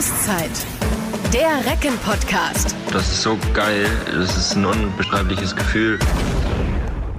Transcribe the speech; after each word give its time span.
Auszeit. 0.00 0.50
Der 1.30 1.70
Recken-Podcast. 1.70 2.74
Das 2.90 3.06
ist 3.12 3.20
so 3.20 3.36
geil. 3.52 3.86
Das 4.06 4.34
ist 4.34 4.56
ein 4.56 4.64
unbeschreibliches 4.64 5.54
Gefühl. 5.54 5.98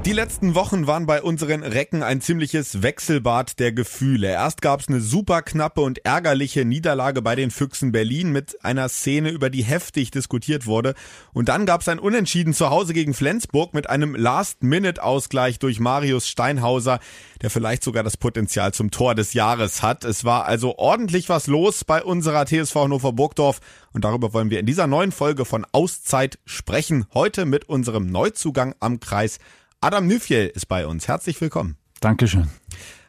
Die 0.03 0.13
letzten 0.13 0.55
Wochen 0.55 0.87
waren 0.87 1.05
bei 1.05 1.21
unseren 1.21 1.61
Recken 1.61 2.01
ein 2.01 2.21
ziemliches 2.21 2.81
Wechselbad 2.81 3.59
der 3.59 3.71
Gefühle. 3.71 4.29
Erst 4.29 4.63
gab 4.63 4.79
es 4.79 4.87
eine 4.87 4.99
super 4.99 5.43
knappe 5.43 5.81
und 5.81 6.03
ärgerliche 6.03 6.65
Niederlage 6.65 7.21
bei 7.21 7.35
den 7.35 7.51
Füchsen 7.51 7.91
Berlin 7.91 8.31
mit 8.31 8.65
einer 8.65 8.89
Szene, 8.89 9.29
über 9.29 9.51
die 9.51 9.63
heftig 9.63 10.09
diskutiert 10.09 10.65
wurde. 10.65 10.95
Und 11.33 11.49
dann 11.49 11.67
gab 11.67 11.81
es 11.81 11.87
ein 11.87 11.99
Unentschieden 11.99 12.55
zu 12.55 12.71
Hause 12.71 12.93
gegen 12.93 13.13
Flensburg 13.13 13.75
mit 13.75 13.91
einem 13.91 14.15
Last-Minute-Ausgleich 14.15 15.59
durch 15.59 15.79
Marius 15.79 16.27
Steinhauser, 16.27 16.99
der 17.43 17.51
vielleicht 17.51 17.83
sogar 17.83 18.01
das 18.03 18.17
Potenzial 18.17 18.73
zum 18.73 18.89
Tor 18.89 19.13
des 19.13 19.33
Jahres 19.33 19.83
hat. 19.83 20.03
Es 20.03 20.25
war 20.25 20.45
also 20.45 20.79
ordentlich 20.79 21.29
was 21.29 21.45
los 21.45 21.85
bei 21.85 22.03
unserer 22.03 22.47
TSV 22.47 22.73
Hannover 22.73 23.13
Burgdorf 23.13 23.59
und 23.93 24.03
darüber 24.03 24.33
wollen 24.33 24.49
wir 24.49 24.59
in 24.59 24.65
dieser 24.65 24.87
neuen 24.87 25.11
Folge 25.11 25.45
von 25.45 25.63
Auszeit 25.71 26.39
sprechen. 26.45 27.05
Heute 27.13 27.45
mit 27.45 27.69
unserem 27.69 28.07
Neuzugang 28.07 28.73
am 28.79 28.99
Kreis 28.99 29.37
Adam 29.83 30.05
Nüfjell 30.05 30.45
ist 30.45 30.67
bei 30.67 30.85
uns. 30.85 31.07
Herzlich 31.07 31.41
willkommen. 31.41 31.75
Dankeschön. 32.01 32.47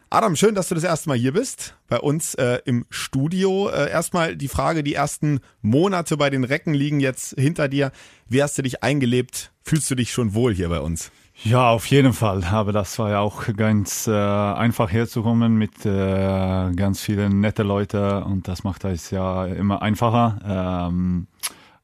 Adam, 0.09 0.37
schön, 0.37 0.55
dass 0.55 0.71
du 0.71 0.75
das 0.75 0.85
erste 0.85 1.11
Mal 1.11 1.19
hier 1.19 1.35
bist, 1.35 1.77
bei 1.87 1.99
uns 1.99 2.35
äh, 2.35 2.61
im 2.65 2.87
Studio. 2.89 3.69
Äh, 3.69 3.91
erstmal 3.91 4.37
die 4.37 4.49
Frage, 4.49 4.83
die 4.83 4.95
ersten 4.95 5.41
Monate 5.61 6.17
bei 6.17 6.31
den 6.31 6.45
Recken 6.45 6.73
liegen 6.73 6.99
jetzt 6.99 7.35
hinter 7.39 7.69
dir. 7.69 7.93
Wie 8.27 8.43
hast 8.43 8.57
du 8.57 8.63
dich 8.63 8.83
eingelebt? 8.83 9.53
Fühlst 9.63 9.91
du 9.91 9.95
dich 9.95 10.13
schon 10.13 10.33
wohl 10.33 10.55
hier 10.55 10.71
bei 10.71 10.81
uns? 10.81 11.13
Ja, 11.45 11.69
auf 11.69 11.85
jeden 11.87 12.15
Fall. 12.15 12.43
Aber 12.45 12.73
das 12.73 12.99
war 12.99 13.11
ja 13.11 13.21
auch 13.21 13.45
ganz 13.55 14.07
äh, 14.07 14.13
einfach 14.13 14.91
herzukommen 14.91 15.57
mit 15.57 15.85
äh, 15.85 16.73
ganz 16.73 17.03
vielen 17.03 17.41
nette 17.41 17.65
Leuten 17.65 18.23
und 18.23 18.49
das 18.49 18.65
macht 18.65 18.85
es 18.85 19.11
ja 19.11 19.45
immer 19.45 19.83
einfacher. 19.83 20.89
Ähm, 20.89 21.27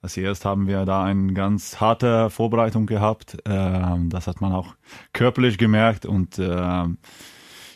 als 0.01 0.17
erst 0.17 0.45
haben 0.45 0.67
wir 0.67 0.85
da 0.85 1.05
eine 1.05 1.33
ganz 1.33 1.81
harte 1.81 2.31
Vorbereitung 2.31 2.87
gehabt. 2.87 3.39
Ähm, 3.45 4.11
das 4.11 4.27
hat 4.27 4.41
man 4.41 4.53
auch 4.53 4.75
körperlich 5.13 5.59
gemerkt 5.59 6.07
und 6.07 6.39
ähm, 6.39 6.99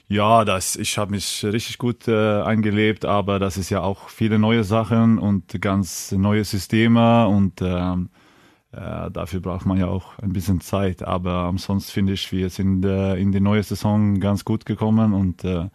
ja, 0.09 0.45
das, 0.45 0.77
ich 0.77 0.99
habe 0.99 1.13
mich 1.13 1.43
richtig 1.43 1.79
gut 1.79 2.07
äh, 2.07 2.43
eingelebt, 2.43 3.05
aber 3.07 3.39
das 3.39 3.57
ist 3.57 3.71
ja 3.71 3.81
auch 3.81 4.09
viele 4.11 4.39
neue 4.39 4.63
Sachen 4.63 5.19
und 5.19 5.61
ganz 5.61 6.13
neue 6.13 6.45
Systeme 6.45 7.27
und 7.29 7.63
ähm, 7.63 8.11
äh, 8.73 9.11
dafür 9.11 9.41
braucht 9.41 9.67
man 9.67 9.79
ja 9.79 9.87
auch 9.87 10.19
ein 10.19 10.33
bisschen 10.33 10.61
Zeit. 10.61 11.03
Aber 11.03 11.45
ansonsten 11.45 11.93
finde 11.93 12.13
ich, 12.15 12.31
wir 12.33 12.51
sind 12.51 12.85
äh, 12.85 13.17
in 13.17 13.33
die 13.33 13.41
neue 13.41 13.63
Saison 13.63 14.21
ganz 14.21 14.45
gut 14.45 14.67
gekommen 14.67 15.15
und 15.15 15.45
äh, 15.45 15.69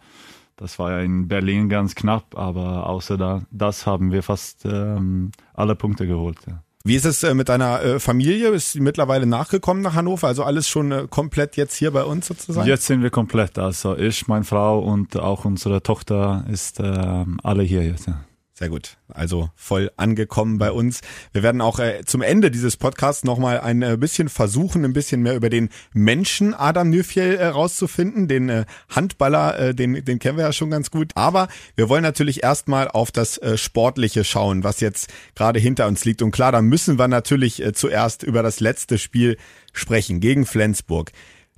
das 0.58 0.78
war 0.78 0.90
ja 0.90 1.00
in 1.00 1.28
Berlin 1.28 1.68
ganz 1.68 1.94
knapp, 1.94 2.36
aber 2.36 2.86
außer 2.88 3.16
da, 3.16 3.42
das 3.50 3.86
haben 3.86 4.12
wir 4.12 4.22
fast 4.22 4.64
ähm, 4.64 5.30
alle 5.54 5.74
Punkte 5.74 6.06
geholt. 6.06 6.38
Ja. 6.46 6.62
Wie 6.84 6.96
ist 6.96 7.04
es 7.04 7.22
äh, 7.22 7.34
mit 7.34 7.48
deiner 7.48 7.82
äh, 7.82 8.00
Familie? 8.00 8.48
Ist 8.48 8.72
sie 8.72 8.80
mittlerweile 8.80 9.26
nachgekommen 9.26 9.82
nach 9.82 9.94
Hannover? 9.94 10.26
Also 10.26 10.44
alles 10.44 10.68
schon 10.68 10.92
äh, 10.92 11.06
komplett 11.08 11.56
jetzt 11.56 11.74
hier 11.74 11.90
bei 11.90 12.02
uns 12.02 12.26
sozusagen? 12.26 12.66
Jetzt 12.66 12.86
sind 12.86 13.02
wir 13.02 13.10
komplett. 13.10 13.58
Also 13.58 13.96
ich, 13.96 14.26
meine 14.26 14.44
Frau 14.44 14.78
und 14.78 15.16
auch 15.16 15.44
unsere 15.44 15.82
Tochter 15.82 16.44
ist 16.50 16.80
äh, 16.80 17.24
alle 17.42 17.62
hier 17.62 17.84
jetzt. 17.84 18.06
Ja. 18.06 18.24
Sehr 18.58 18.70
gut. 18.70 18.96
Also 19.06 19.50
voll 19.54 19.92
angekommen 19.96 20.58
bei 20.58 20.72
uns. 20.72 21.00
Wir 21.32 21.44
werden 21.44 21.60
auch 21.60 21.78
äh, 21.78 22.00
zum 22.04 22.22
Ende 22.22 22.50
dieses 22.50 22.76
Podcasts 22.76 23.22
nochmal 23.22 23.60
ein 23.60 23.82
äh, 23.82 23.96
bisschen 23.96 24.28
versuchen, 24.28 24.84
ein 24.84 24.92
bisschen 24.92 25.22
mehr 25.22 25.36
über 25.36 25.48
den 25.48 25.68
Menschen 25.92 26.54
Adam 26.54 26.90
Nüfjell 26.90 27.36
äh, 27.36 27.46
rauszufinden. 27.46 28.26
Den 28.26 28.48
äh, 28.48 28.64
Handballer, 28.88 29.60
äh, 29.60 29.74
den, 29.76 30.04
den 30.04 30.18
kennen 30.18 30.38
wir 30.38 30.44
ja 30.46 30.52
schon 30.52 30.72
ganz 30.72 30.90
gut. 30.90 31.12
Aber 31.14 31.46
wir 31.76 31.88
wollen 31.88 32.02
natürlich 32.02 32.42
erstmal 32.42 32.88
auf 32.88 33.12
das 33.12 33.38
äh, 33.38 33.56
Sportliche 33.56 34.24
schauen, 34.24 34.64
was 34.64 34.80
jetzt 34.80 35.08
gerade 35.36 35.60
hinter 35.60 35.86
uns 35.86 36.04
liegt. 36.04 36.20
Und 36.20 36.32
klar, 36.32 36.50
da 36.50 36.60
müssen 36.60 36.98
wir 36.98 37.06
natürlich 37.06 37.62
äh, 37.62 37.72
zuerst 37.72 38.24
über 38.24 38.42
das 38.42 38.58
letzte 38.58 38.98
Spiel 38.98 39.36
sprechen 39.72 40.18
gegen 40.18 40.46
Flensburg. 40.46 41.12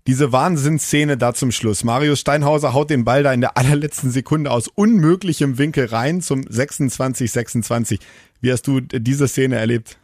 Diese 0.07 0.33
Wahnsinnsszene 0.33 1.17
da 1.17 1.35
zum 1.35 1.53
Schluss. 1.53 1.85
Marius 1.85 2.21
Steinhauser 2.21 2.73
haut 2.73 2.91
den 2.91 3.05
Ball 3.05 3.23
da 3.23 3.33
in 3.33 3.41
der 3.41 3.57
allerletzten 3.57 4.11
Sekunde 4.11 4.51
aus 4.51 4.69
unmöglichem 4.69 5.59
Winkel 5.59 5.87
rein 5.87 6.21
zum 6.21 6.41
26-26. 6.41 8.01
Wie 8.41 8.53
hast 8.53 8.67
du 8.67 8.81
diese 8.81 9.29
Szene 9.29 9.57
erlebt? 9.57 9.99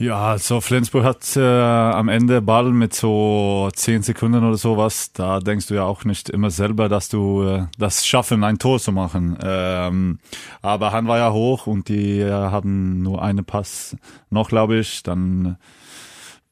Ja, 0.00 0.30
also 0.30 0.60
Flensburg 0.60 1.02
hat 1.02 1.36
äh, 1.36 1.40
am 1.40 2.08
Ende 2.08 2.40
Ball 2.40 2.70
mit 2.70 2.94
so 2.94 3.68
zehn 3.74 4.02
Sekunden 4.02 4.44
oder 4.44 4.56
sowas. 4.56 5.12
Da 5.12 5.40
denkst 5.40 5.66
du 5.66 5.74
ja 5.74 5.82
auch 5.82 6.04
nicht 6.04 6.30
immer 6.30 6.50
selber, 6.50 6.88
dass 6.88 7.08
du 7.08 7.42
äh, 7.42 7.66
das 7.78 8.06
schaffen, 8.06 8.44
ein 8.44 8.60
Tor 8.60 8.78
zu 8.78 8.92
machen. 8.92 9.36
Ähm, 9.42 10.20
aber 10.62 10.92
Han 10.92 11.08
war 11.08 11.18
ja 11.18 11.32
hoch 11.32 11.66
und 11.66 11.88
die 11.88 12.20
äh, 12.20 12.30
hatten 12.30 13.02
nur 13.02 13.22
einen 13.22 13.44
Pass 13.44 13.96
noch, 14.30 14.48
glaube 14.48 14.78
ich. 14.78 15.02
Dann 15.02 15.56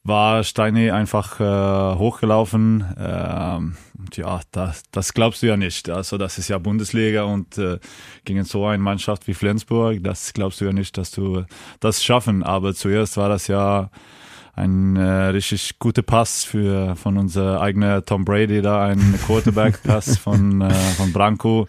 war 0.07 0.45
Steini 0.45 0.91
einfach 0.91 1.41
äh, 1.41 1.99
hochgelaufen. 1.99 2.85
Ähm, 2.99 3.77
ja, 4.15 4.41
das, 4.53 4.83
das 4.93 5.15
glaubst 5.15 5.43
du 5.43 5.47
ja 5.47 5.57
nicht. 5.57 5.89
Also 5.91 6.19
das 6.19 6.39
ist 6.39 6.49
ja 6.49 6.59
Bundesliga 6.59 7.25
und 7.25 7.59
äh, 7.59 7.79
gegen 8.25 8.45
so 8.45 8.67
eine 8.67 8.83
Mannschaft 8.83 9.27
wie 9.27 9.35
Flensburg, 9.35 10.03
das 10.03 10.33
glaubst 10.33 10.61
du 10.61 10.67
ja 10.67 10.73
nicht, 10.73 10.97
dass 10.97 11.11
du 11.11 11.45
das 11.81 12.05
schaffen. 12.05 12.43
Aber 12.43 12.75
zuerst 12.75 13.17
war 13.17 13.29
das 13.29 13.49
ja 13.49 13.91
ein 14.55 14.97
äh, 14.97 15.27
richtig 15.27 15.79
guter 15.79 16.03
Pass 16.03 16.45
für 16.45 16.97
von 16.97 17.19
unser 17.19 17.61
eigener 17.61 18.05
Tom 18.05 18.25
Brady 18.25 18.63
da, 18.63 18.87
ein 18.87 19.19
Quarterback-Pass 19.27 20.17
von 20.19 20.63
äh, 20.63 20.73
von 20.73 21.13
Branko. 21.13 21.67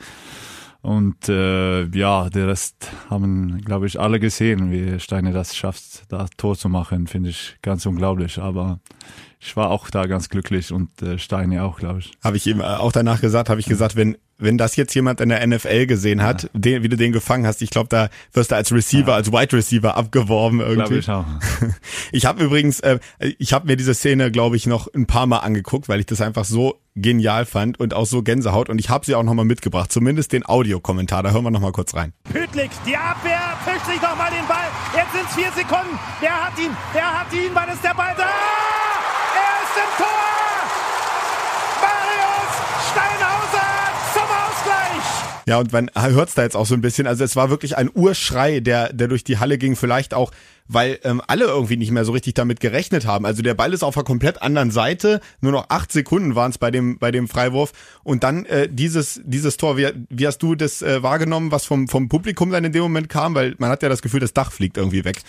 Und 0.87 1.27
äh, 1.27 1.83
ja, 1.87 2.29
der 2.29 2.47
Rest 2.47 2.89
haben, 3.09 3.57
glaube 3.65 3.87
ich, 3.87 3.99
alle 3.99 4.21
gesehen, 4.21 4.71
wie 4.71 5.01
Steine 5.01 5.33
das 5.33 5.53
schafft, 5.53 6.05
da 6.07 6.27
Tor 6.37 6.55
zu 6.55 6.69
machen, 6.69 7.07
finde 7.07 7.31
ich 7.31 7.57
ganz 7.61 7.85
unglaublich. 7.85 8.39
Aber 8.39 8.79
ich 9.39 9.55
war 9.55 9.69
auch 9.69 9.89
da 9.89 10.05
ganz 10.05 10.29
glücklich 10.29 10.71
und 10.71 11.01
äh, 11.01 11.19
Steine 11.19 11.63
auch, 11.63 11.79
glaube 11.79 11.99
ich. 11.99 12.11
Habe 12.23 12.37
ich 12.37 12.47
ihm 12.47 12.61
auch 12.61 12.91
danach 12.91 13.21
gesagt, 13.21 13.49
habe 13.49 13.59
ich 13.59 13.67
gesagt, 13.67 13.95
wenn 13.95 14.17
wenn 14.39 14.57
das 14.57 14.75
jetzt 14.75 14.93
jemand 14.93 15.19
in 15.19 15.29
der 15.29 15.45
NFL 15.45 15.87
gesehen 15.87 16.21
hat, 16.21 16.43
ja. 16.43 16.49
den, 16.53 16.83
wie 16.83 16.89
du 16.89 16.97
den 16.97 17.11
gefangen 17.11 17.45
hast, 17.47 17.61
ich 17.61 17.69
glaube, 17.69 17.89
da 17.89 18.09
wirst 18.33 18.51
du 18.51 18.55
als 18.55 18.71
Receiver, 18.71 19.09
ja. 19.09 19.15
als 19.15 19.31
Wide 19.31 19.53
Receiver 19.53 19.97
abgeworben 19.97 20.59
irgendwie. 20.59 20.99
Glaube 20.99 20.99
ich 20.99 21.09
auch. 21.09 21.25
Ich 22.11 22.25
habe 22.25 22.43
übrigens, 22.43 22.79
äh, 22.81 22.99
ich 23.17 23.51
habe 23.51 23.67
mir 23.67 23.75
diese 23.75 23.93
Szene, 23.93 24.31
glaube 24.31 24.55
ich, 24.55 24.65
noch 24.65 24.87
ein 24.93 25.07
paar 25.07 25.25
Mal 25.25 25.39
angeguckt, 25.39 25.89
weil 25.89 25.99
ich 25.99 26.05
das 26.05 26.21
einfach 26.21 26.45
so 26.45 26.79
genial 26.95 27.45
fand 27.45 27.79
und 27.79 27.93
auch 27.93 28.05
so 28.05 28.23
Gänsehaut 28.23 28.69
und 28.69 28.79
ich 28.79 28.89
habe 28.89 29.05
sie 29.05 29.15
auch 29.15 29.23
nochmal 29.23 29.45
mitgebracht, 29.45 29.91
zumindest 29.91 30.31
den 30.31 30.45
Audiokommentar, 30.45 31.23
da 31.23 31.31
hören 31.31 31.43
wir 31.43 31.51
nochmal 31.51 31.71
kurz 31.71 31.95
rein. 31.95 32.13
Pütlik, 32.31 32.71
die 32.85 32.95
Abwehr, 32.95 33.57
fischt 33.65 33.85
sich 33.85 34.01
nochmal 34.01 34.31
den 34.31 34.47
Ball, 34.47 34.67
jetzt 34.95 35.11
sind 35.11 35.25
es 35.27 35.35
vier 35.35 35.51
Sekunden, 35.51 35.99
wer 36.21 36.45
hat 36.45 36.57
ihn, 36.59 36.71
wer 36.93 37.19
hat 37.19 37.33
ihn, 37.33 37.51
wann 37.53 37.69
ist 37.69 37.83
der 37.83 37.93
Ball 37.93 38.15
da? 38.17 38.76
Im 39.87 39.97
Tor! 39.97 40.17
Ja, 45.47 45.59
und 45.59 45.71
man 45.71 45.89
hört's 45.95 46.33
da 46.33 46.43
jetzt 46.43 46.57
auch 46.57 46.65
so 46.65 46.73
ein 46.73 46.81
bisschen. 46.81 47.07
Also 47.07 47.23
es 47.23 47.37
war 47.37 47.49
wirklich 47.49 47.77
ein 47.77 47.89
Urschrei, 47.93 48.59
der, 48.59 48.91
der 48.91 49.07
durch 49.07 49.23
die 49.23 49.37
Halle 49.37 49.57
ging. 49.57 49.77
Vielleicht 49.77 50.13
auch, 50.13 50.31
weil 50.67 50.99
ähm, 51.05 51.21
alle 51.25 51.45
irgendwie 51.45 51.77
nicht 51.77 51.91
mehr 51.91 52.03
so 52.03 52.11
richtig 52.11 52.33
damit 52.33 52.59
gerechnet 52.59 53.05
haben. 53.05 53.25
Also 53.25 53.41
der 53.41 53.53
Ball 53.53 53.71
ist 53.71 53.81
auf 53.81 53.95
einer 53.95 54.03
komplett 54.03 54.41
anderen 54.41 54.71
Seite. 54.71 55.21
Nur 55.39 55.53
noch 55.53 55.69
acht 55.69 55.89
Sekunden 55.93 56.35
waren 56.35 56.51
es 56.51 56.57
bei 56.57 56.69
dem, 56.69 56.99
bei 56.99 57.11
dem 57.11 57.29
Freiwurf. 57.29 57.71
Und 58.03 58.25
dann 58.25 58.45
äh, 58.45 58.67
dieses, 58.69 59.21
dieses 59.23 59.55
Tor. 59.55 59.77
Wie, 59.77 59.87
wie 60.09 60.27
hast 60.27 60.39
du 60.39 60.55
das 60.55 60.81
äh, 60.81 61.01
wahrgenommen, 61.01 61.49
was 61.49 61.63
vom, 61.63 61.87
vom 61.87 62.09
Publikum 62.09 62.51
dann 62.51 62.65
in 62.65 62.73
dem 62.73 62.81
Moment 62.81 63.07
kam? 63.07 63.33
Weil 63.33 63.55
man 63.57 63.69
hat 63.69 63.81
ja 63.83 63.87
das 63.87 64.01
Gefühl, 64.01 64.19
das 64.19 64.33
Dach 64.33 64.51
fliegt 64.51 64.75
irgendwie 64.75 65.05
weg. 65.05 65.21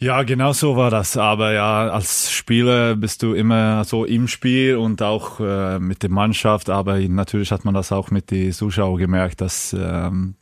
Ja, 0.00 0.22
genau 0.22 0.52
so 0.52 0.76
war 0.76 0.90
das. 0.90 1.16
Aber 1.16 1.52
ja, 1.52 1.88
als 1.90 2.30
Spieler 2.30 2.94
bist 2.94 3.24
du 3.24 3.34
immer 3.34 3.82
so 3.84 4.04
im 4.04 4.28
Spiel 4.28 4.76
und 4.76 5.02
auch 5.02 5.40
äh, 5.40 5.80
mit 5.80 6.04
der 6.04 6.10
Mannschaft. 6.10 6.70
Aber 6.70 7.00
natürlich 7.00 7.50
hat 7.50 7.64
man 7.64 7.74
das 7.74 7.90
auch 7.90 8.12
mit 8.12 8.30
den 8.30 8.52
Zuschauern 8.52 8.98
gemerkt, 8.98 9.40
dass 9.40 9.74
ähm, 9.76 10.36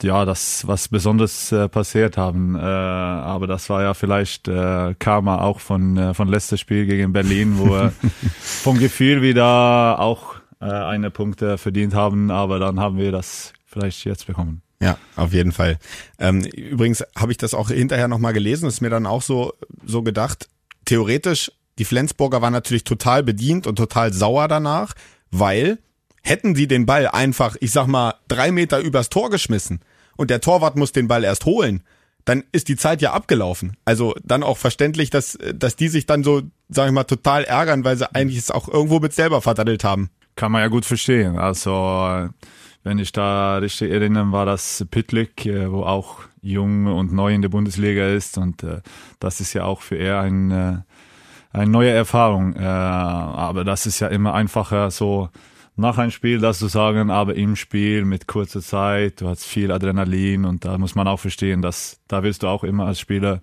ja, 0.00 0.24
das 0.24 0.66
was 0.66 0.88
Besonderes 0.88 1.50
äh, 1.50 1.68
passiert 1.68 2.16
haben. 2.16 2.54
Äh, 2.54 2.60
aber 2.60 3.48
das 3.48 3.68
war 3.68 3.82
ja 3.82 3.94
vielleicht 3.94 4.46
äh, 4.46 4.94
Karma 4.96 5.40
auch 5.40 5.58
von 5.58 5.96
äh, 5.96 6.14
von 6.14 6.28
letztes 6.28 6.60
Spiel 6.60 6.86
gegen 6.86 7.12
Berlin, 7.12 7.58
wo 7.58 7.66
wir 7.70 7.92
vom 8.40 8.78
Gefühl 8.78 9.22
wieder 9.22 9.98
auch 9.98 10.36
äh, 10.60 10.66
eine 10.66 11.10
Punkte 11.10 11.58
verdient 11.58 11.94
haben. 11.94 12.30
Aber 12.30 12.60
dann 12.60 12.78
haben 12.78 12.96
wir 12.96 13.10
das 13.10 13.54
vielleicht 13.66 14.04
jetzt 14.04 14.28
bekommen. 14.28 14.62
Ja, 14.82 14.98
auf 15.14 15.32
jeden 15.32 15.52
Fall. 15.52 15.78
Ähm, 16.18 16.42
übrigens 16.44 17.04
habe 17.16 17.30
ich 17.30 17.38
das 17.38 17.54
auch 17.54 17.70
hinterher 17.70 18.08
nochmal 18.08 18.32
gelesen, 18.32 18.66
ist 18.66 18.80
mir 18.80 18.90
dann 18.90 19.06
auch 19.06 19.22
so, 19.22 19.52
so 19.86 20.02
gedacht, 20.02 20.48
theoretisch, 20.84 21.52
die 21.78 21.84
Flensburger 21.84 22.42
waren 22.42 22.52
natürlich 22.52 22.82
total 22.82 23.22
bedient 23.22 23.68
und 23.68 23.76
total 23.76 24.12
sauer 24.12 24.48
danach, 24.48 24.94
weil 25.30 25.78
hätten 26.24 26.56
sie 26.56 26.66
den 26.66 26.84
Ball 26.84 27.06
einfach, 27.06 27.56
ich 27.60 27.70
sag 27.70 27.86
mal, 27.86 28.14
drei 28.26 28.50
Meter 28.50 28.80
übers 28.80 29.08
Tor 29.08 29.30
geschmissen 29.30 29.80
und 30.16 30.30
der 30.30 30.40
Torwart 30.40 30.76
muss 30.76 30.90
den 30.90 31.06
Ball 31.06 31.22
erst 31.22 31.44
holen, 31.44 31.84
dann 32.24 32.42
ist 32.50 32.66
die 32.66 32.76
Zeit 32.76 33.02
ja 33.02 33.12
abgelaufen. 33.12 33.76
Also 33.84 34.16
dann 34.24 34.42
auch 34.42 34.58
verständlich, 34.58 35.10
dass, 35.10 35.38
dass 35.54 35.76
die 35.76 35.88
sich 35.88 36.06
dann 36.06 36.24
so, 36.24 36.42
sag 36.68 36.86
ich 36.86 36.92
mal, 36.92 37.04
total 37.04 37.44
ärgern, 37.44 37.84
weil 37.84 37.96
sie 37.96 38.12
eigentlich 38.12 38.38
es 38.38 38.50
auch 38.50 38.68
irgendwo 38.68 38.98
mit 38.98 39.12
selber 39.12 39.42
verdattelt 39.42 39.84
haben. 39.84 40.10
Kann 40.34 40.50
man 40.50 40.60
ja 40.60 40.68
gut 40.68 40.84
verstehen. 40.84 41.38
Also 41.38 42.28
wenn 42.84 42.98
ich 42.98 43.12
da 43.12 43.58
richtig 43.58 43.90
erinnere, 43.90 44.32
war 44.32 44.46
das 44.46 44.84
Pitlick, 44.90 45.46
äh, 45.46 45.70
wo 45.70 45.84
auch 45.84 46.20
jung 46.40 46.86
und 46.86 47.12
neu 47.12 47.32
in 47.32 47.42
der 47.42 47.48
Bundesliga 47.48 48.08
ist 48.08 48.38
und 48.38 48.62
äh, 48.64 48.80
das 49.20 49.40
ist 49.40 49.52
ja 49.52 49.64
auch 49.64 49.80
für 49.80 49.96
er 49.96 50.20
ein, 50.20 50.50
äh, 50.50 50.78
eine 51.52 51.70
neue 51.70 51.90
Erfahrung. 51.90 52.56
Aber 52.56 53.62
das 53.62 53.84
ist 53.84 54.00
ja 54.00 54.08
immer 54.08 54.32
einfacher 54.32 54.90
so 54.90 55.28
nach 55.76 55.98
einem 55.98 56.10
Spiel 56.10 56.38
das 56.38 56.58
zu 56.58 56.66
sagen, 56.66 57.10
aber 57.10 57.34
im 57.34 57.56
Spiel 57.56 58.06
mit 58.06 58.26
kurzer 58.26 58.62
Zeit, 58.62 59.20
du 59.20 59.28
hast 59.28 59.44
viel 59.44 59.70
Adrenalin 59.70 60.46
und 60.46 60.64
da 60.64 60.78
muss 60.78 60.94
man 60.94 61.06
auch 61.06 61.20
verstehen, 61.20 61.60
dass 61.60 62.00
da 62.08 62.22
willst 62.22 62.42
du 62.42 62.48
auch 62.48 62.64
immer 62.64 62.86
als 62.86 63.00
Spieler 63.00 63.42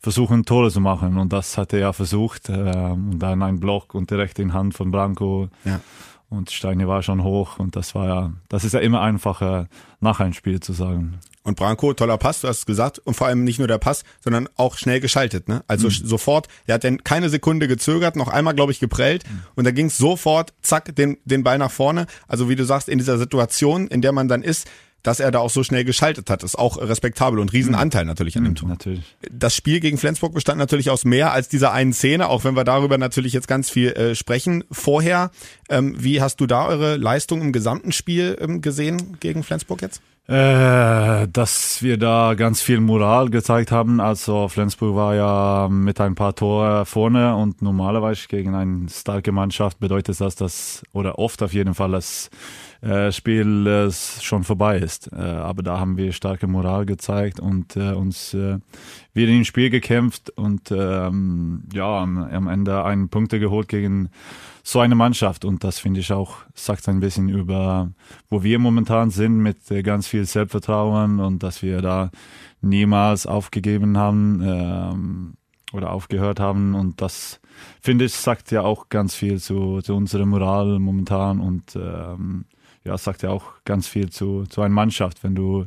versuchen, 0.00 0.44
Tore 0.44 0.70
zu 0.70 0.80
machen 0.80 1.16
und 1.16 1.32
das 1.32 1.56
hat 1.56 1.72
er 1.72 1.78
ja 1.78 1.92
versucht 1.94 2.50
und 2.50 3.18
dann 3.18 3.42
ein 3.42 3.58
Block 3.58 3.94
und 3.94 4.10
direkt 4.10 4.38
in 4.38 4.52
Hand 4.52 4.74
von 4.74 4.90
Branko. 4.90 5.48
Ja 5.64 5.80
und 6.28 6.50
Steine 6.50 6.88
war 6.88 7.02
schon 7.02 7.22
hoch 7.22 7.58
und 7.58 7.76
das 7.76 7.94
war 7.94 8.06
ja, 8.06 8.32
das 8.48 8.64
ist 8.64 8.72
ja 8.72 8.80
immer 8.80 9.00
einfacher 9.00 9.68
nach 10.00 10.20
einem 10.20 10.32
Spiel 10.32 10.60
zu 10.60 10.72
sagen. 10.72 11.18
Und 11.44 11.56
Branko, 11.56 11.94
toller 11.94 12.18
Pass, 12.18 12.40
du 12.40 12.48
hast 12.48 12.58
es 12.58 12.66
gesagt, 12.66 12.98
und 12.98 13.14
vor 13.14 13.28
allem 13.28 13.44
nicht 13.44 13.58
nur 13.60 13.68
der 13.68 13.78
Pass, 13.78 14.02
sondern 14.20 14.48
auch 14.56 14.76
schnell 14.76 14.98
geschaltet, 14.98 15.48
ne? 15.48 15.62
Also 15.68 15.86
mhm. 15.86 15.92
sofort, 15.92 16.48
er 16.66 16.74
hat 16.74 16.84
dann 16.84 17.04
keine 17.04 17.28
Sekunde 17.28 17.68
gezögert, 17.68 18.16
noch 18.16 18.28
einmal, 18.28 18.54
glaube 18.54 18.72
ich, 18.72 18.80
geprellt 18.80 19.22
mhm. 19.30 19.42
und 19.54 19.64
da 19.64 19.70
ging 19.70 19.86
es 19.86 19.96
sofort, 19.96 20.52
zack, 20.62 20.96
den, 20.96 21.18
den 21.24 21.44
Ball 21.44 21.58
nach 21.58 21.70
vorne. 21.70 22.06
Also 22.26 22.48
wie 22.48 22.56
du 22.56 22.64
sagst, 22.64 22.88
in 22.88 22.98
dieser 22.98 23.18
Situation, 23.18 23.86
in 23.86 24.02
der 24.02 24.10
man 24.10 24.26
dann 24.26 24.42
ist, 24.42 24.66
dass 25.06 25.20
er 25.20 25.30
da 25.30 25.38
auch 25.38 25.50
so 25.50 25.62
schnell 25.62 25.84
geschaltet 25.84 26.30
hat, 26.30 26.42
ist 26.42 26.58
auch 26.58 26.78
respektabel 26.78 27.38
und 27.38 27.52
Riesenanteil 27.52 28.04
mhm. 28.04 28.08
natürlich 28.08 28.36
an 28.36 28.44
dem 28.44 28.50
mhm, 28.50 28.56
Tor. 28.56 28.68
Natürlich. 28.70 29.16
Das 29.30 29.54
Spiel 29.54 29.78
gegen 29.78 29.98
Flensburg 29.98 30.34
bestand 30.34 30.58
natürlich 30.58 30.90
aus 30.90 31.04
mehr 31.04 31.32
als 31.32 31.48
dieser 31.48 31.72
einen 31.72 31.92
Szene, 31.92 32.28
auch 32.28 32.42
wenn 32.42 32.56
wir 32.56 32.64
darüber 32.64 32.98
natürlich 32.98 33.32
jetzt 33.32 33.46
ganz 33.46 33.70
viel 33.70 33.92
äh, 33.92 34.14
sprechen. 34.16 34.64
Vorher, 34.72 35.30
ähm, 35.68 35.94
wie 35.96 36.20
hast 36.20 36.40
du 36.40 36.46
da 36.46 36.66
eure 36.66 36.96
Leistung 36.96 37.40
im 37.40 37.52
gesamten 37.52 37.92
Spiel 37.92 38.36
ähm, 38.40 38.62
gesehen 38.62 39.18
gegen 39.20 39.44
Flensburg 39.44 39.80
jetzt? 39.82 40.00
Äh, 40.28 41.28
dass 41.28 41.84
wir 41.84 41.98
da 41.98 42.34
ganz 42.34 42.60
viel 42.60 42.80
Moral 42.80 43.30
gezeigt 43.30 43.70
haben. 43.70 44.00
Also 44.00 44.48
Flensburg 44.48 44.96
war 44.96 45.14
ja 45.14 45.68
mit 45.70 46.00
ein 46.00 46.16
paar 46.16 46.34
Tore 46.34 46.84
vorne 46.84 47.36
und 47.36 47.62
normalerweise 47.62 48.26
gegen 48.26 48.56
eine 48.56 48.88
starke 48.88 49.30
Mannschaft 49.30 49.78
bedeutet 49.78 50.20
das, 50.20 50.34
dass, 50.34 50.82
oder 50.92 51.20
oft 51.20 51.44
auf 51.44 51.52
jeden 51.52 51.74
Fall, 51.74 51.92
das 51.92 52.30
äh, 52.80 53.12
Spiel 53.12 53.68
äh, 53.68 53.92
schon 53.92 54.42
vorbei 54.42 54.78
ist. 54.78 55.12
Äh, 55.12 55.20
aber 55.20 55.62
da 55.62 55.78
haben 55.78 55.96
wir 55.96 56.12
starke 56.12 56.48
Moral 56.48 56.86
gezeigt 56.86 57.38
und 57.38 57.76
äh, 57.76 57.92
uns 57.92 58.34
äh, 58.34 58.58
wieder 59.16 59.32
ins 59.32 59.46
Spiel 59.46 59.70
gekämpft 59.70 60.30
und 60.30 60.70
ähm, 60.70 61.62
ja, 61.72 62.02
am, 62.02 62.18
am 62.18 62.48
Ende 62.48 62.84
einen 62.84 63.08
Punkte 63.08 63.40
geholt 63.40 63.68
gegen 63.68 64.10
so 64.62 64.80
eine 64.80 64.94
Mannschaft. 64.94 65.44
Und 65.44 65.64
das 65.64 65.78
finde 65.78 66.00
ich 66.00 66.12
auch, 66.12 66.38
sagt 66.54 66.88
ein 66.88 67.00
bisschen 67.00 67.28
über, 67.28 67.90
wo 68.28 68.42
wir 68.42 68.58
momentan 68.58 69.10
sind 69.10 69.38
mit 69.38 69.70
äh, 69.70 69.82
ganz 69.82 70.06
viel 70.06 70.26
Selbstvertrauen 70.26 71.20
und 71.20 71.42
dass 71.42 71.62
wir 71.62 71.80
da 71.80 72.10
niemals 72.60 73.26
aufgegeben 73.26 73.96
haben 73.96 74.42
ähm, 74.44 75.34
oder 75.72 75.92
aufgehört 75.92 76.38
haben. 76.38 76.74
Und 76.74 77.00
das, 77.00 77.40
finde 77.80 78.04
ich, 78.04 78.12
sagt 78.12 78.50
ja 78.50 78.62
auch 78.62 78.90
ganz 78.90 79.14
viel 79.14 79.40
zu, 79.40 79.80
zu 79.80 79.94
unserer 79.94 80.26
Moral 80.26 80.78
momentan 80.78 81.40
und 81.40 81.74
ähm, 81.74 82.44
ja, 82.84 82.98
sagt 82.98 83.22
ja 83.22 83.30
auch 83.30 83.44
ganz 83.64 83.88
viel 83.88 84.10
zu, 84.10 84.44
zu 84.44 84.60
einer 84.60 84.74
Mannschaft, 84.74 85.24
wenn 85.24 85.34
du 85.34 85.66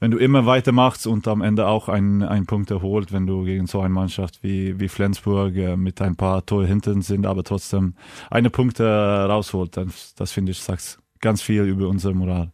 wenn 0.00 0.10
du 0.10 0.18
immer 0.18 0.46
weitermachst 0.46 1.06
und 1.06 1.28
am 1.28 1.42
Ende 1.42 1.66
auch 1.66 1.88
einen, 1.88 2.22
einen 2.22 2.46
Punkt 2.46 2.70
erholt, 2.70 3.12
wenn 3.12 3.26
du 3.26 3.44
gegen 3.44 3.66
so 3.66 3.80
eine 3.80 3.90
Mannschaft 3.90 4.42
wie, 4.42 4.80
wie 4.80 4.88
Flensburg 4.88 5.54
äh, 5.54 5.76
mit 5.76 6.00
ein 6.00 6.16
paar 6.16 6.44
Tore 6.44 6.66
hinten 6.66 7.02
sind, 7.02 7.26
aber 7.26 7.44
trotzdem 7.44 7.94
eine 8.30 8.50
Punkte 8.50 8.84
rausholt, 8.84 9.76
dann, 9.76 9.92
das 10.16 10.32
finde 10.32 10.52
ich, 10.52 10.60
sagt 10.60 10.98
ganz 11.20 11.42
viel 11.42 11.64
über 11.64 11.86
unsere 11.86 12.14
Moral. 12.14 12.50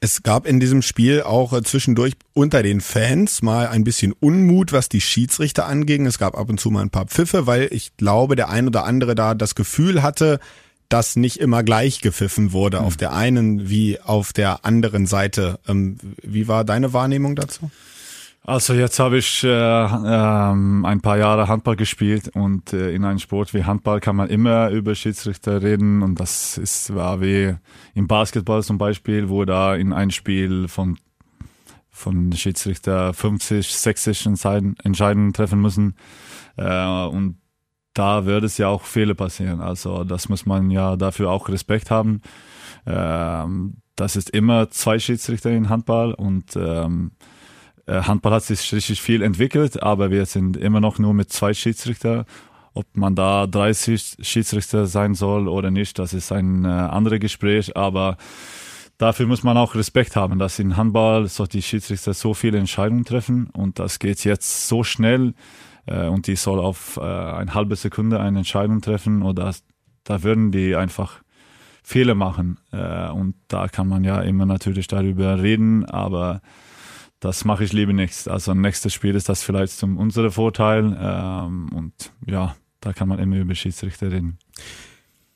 Es 0.00 0.24
gab 0.24 0.48
in 0.48 0.58
diesem 0.58 0.82
Spiel 0.82 1.22
auch 1.22 1.52
äh, 1.52 1.62
zwischendurch 1.62 2.14
unter 2.34 2.64
den 2.64 2.80
Fans 2.80 3.40
mal 3.40 3.68
ein 3.68 3.84
bisschen 3.84 4.12
Unmut, 4.18 4.72
was 4.72 4.88
die 4.88 5.00
Schiedsrichter 5.00 5.66
anging. 5.66 6.06
Es 6.06 6.18
gab 6.18 6.36
ab 6.36 6.50
und 6.50 6.58
zu 6.58 6.72
mal 6.72 6.82
ein 6.82 6.90
paar 6.90 7.06
Pfiffe, 7.06 7.46
weil 7.46 7.68
ich 7.70 7.96
glaube, 7.96 8.34
der 8.34 8.50
ein 8.50 8.66
oder 8.66 8.84
andere 8.84 9.14
da 9.14 9.36
das 9.36 9.54
Gefühl 9.54 10.02
hatte, 10.02 10.40
dass 10.92 11.16
nicht 11.16 11.38
immer 11.38 11.62
gleich 11.62 12.02
gepfiffen 12.02 12.52
wurde, 12.52 12.80
mhm. 12.80 12.84
auf 12.84 12.96
der 12.96 13.14
einen 13.14 13.70
wie 13.70 13.98
auf 14.00 14.32
der 14.32 14.64
anderen 14.64 15.06
Seite. 15.06 15.58
Ähm, 15.66 15.96
wie 16.22 16.48
war 16.48 16.64
deine 16.64 16.92
Wahrnehmung 16.92 17.34
dazu? 17.34 17.70
Also 18.44 18.74
jetzt 18.74 18.98
habe 18.98 19.18
ich 19.18 19.44
äh, 19.44 19.48
ähm, 19.48 20.84
ein 20.84 21.00
paar 21.00 21.16
Jahre 21.16 21.46
Handball 21.46 21.76
gespielt 21.76 22.28
und 22.34 22.72
äh, 22.72 22.90
in 22.90 23.04
einem 23.04 23.20
Sport 23.20 23.54
wie 23.54 23.64
Handball 23.64 24.00
kann 24.00 24.16
man 24.16 24.28
immer 24.28 24.70
über 24.70 24.96
Schiedsrichter 24.96 25.62
reden 25.62 26.02
und 26.02 26.18
das 26.18 26.58
ist 26.58 26.92
war 26.92 27.20
wie 27.20 27.54
im 27.94 28.08
Basketball 28.08 28.64
zum 28.64 28.78
Beispiel, 28.78 29.28
wo 29.28 29.44
da 29.44 29.76
in 29.76 29.92
ein 29.92 30.10
Spiel 30.10 30.66
von 30.66 30.98
von 31.88 32.32
Schiedsrichter 32.32 33.14
50, 33.14 33.72
60 33.72 34.26
Entscheidungen 34.26 35.32
treffen 35.32 35.60
müssen 35.60 35.94
äh, 36.56 37.04
und 37.04 37.36
da 37.94 38.24
wird 38.24 38.44
es 38.44 38.58
ja 38.58 38.68
auch 38.68 38.82
Fehler 38.82 39.14
passieren. 39.14 39.60
Also 39.60 40.04
das 40.04 40.28
muss 40.28 40.46
man 40.46 40.70
ja 40.70 40.96
dafür 40.96 41.30
auch 41.30 41.48
Respekt 41.48 41.90
haben. 41.90 42.22
Ähm, 42.86 43.76
das 43.96 44.16
ist 44.16 44.30
immer 44.30 44.70
zwei 44.70 44.98
Schiedsrichter 44.98 45.50
in 45.50 45.68
Handball 45.68 46.14
und 46.14 46.56
ähm, 46.56 47.12
äh, 47.86 48.02
Handball 48.02 48.32
hat 48.32 48.44
sich 48.44 48.72
richtig 48.72 49.02
viel 49.02 49.22
entwickelt, 49.22 49.82
aber 49.82 50.10
wir 50.10 50.26
sind 50.26 50.56
immer 50.56 50.80
noch 50.80 50.98
nur 50.98 51.14
mit 51.14 51.30
zwei 51.32 51.54
Schiedsrichter. 51.54 52.24
Ob 52.74 52.86
man 52.96 53.14
da 53.14 53.46
30 53.46 54.16
Schiedsrichter 54.20 54.86
sein 54.86 55.14
soll 55.14 55.46
oder 55.46 55.70
nicht, 55.70 55.98
das 55.98 56.14
ist 56.14 56.32
ein 56.32 56.64
äh, 56.64 56.68
anderes 56.68 57.20
Gespräch, 57.20 57.76
aber 57.76 58.16
dafür 58.96 59.26
muss 59.26 59.42
man 59.42 59.58
auch 59.58 59.74
Respekt 59.74 60.16
haben, 60.16 60.38
dass 60.38 60.58
in 60.58 60.78
Handball 60.78 61.26
so 61.26 61.44
die 61.44 61.60
Schiedsrichter 61.60 62.14
so 62.14 62.32
viele 62.32 62.58
Entscheidungen 62.58 63.04
treffen 63.04 63.50
und 63.52 63.78
das 63.78 63.98
geht 63.98 64.24
jetzt 64.24 64.68
so 64.68 64.84
schnell 64.84 65.34
äh, 65.86 66.06
und 66.06 66.26
die 66.26 66.36
soll 66.36 66.60
auf 66.60 66.96
äh, 66.96 67.00
eine 67.00 67.54
halbe 67.54 67.76
Sekunde 67.76 68.20
eine 68.20 68.38
Entscheidung 68.38 68.80
treffen 68.80 69.22
oder 69.22 69.54
da 70.04 70.22
würden 70.22 70.52
die 70.52 70.76
einfach 70.76 71.22
Fehler 71.82 72.14
machen. 72.14 72.58
Äh, 72.72 73.08
und 73.10 73.34
da 73.48 73.68
kann 73.68 73.88
man 73.88 74.04
ja 74.04 74.20
immer 74.20 74.46
natürlich 74.46 74.86
darüber 74.86 75.42
reden, 75.42 75.84
aber 75.84 76.40
das 77.20 77.44
mache 77.44 77.64
ich 77.64 77.72
lieber 77.72 77.92
nicht. 77.92 78.28
Also 78.28 78.54
nächstes 78.54 78.92
Spiel 78.92 79.14
ist 79.14 79.28
das 79.28 79.42
vielleicht 79.42 79.74
zum 79.74 79.96
unserem 79.96 80.32
Vorteil 80.32 80.96
ähm, 81.00 81.68
und 81.72 81.92
ja, 82.26 82.56
da 82.80 82.92
kann 82.92 83.08
man 83.08 83.18
immer 83.18 83.36
über 83.36 83.54
Schiedsrichter 83.54 84.10
reden. 84.10 84.38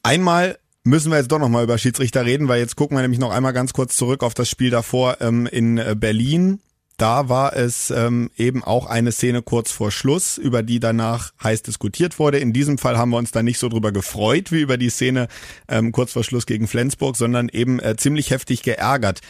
Einmal 0.03 0.59
müssen 0.85 1.11
wir 1.11 1.19
jetzt 1.19 1.33
doch 1.33 1.39
nochmal 1.39 1.65
über 1.65 1.79
Schiedsrichter 1.79 2.25
reden, 2.25 2.49
weil 2.49 2.61
jetzt 2.61 2.77
gucken 2.77 2.97
wir 2.97 3.03
nämlich 3.03 3.21
noch 3.21 3.33
einmal 3.33 3.53
ganz 3.53 3.73
kurz 3.73 3.97
zurück 3.97 4.23
auf 4.23 4.35
das 4.35 4.49
Spiel 4.49 4.71
davor 4.71 5.21
ähm, 5.21 5.47
in 5.47 5.79
äh, 5.79 5.95
Berlin 5.99 6.61
da 6.97 7.29
war 7.29 7.55
es 7.55 7.91
ähm, 7.91 8.31
eben 8.37 8.65
auch 8.65 8.87
eine 8.87 9.13
Szene 9.13 9.43
kurz 9.43 9.71
vor 9.71 9.91
Schluss, 9.91 10.39
über 10.39 10.63
die 10.63 10.81
danach 10.81 11.33
heiß 11.43 11.63
diskutiert 11.63 12.19
wurde. 12.19 12.39
In 12.39 12.53
diesem 12.53 12.79
Fall 12.79 12.97
haben 12.97 13.11
wir 13.11 13.19
uns 13.19 13.33
da 13.33 13.43
nicht 13.43 13.59
so 13.59 13.69
drüber 13.69 13.93
gefreut 13.93 14.51
wie 14.51 14.61
über 14.61 14.79
die 14.79 14.91
Szene 14.91 15.29
ähm, 15.69 15.93
kurz 15.93 16.13
vor 16.13 16.25
Schluss 16.25 16.47
gegen 16.47 16.69
Flensburg, 16.69 17.17
sondern 17.17 17.49
eben 17.51 17.81
äh, 17.81 17.97
ziemlich 17.97 18.31
heftig 18.31 18.63
geärgert. 18.63 19.21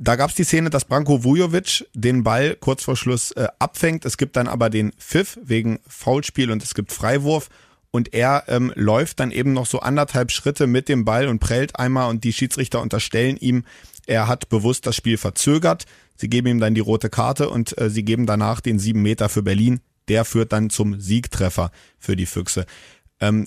Da 0.00 0.16
gab 0.16 0.30
es 0.30 0.36
die 0.36 0.44
Szene, 0.44 0.70
dass 0.70 0.84
Branko 0.84 1.24
Vujovic 1.24 1.86
den 1.94 2.22
Ball 2.22 2.56
kurz 2.56 2.84
vor 2.84 2.96
Schluss 2.96 3.32
äh, 3.32 3.48
abfängt. 3.58 4.04
Es 4.04 4.16
gibt 4.16 4.36
dann 4.36 4.48
aber 4.48 4.70
den 4.70 4.92
Pfiff 4.92 5.38
wegen 5.42 5.80
Foulspiel 5.86 6.50
und 6.50 6.62
es 6.62 6.74
gibt 6.74 6.92
Freiwurf 6.92 7.48
und 7.90 8.14
er 8.14 8.44
ähm, 8.48 8.72
läuft 8.74 9.20
dann 9.20 9.30
eben 9.30 9.52
noch 9.52 9.66
so 9.66 9.80
anderthalb 9.80 10.30
Schritte 10.30 10.66
mit 10.66 10.88
dem 10.88 11.04
Ball 11.04 11.28
und 11.28 11.38
prellt 11.38 11.78
einmal 11.78 12.10
und 12.10 12.24
die 12.24 12.32
Schiedsrichter 12.32 12.80
unterstellen 12.80 13.36
ihm, 13.36 13.64
er 14.06 14.26
hat 14.26 14.48
bewusst 14.48 14.86
das 14.86 14.96
Spiel 14.96 15.18
verzögert. 15.18 15.84
Sie 16.18 16.28
geben 16.28 16.48
ihm 16.48 16.60
dann 16.60 16.74
die 16.74 16.80
rote 16.80 17.08
Karte 17.08 17.48
und 17.48 17.78
äh, 17.78 17.88
sie 17.88 18.04
geben 18.04 18.26
danach 18.26 18.60
den 18.60 18.78
sieben 18.78 19.02
Meter 19.02 19.28
für 19.28 19.42
Berlin. 19.42 19.80
Der 20.08 20.24
führt 20.24 20.52
dann 20.52 20.68
zum 20.68 21.00
Siegtreffer 21.00 21.70
für 21.98 22.16
die 22.16 22.26
Füchse. 22.26 22.66
Ähm, 23.20 23.46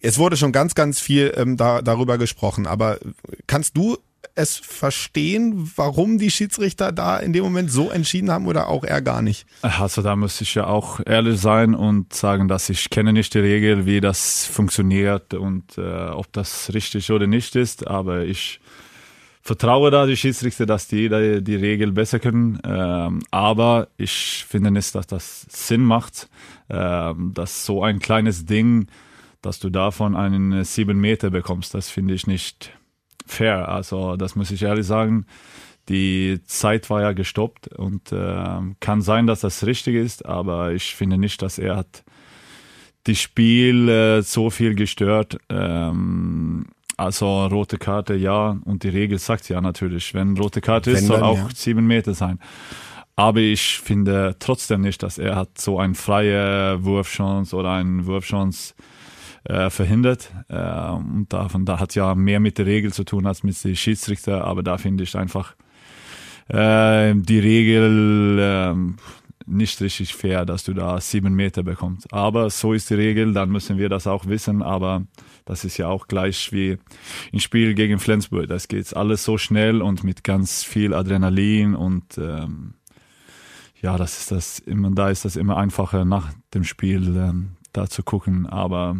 es 0.00 0.18
wurde 0.18 0.36
schon 0.36 0.52
ganz, 0.52 0.74
ganz 0.74 1.00
viel 1.00 1.34
ähm, 1.36 1.56
da, 1.56 1.82
darüber 1.82 2.18
gesprochen, 2.18 2.66
aber 2.66 2.98
kannst 3.46 3.76
du 3.76 3.98
es 4.34 4.56
verstehen, 4.56 5.70
warum 5.76 6.18
die 6.18 6.30
Schiedsrichter 6.30 6.92
da 6.92 7.18
in 7.18 7.32
dem 7.32 7.42
Moment 7.42 7.70
so 7.72 7.90
entschieden 7.90 8.30
haben 8.30 8.46
oder 8.46 8.68
auch 8.68 8.84
er 8.84 9.02
gar 9.02 9.20
nicht? 9.20 9.46
Also 9.62 10.00
da 10.00 10.14
muss 10.14 10.40
ich 10.40 10.54
ja 10.54 10.66
auch 10.66 11.00
ehrlich 11.04 11.40
sein 11.40 11.74
und 11.74 12.14
sagen, 12.14 12.46
dass 12.46 12.70
ich 12.70 12.88
kenne 12.88 13.12
nicht 13.12 13.34
die 13.34 13.40
Regel, 13.40 13.84
wie 13.84 14.00
das 14.00 14.46
funktioniert 14.46 15.34
und 15.34 15.76
äh, 15.76 16.08
ob 16.08 16.32
das 16.32 16.72
richtig 16.72 17.10
oder 17.10 17.26
nicht 17.26 17.56
ist, 17.56 17.86
aber 17.86 18.24
ich 18.24 18.60
vertraue 19.42 19.90
da 19.90 20.06
die 20.06 20.16
Schiedsrichter, 20.16 20.66
dass 20.66 20.86
die 20.86 21.08
die, 21.08 21.42
die 21.42 21.56
Regel 21.56 21.92
besser 21.92 22.20
können. 22.20 22.60
Ähm, 22.64 23.22
aber 23.30 23.88
ich 23.96 24.46
finde 24.48 24.70
nicht, 24.70 24.94
dass 24.94 25.06
das 25.06 25.46
Sinn 25.50 25.82
macht, 25.82 26.28
ähm, 26.70 27.32
dass 27.34 27.66
so 27.66 27.82
ein 27.82 27.98
kleines 27.98 28.46
Ding, 28.46 28.86
dass 29.42 29.58
du 29.58 29.68
davon 29.68 30.16
einen 30.16 30.62
sieben 30.64 31.00
Meter 31.00 31.30
bekommst, 31.30 31.74
das 31.74 31.90
finde 31.90 32.14
ich 32.14 32.26
nicht 32.26 32.72
fair. 33.26 33.68
Also 33.68 34.16
das 34.16 34.36
muss 34.36 34.52
ich 34.52 34.62
ehrlich 34.62 34.86
sagen. 34.86 35.26
Die 35.88 36.40
Zeit 36.44 36.88
war 36.90 37.02
ja 37.02 37.12
gestoppt 37.12 37.66
und 37.66 38.12
äh, 38.12 38.60
kann 38.78 39.02
sein, 39.02 39.26
dass 39.26 39.40
das 39.40 39.66
richtig 39.66 39.96
ist, 39.96 40.24
aber 40.24 40.72
ich 40.72 40.94
finde 40.94 41.18
nicht, 41.18 41.42
dass 41.42 41.58
er 41.58 41.76
hat 41.76 42.04
die 43.08 43.16
Spiel 43.16 43.88
äh, 43.88 44.22
so 44.22 44.50
viel 44.50 44.76
gestört. 44.76 45.38
Ähm, 45.48 46.66
also 47.02 47.46
rote 47.46 47.78
Karte 47.78 48.14
ja 48.14 48.56
und 48.64 48.82
die 48.82 48.88
Regel 48.88 49.18
sagt 49.18 49.48
ja 49.48 49.60
natürlich, 49.60 50.14
wenn 50.14 50.36
rote 50.36 50.60
Karte 50.60 50.90
ist, 50.90 51.02
Wenn 51.02 51.06
soll 51.06 51.20
dann, 51.20 51.28
auch 51.28 51.38
ja. 51.38 51.48
sieben 51.54 51.86
Meter 51.86 52.14
sein. 52.14 52.38
Aber 53.14 53.40
ich 53.40 53.78
finde 53.78 54.36
trotzdem 54.38 54.80
nicht, 54.80 55.02
dass 55.02 55.18
er 55.18 55.36
hat 55.36 55.58
so 55.58 55.78
ein 55.78 55.94
freie 55.94 56.82
Wurfchance 56.82 57.54
oder 57.54 57.72
einen 57.72 58.06
Wurfchance 58.06 58.74
äh, 59.44 59.70
verhindert. 59.70 60.32
Äh, 60.48 60.90
und 60.90 61.26
davon, 61.28 61.66
da 61.66 61.78
hat 61.78 61.94
ja 61.94 62.14
mehr 62.14 62.40
mit 62.40 62.58
der 62.58 62.66
Regel 62.66 62.92
zu 62.92 63.04
tun 63.04 63.26
als 63.26 63.42
mit 63.42 63.62
den 63.64 63.76
Schiedsrichter. 63.76 64.44
Aber 64.44 64.62
da 64.62 64.78
finde 64.78 65.04
ich 65.04 65.16
einfach 65.16 65.54
äh, 66.48 67.14
die 67.14 67.38
Regel 67.38 68.38
ähm, 68.40 68.96
nicht 69.46 69.80
richtig 69.80 70.14
fair, 70.14 70.44
dass 70.44 70.64
du 70.64 70.74
da 70.74 71.00
sieben 71.00 71.34
Meter 71.34 71.62
bekommst. 71.62 72.12
Aber 72.12 72.50
so 72.50 72.72
ist 72.72 72.90
die 72.90 72.94
Regel, 72.94 73.32
dann 73.32 73.50
müssen 73.50 73.78
wir 73.78 73.88
das 73.88 74.06
auch 74.06 74.26
wissen. 74.26 74.62
Aber 74.62 75.04
das 75.44 75.64
ist 75.64 75.76
ja 75.76 75.88
auch 75.88 76.08
gleich 76.08 76.52
wie 76.52 76.78
im 77.32 77.40
Spiel 77.40 77.74
gegen 77.74 77.98
Flensburg. 77.98 78.48
Das 78.48 78.68
geht 78.68 78.94
alles 78.96 79.24
so 79.24 79.38
schnell 79.38 79.82
und 79.82 80.04
mit 80.04 80.24
ganz 80.24 80.64
viel 80.64 80.94
Adrenalin 80.94 81.74
und 81.74 82.18
ähm, 82.18 82.74
ja, 83.80 83.96
das 83.98 84.20
ist 84.20 84.30
das 84.30 84.58
immer, 84.60 84.92
da 84.92 85.10
ist 85.10 85.24
das 85.24 85.36
immer 85.36 85.56
einfacher 85.56 86.04
nach 86.04 86.32
dem 86.54 86.64
Spiel 86.64 87.16
ähm, 87.16 87.56
da 87.72 87.88
zu 87.88 88.02
gucken. 88.02 88.46
Aber 88.46 88.96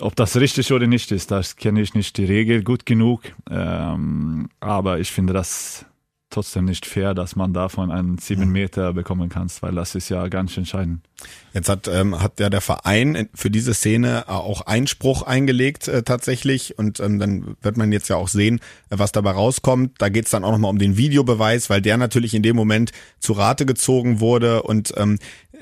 ob 0.00 0.16
das 0.16 0.36
richtig 0.36 0.72
oder 0.72 0.86
nicht 0.86 1.12
ist, 1.12 1.30
das 1.30 1.56
kenne 1.56 1.82
ich 1.82 1.94
nicht 1.94 2.16
die 2.16 2.24
Regel 2.24 2.64
gut 2.64 2.86
genug. 2.86 3.22
Ähm, 3.50 4.48
aber 4.60 4.98
ich 4.98 5.12
finde 5.12 5.34
das 5.34 5.86
trotzdem 6.34 6.64
nicht 6.66 6.86
fair, 6.86 7.14
dass 7.14 7.36
man 7.36 7.52
davon 7.52 7.90
einen 7.90 8.18
sieben 8.18 8.50
Meter 8.52 8.92
bekommen 8.92 9.28
kann, 9.28 9.48
weil 9.60 9.74
das 9.74 9.94
ist 9.94 10.08
ja 10.08 10.28
ganz 10.28 10.56
entscheidend. 10.56 11.00
Jetzt 11.52 11.68
hat, 11.68 11.88
ähm, 11.88 12.20
hat 12.20 12.40
ja 12.40 12.50
der 12.50 12.60
Verein 12.60 13.28
für 13.34 13.50
diese 13.50 13.72
Szene 13.72 14.28
auch 14.28 14.62
Einspruch 14.62 15.22
eingelegt 15.22 15.88
äh, 15.88 16.02
tatsächlich 16.02 16.78
und 16.78 17.00
ähm, 17.00 17.18
dann 17.18 17.56
wird 17.62 17.76
man 17.76 17.92
jetzt 17.92 18.08
ja 18.08 18.16
auch 18.16 18.28
sehen, 18.28 18.60
äh, 18.90 18.98
was 18.98 19.12
dabei 19.12 19.30
rauskommt. 19.30 19.92
Da 19.98 20.08
geht's 20.08 20.30
dann 20.30 20.44
auch 20.44 20.50
nochmal 20.50 20.70
um 20.70 20.78
den 20.78 20.96
Videobeweis, 20.96 21.70
weil 21.70 21.80
der 21.80 21.96
natürlich 21.96 22.34
in 22.34 22.42
dem 22.42 22.56
Moment 22.56 22.92
zu 23.20 23.32
Rate 23.32 23.64
gezogen 23.64 24.20
wurde 24.20 24.62
und 24.62 24.92
ähm, 24.96 25.18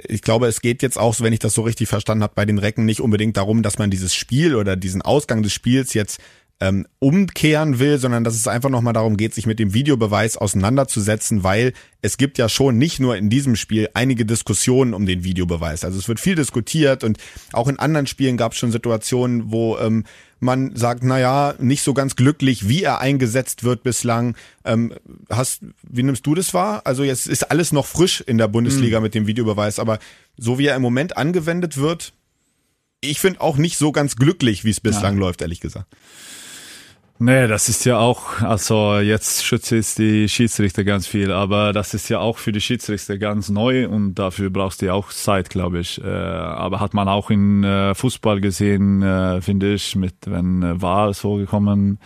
ich 0.09 0.23
glaube, 0.23 0.47
es 0.47 0.63
geht 0.63 0.83
jetzt 0.83 0.99
auch, 0.99 1.21
wenn 1.21 1.35
ich 1.35 1.39
das 1.39 1.53
so 1.53 1.63
richtig 1.63 1.89
verstanden 1.89 2.23
habe, 2.23 2.33
bei 2.35 2.47
den 2.47 2.59
Recken 2.59 2.87
nicht 2.87 3.01
unbedingt 3.01 3.37
darum, 3.37 3.63
dass 3.63 3.79
man 3.79 3.91
dieses 3.91 4.15
Spiel 4.15 4.57
oder 4.57 4.75
diesen 4.75 5.03
Ausgang 5.03 5.43
des 5.43 5.53
Spiels 5.53 5.93
jetzt 5.93 6.19
ähm, 6.61 6.87
umkehren 7.01 7.81
will, 7.81 7.99
sondern 7.99 8.23
dass 8.23 8.37
es 8.37 8.47
einfach 8.47 8.71
nochmal 8.71 8.93
darum 8.93 9.17
geht, 9.17 9.35
sich 9.35 9.47
mit 9.47 9.59
dem 9.59 9.75
Videobeweis 9.75 10.37
auseinanderzusetzen, 10.37 11.43
weil 11.43 11.73
es 12.03 12.17
gibt 12.17 12.39
ja 12.39 12.49
schon 12.49 12.79
nicht 12.79 13.01
nur 13.01 13.17
in 13.17 13.31
diesem 13.31 13.57
Spiel 13.57 13.89
einige 13.95 14.25
Diskussionen 14.25 14.95
um 14.95 15.05
den 15.05 15.25
Videobeweis. 15.25 15.85
Also 15.85 15.99
es 15.99 16.07
wird 16.07 16.21
viel 16.21 16.37
diskutiert 16.37 17.03
und 17.03 17.19
auch 17.53 17.67
in 17.67 17.81
anderen 17.81 18.07
Spielen 18.07 18.37
gab 18.37 18.53
es 18.53 18.59
schon 18.59 18.71
Situationen, 18.71 19.51
wo 19.51 19.77
ähm, 19.79 20.05
man 20.39 20.75
sagt, 20.77 21.03
na 21.03 21.19
ja, 21.19 21.55
nicht 21.59 21.83
so 21.83 21.95
ganz 21.95 22.17
glücklich, 22.17 22.69
wie 22.69 22.83
er 22.83 23.01
eingesetzt 23.01 23.65
wird 23.65 23.83
bislang. 23.83 24.37
Ähm, 24.65 24.95
hast, 25.31 25.63
wie 25.83 26.03
nimmst 26.03 26.27
du 26.27 26.35
das 26.35 26.55
wahr? 26.55 26.83
Also 26.85 27.03
jetzt 27.03 27.27
ist 27.27 27.51
alles 27.51 27.73
noch 27.73 27.87
frisch 27.87 28.21
in 28.21 28.39
der 28.39 28.49
Bundesliga 28.49 29.01
mit 29.01 29.15
dem 29.15 29.27
Videobeweis, 29.27 29.79
aber 29.79 29.99
so 30.37 30.59
wie 30.59 30.67
er 30.67 30.77
im 30.77 30.83
Moment 30.83 31.17
angewendet 31.17 31.77
wird, 31.77 32.13
ich 33.01 33.21
finde 33.21 33.41
auch 33.41 33.57
nicht 33.57 33.79
so 33.79 33.93
ganz 33.93 34.17
glücklich, 34.17 34.65
wie 34.65 34.71
es 34.71 34.81
bislang 34.81 35.17
läuft, 35.17 35.43
ehrlich 35.43 35.61
gesagt. 35.61 35.87
Nee, 37.19 37.47
das 37.47 37.69
ist 37.69 37.85
ja 37.85 37.99
auch, 37.99 38.41
also 38.41 38.99
jetzt 38.99 39.45
schützt 39.45 39.71
jetzt 39.71 39.99
die 39.99 40.29
Schiedsrichter 40.29 40.83
ganz 40.83 41.07
viel, 41.07 41.31
aber 41.31 41.73
das 41.73 41.95
ist 41.95 42.09
ja 42.09 42.19
auch 42.19 42.39
für 42.39 42.51
die 42.51 42.61
Schiedsrichter 42.61 43.17
ganz 43.17 43.49
neu 43.49 43.89
und 43.89 44.15
dafür 44.17 44.51
brauchst 44.51 44.83
du 44.83 44.87
ja 44.87 44.95
auch 44.95 45.11
Zeit, 45.13 45.49
glaube 45.49 45.79
ich. 45.79 46.03
Äh, 46.03 46.09
aber 46.09 46.81
hat 46.81 46.95
man 46.95 47.07
auch 47.09 47.31
in 47.31 47.63
äh, 47.63 47.95
Fußball 47.95 48.41
gesehen, 48.41 49.03
äh, 49.03 49.41
finde 49.41 49.75
ich, 49.75 49.95
mit 49.95 50.15
wenn 50.25 50.83
war 50.83 51.15
so 51.15 51.37
gekommen, 51.37 52.01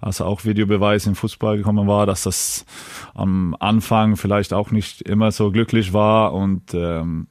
also 0.00 0.24
auch 0.24 0.46
Videobeweis 0.46 1.06
im 1.06 1.16
Fußball 1.16 1.58
gekommen 1.58 1.86
war, 1.86 2.06
dass 2.06 2.22
das 2.22 2.64
am 3.12 3.54
Anfang 3.60 4.16
vielleicht 4.16 4.54
auch 4.54 4.70
nicht 4.70 5.02
immer 5.02 5.32
so 5.32 5.50
glücklich 5.50 5.92
war 5.92 6.32
und 6.32 6.72
ähm, 6.72 7.26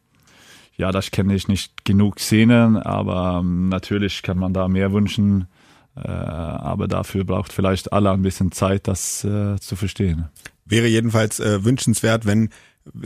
ja, 0.77 0.91
das 0.91 1.09
kenne 1.09 1.33
ich 1.33 1.47
nicht 1.47 1.85
genug 1.85 2.19
Szenen, 2.19 2.77
aber 2.77 3.39
ähm, 3.39 3.69
natürlich 3.69 4.21
kann 4.21 4.37
man 4.37 4.53
da 4.53 4.67
mehr 4.67 4.93
wünschen. 4.93 5.47
Äh, 5.95 6.09
aber 6.09 6.87
dafür 6.87 7.23
braucht 7.23 7.51
vielleicht 7.51 7.91
alle 7.91 8.11
ein 8.11 8.21
bisschen 8.21 8.51
Zeit, 8.51 8.87
das 8.87 9.23
äh, 9.23 9.57
zu 9.59 9.75
verstehen. 9.75 10.29
Wäre 10.65 10.87
jedenfalls 10.87 11.39
äh, 11.39 11.63
wünschenswert, 11.65 12.25
wenn 12.25 12.49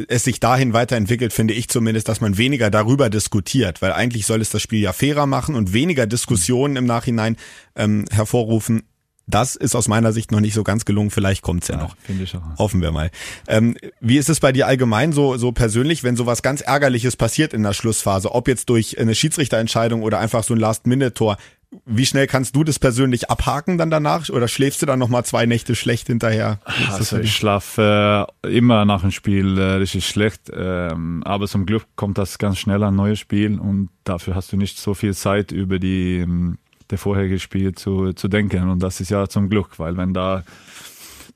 es 0.08 0.24
sich 0.24 0.40
dahin 0.40 0.74
weiterentwickelt, 0.74 1.34
finde 1.34 1.54
ich 1.54 1.68
zumindest, 1.68 2.08
dass 2.08 2.22
man 2.22 2.38
weniger 2.38 2.70
darüber 2.70 3.10
diskutiert, 3.10 3.82
weil 3.82 3.92
eigentlich 3.92 4.26
soll 4.26 4.42
es 4.42 4.50
das 4.50 4.62
Spiel 4.62 4.80
ja 4.80 4.94
fairer 4.94 5.26
machen 5.26 5.56
und 5.56 5.74
weniger 5.74 6.08
Diskussionen 6.08 6.78
im 6.78 6.86
Nachhinein 6.86 7.36
ähm, 7.76 8.06
hervorrufen. 8.12 8.84
Das 9.28 9.56
ist 9.56 9.76
aus 9.76 9.88
meiner 9.88 10.14
Sicht 10.14 10.32
noch 10.32 10.40
nicht 10.40 10.54
so 10.54 10.64
ganz 10.64 10.86
gelungen. 10.86 11.10
Vielleicht 11.10 11.42
kommt's 11.42 11.68
ja, 11.68 11.78
noch. 11.78 11.98
Finde 11.98 12.24
ich 12.24 12.36
auch. 12.36 12.60
Hoffen 12.60 12.82
wir 12.82 12.92
mal. 12.92 13.10
Ähm, 13.48 13.76
wie 14.00 14.18
ist 14.18 14.30
es 14.30 14.40
bei 14.40 14.52
dir 14.52 14.68
allgemein 14.68 15.14
so, 15.14 15.36
so 15.38 15.52
persönlich, 15.52 16.04
wenn 16.04 16.16
sowas 16.16 16.44
ganz 16.44 16.62
Ärgerliches 16.62 17.18
passiert 17.18 17.52
in 17.54 17.64
der 17.64 17.74
Schlussphase, 17.74 18.32
ob 18.34 18.48
jetzt 18.48 18.70
durch 18.70 19.00
eine 19.00 19.16
Schiedsrichterentscheidung 19.16 20.04
oder 20.04 20.20
einfach 20.20 20.44
so 20.44 20.54
ein 20.54 20.60
Last-Minute-Tor? 20.60 21.38
Wie 21.86 22.06
schnell 22.06 22.28
kannst 22.28 22.56
du 22.56 22.64
das 22.64 22.80
persönlich 22.80 23.30
abhaken 23.30 23.78
dann 23.78 23.90
danach? 23.90 24.30
Oder 24.30 24.48
schläfst 24.48 24.82
du 24.82 24.86
dann 24.86 25.00
noch 25.00 25.10
mal 25.10 25.24
zwei 25.24 25.46
Nächte 25.46 25.76
schlecht 25.76 26.08
hinterher? 26.08 26.60
Das 26.66 26.96
Also 26.96 27.20
ich 27.20 27.36
schlafe 27.36 28.28
äh, 28.44 28.58
immer 28.58 28.86
nach 28.86 29.02
dem 29.02 29.12
Spiel 29.12 29.58
äh, 29.58 29.76
richtig 29.76 30.08
schlecht, 30.08 30.52
ähm, 30.54 31.22
aber 31.26 31.48
zum 31.48 31.66
Glück 31.66 31.86
kommt 31.96 32.18
das 32.18 32.38
ganz 32.38 32.60
schnell 32.60 32.84
ein 32.84 32.96
neues 32.96 33.20
Spiel 33.20 33.60
und 33.60 33.90
dafür 34.04 34.36
hast 34.36 34.52
du 34.52 34.58
nicht 34.58 34.78
so 34.78 34.94
viel 34.94 35.14
Zeit 35.14 35.52
über 35.52 35.80
die 35.80 36.20
ähm, 36.20 36.58
der 36.90 36.98
vorherige 36.98 37.40
Spiel 37.40 37.74
zu, 37.74 38.14
zu 38.14 38.28
denken. 38.28 38.70
Und 38.70 38.84
das 38.84 39.00
ist 39.02 39.10
ja 39.10 39.28
zum 39.28 39.50
Glück, 39.50 39.80
weil 39.80 39.98
wenn 39.98 40.14
da 40.14 40.44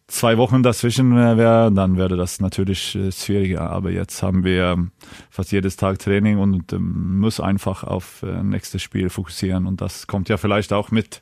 zwei 0.09 0.37
Wochen 0.37 0.63
dazwischen 0.63 1.15
wäre, 1.15 1.71
dann 1.71 1.97
wäre 1.97 2.17
das 2.17 2.41
natürlich 2.41 2.95
äh, 2.95 3.11
schwieriger. 3.11 3.69
Aber 3.69 3.91
jetzt 3.91 4.21
haben 4.21 4.43
wir 4.43 4.87
fast 5.29 5.51
jedes 5.51 5.77
Tag 5.77 5.99
Training 5.99 6.37
und 6.39 6.73
ähm, 6.73 7.19
muss 7.19 7.39
einfach 7.39 7.83
auf 7.83 8.23
äh, 8.23 8.43
nächstes 8.43 8.81
Spiel 8.81 9.09
fokussieren. 9.09 9.65
Und 9.65 9.81
das 9.81 10.07
kommt 10.07 10.29
ja 10.29 10.37
vielleicht 10.37 10.73
auch 10.73 10.91
mit 10.91 11.21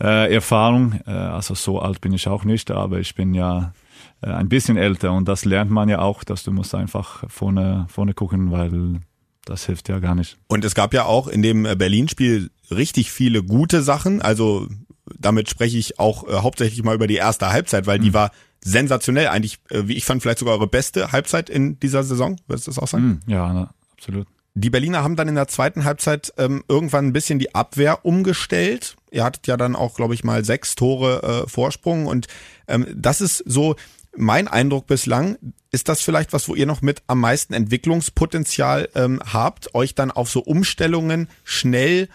äh, 0.00 0.32
Erfahrung. 0.32 1.00
Also 1.06 1.54
so 1.54 1.80
alt 1.80 2.00
bin 2.00 2.12
ich 2.12 2.26
auch 2.26 2.44
nicht, 2.44 2.70
aber 2.70 2.98
ich 2.98 3.14
bin 3.14 3.34
ja 3.34 3.72
ein 4.20 4.48
bisschen 4.48 4.76
älter 4.76 5.12
und 5.12 5.28
das 5.28 5.44
lernt 5.44 5.70
man 5.70 5.88
ja 5.88 6.00
auch, 6.00 6.24
dass 6.24 6.42
du 6.42 6.50
musst 6.50 6.74
einfach 6.74 7.24
vorne, 7.28 7.86
vorne 7.88 8.14
gucken, 8.14 8.50
weil 8.50 9.00
das 9.44 9.66
hilft 9.66 9.88
ja 9.88 9.98
gar 9.98 10.14
nicht. 10.14 10.38
Und 10.48 10.64
es 10.64 10.74
gab 10.74 10.94
ja 10.94 11.04
auch 11.04 11.28
in 11.28 11.42
dem 11.42 11.62
Berlin-Spiel 11.62 12.50
richtig 12.70 13.12
viele 13.12 13.42
gute 13.42 13.82
Sachen. 13.82 14.22
Also 14.22 14.68
damit 15.18 15.50
spreche 15.50 15.78
ich 15.78 15.98
auch 15.98 16.26
äh, 16.28 16.32
hauptsächlich 16.36 16.82
mal 16.82 16.94
über 16.94 17.06
die 17.06 17.16
erste 17.16 17.50
Halbzeit, 17.50 17.86
weil 17.86 17.98
die 17.98 18.14
war 18.14 18.30
sensationell. 18.64 19.28
Eigentlich, 19.28 19.58
äh, 19.70 19.82
wie 19.86 19.94
ich 19.94 20.04
fand, 20.04 20.22
vielleicht 20.22 20.38
sogar 20.38 20.54
eure 20.54 20.66
beste 20.66 21.12
Halbzeit 21.12 21.50
in 21.50 21.78
dieser 21.80 22.02
Saison. 22.02 22.40
Würdest 22.46 22.66
du 22.66 22.70
das 22.70 22.78
auch 22.78 22.88
sagen? 22.88 23.04
Hm, 23.04 23.20
Ja, 23.26 23.52
na, 23.52 23.74
absolut. 23.92 24.26
Die 24.56 24.70
Berliner 24.70 25.02
haben 25.02 25.16
dann 25.16 25.28
in 25.28 25.34
der 25.34 25.48
zweiten 25.48 25.84
Halbzeit 25.84 26.32
ähm, 26.38 26.62
irgendwann 26.68 27.06
ein 27.06 27.12
bisschen 27.12 27.40
die 27.40 27.54
Abwehr 27.56 28.04
umgestellt. 28.04 28.94
Ihr 29.10 29.24
hattet 29.24 29.48
ja 29.48 29.56
dann 29.56 29.74
auch, 29.74 29.94
glaube 29.96 30.14
ich, 30.14 30.22
mal 30.22 30.44
sechs 30.44 30.76
Tore 30.76 31.44
äh, 31.44 31.48
Vorsprung. 31.48 32.06
Und 32.06 32.28
ähm, 32.68 32.86
das 32.94 33.20
ist 33.20 33.42
so 33.46 33.74
mein 34.16 34.46
Eindruck 34.46 34.86
bislang. 34.86 35.38
Ist 35.72 35.88
das 35.88 36.02
vielleicht 36.02 36.32
was, 36.32 36.48
wo 36.48 36.54
ihr 36.54 36.66
noch 36.66 36.82
mit 36.82 37.02
am 37.08 37.18
meisten 37.18 37.52
Entwicklungspotenzial 37.52 38.88
ähm, 38.94 39.20
habt, 39.32 39.74
euch 39.74 39.96
dann 39.96 40.12
auf 40.12 40.30
so 40.30 40.40
Umstellungen 40.40 41.28
schnell 41.42 42.08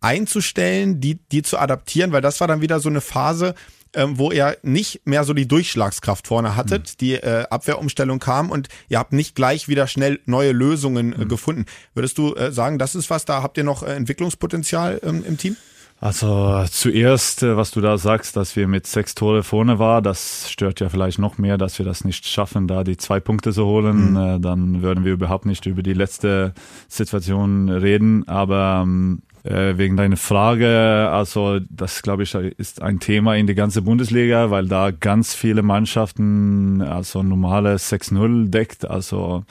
einzustellen, 0.00 1.00
die, 1.00 1.18
die 1.30 1.42
zu 1.42 1.58
adaptieren? 1.58 2.12
Weil 2.12 2.22
das 2.22 2.40
war 2.40 2.48
dann 2.48 2.60
wieder 2.60 2.80
so 2.80 2.88
eine 2.88 3.00
Phase, 3.00 3.54
ähm, 3.94 4.18
wo 4.18 4.30
ihr 4.30 4.56
nicht 4.62 5.06
mehr 5.06 5.24
so 5.24 5.32
die 5.32 5.48
Durchschlagskraft 5.48 6.26
vorne 6.26 6.56
hattet, 6.56 7.00
die 7.00 7.14
äh, 7.14 7.46
Abwehrumstellung 7.48 8.18
kam 8.18 8.50
und 8.50 8.68
ihr 8.88 8.98
habt 8.98 9.12
nicht 9.12 9.34
gleich 9.34 9.68
wieder 9.68 9.86
schnell 9.86 10.20
neue 10.26 10.52
Lösungen 10.52 11.20
äh, 11.20 11.24
gefunden. 11.24 11.64
Würdest 11.94 12.18
du 12.18 12.34
äh, 12.34 12.52
sagen, 12.52 12.78
das 12.78 12.94
ist 12.94 13.10
was, 13.10 13.24
da 13.24 13.42
habt 13.42 13.56
ihr 13.56 13.64
noch 13.64 13.82
äh, 13.82 13.94
Entwicklungspotenzial 13.94 15.00
ähm, 15.02 15.24
im 15.26 15.38
Team? 15.38 15.56
Also 16.00 16.64
zuerst, 16.70 17.42
äh, 17.42 17.56
was 17.56 17.72
du 17.72 17.80
da 17.80 17.98
sagst, 17.98 18.36
dass 18.36 18.54
wir 18.54 18.68
mit 18.68 18.86
sechs 18.86 19.16
Tore 19.16 19.42
vorne 19.42 19.80
war, 19.80 20.00
das 20.00 20.48
stört 20.48 20.78
ja 20.78 20.88
vielleicht 20.88 21.18
noch 21.18 21.38
mehr, 21.38 21.58
dass 21.58 21.78
wir 21.78 21.84
das 21.84 22.04
nicht 22.04 22.24
schaffen, 22.26 22.68
da 22.68 22.84
die 22.84 22.96
zwei 22.96 23.18
Punkte 23.18 23.52
zu 23.52 23.64
holen. 23.66 24.14
Äh, 24.14 24.38
Dann 24.38 24.82
würden 24.82 25.04
wir 25.04 25.12
überhaupt 25.12 25.44
nicht 25.44 25.66
über 25.66 25.82
die 25.82 25.94
letzte 25.94 26.54
Situation 26.88 27.68
reden. 27.68 28.28
Aber 28.28 28.82
ähm, 28.84 29.22
äh, 29.48 29.78
wegen 29.78 29.96
deiner 29.96 30.16
Frage, 30.16 31.08
also 31.10 31.58
das 31.70 32.02
glaube 32.02 32.22
ich 32.24 32.34
ist 32.34 32.82
ein 32.82 33.00
Thema 33.00 33.34
in 33.36 33.46
die 33.46 33.54
ganze 33.54 33.82
Bundesliga, 33.82 34.50
weil 34.50 34.68
da 34.68 34.90
ganz 34.90 35.34
viele 35.34 35.62
Mannschaften 35.62 36.82
also 36.82 37.22
normale 37.22 37.76
6-0 37.76 38.50
deckt. 38.50 38.88
Also 38.88 39.44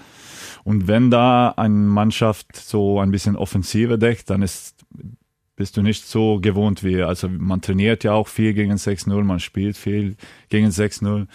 und 0.64 0.88
wenn 0.88 1.10
da 1.10 1.50
eine 1.58 1.74
Mannschaft 1.74 2.56
so 2.56 3.00
ein 3.00 3.12
bisschen 3.12 3.36
offensiver 3.36 3.98
deckt, 3.98 4.30
dann 4.30 4.42
ist 4.42 4.76
bist 5.56 5.76
du 5.76 5.82
nicht 5.82 6.06
so 6.06 6.40
gewohnt 6.40 6.84
wie, 6.84 7.02
also 7.02 7.28
man 7.28 7.62
trainiert 7.62 8.04
ja 8.04 8.14
auch 8.14 8.28
viel 8.28 8.54
gegen 8.54 8.74
6-0, 8.74 9.24
man 9.24 9.40
spielt 9.40 9.76
viel 9.76 10.16
gegen 10.50 10.68
6-0. 10.68 11.26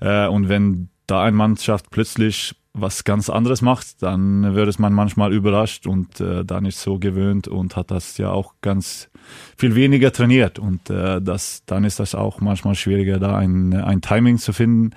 Äh, 0.00 0.28
und 0.28 0.48
wenn 0.48 0.88
da 1.06 1.22
eine 1.22 1.36
Mannschaft 1.36 1.90
plötzlich 1.90 2.54
was 2.72 3.04
ganz 3.04 3.28
anderes 3.28 3.62
macht, 3.62 4.02
dann 4.02 4.54
wird 4.54 4.68
es 4.68 4.78
man 4.78 4.92
manchmal 4.92 5.32
überrascht 5.32 5.86
und 5.86 6.20
äh, 6.20 6.44
da 6.44 6.60
nicht 6.60 6.78
so 6.78 6.98
gewöhnt 6.98 7.48
und 7.48 7.74
hat 7.74 7.90
das 7.90 8.16
ja 8.16 8.30
auch 8.30 8.54
ganz 8.60 9.10
viel 9.56 9.74
weniger 9.74 10.12
trainiert. 10.12 10.58
Und 10.58 10.88
äh, 10.88 11.20
das, 11.20 11.64
dann 11.66 11.84
ist 11.84 11.98
das 11.98 12.14
auch 12.14 12.40
manchmal 12.40 12.76
schwieriger, 12.76 13.18
da 13.18 13.36
ein, 13.36 13.74
ein 13.74 14.00
Timing 14.00 14.38
zu 14.38 14.52
finden. 14.52 14.90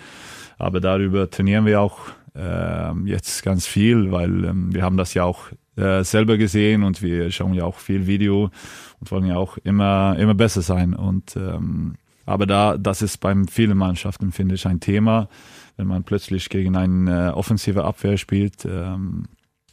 Aber 0.59 0.81
darüber 0.81 1.29
trainieren 1.29 1.65
wir 1.65 1.81
auch 1.81 1.99
äh, 2.35 2.93
jetzt 3.05 3.43
ganz 3.43 3.65
viel, 3.65 4.11
weil 4.11 4.45
ähm, 4.45 4.73
wir 4.73 4.83
haben 4.83 4.97
das 4.97 5.15
ja 5.15 5.23
auch 5.23 5.47
äh, 5.75 6.03
selber 6.03 6.37
gesehen 6.37 6.83
und 6.83 7.01
wir 7.01 7.31
schauen 7.31 7.55
ja 7.55 7.65
auch 7.65 7.79
viel 7.79 8.05
Video 8.05 8.51
und 8.99 9.11
wollen 9.11 9.25
ja 9.25 9.37
auch 9.37 9.57
immer 9.57 10.15
immer 10.19 10.35
besser 10.35 10.61
sein. 10.61 10.93
Und 10.93 11.35
ähm, 11.35 11.95
aber 12.25 12.45
da 12.45 12.77
das 12.77 13.01
ist 13.01 13.17
beim 13.17 13.47
vielen 13.47 13.77
Mannschaften 13.77 14.31
finde 14.31 14.55
ich 14.55 14.67
ein 14.67 14.79
Thema 14.79 15.27
wenn 15.77 15.87
man 15.87 16.03
plötzlich 16.03 16.49
gegen 16.49 16.75
eine 16.75 17.29
äh, 17.29 17.31
offensive 17.31 17.83
Abwehr 17.83 18.17
spielt. 18.17 18.65
Ähm, 18.65 19.25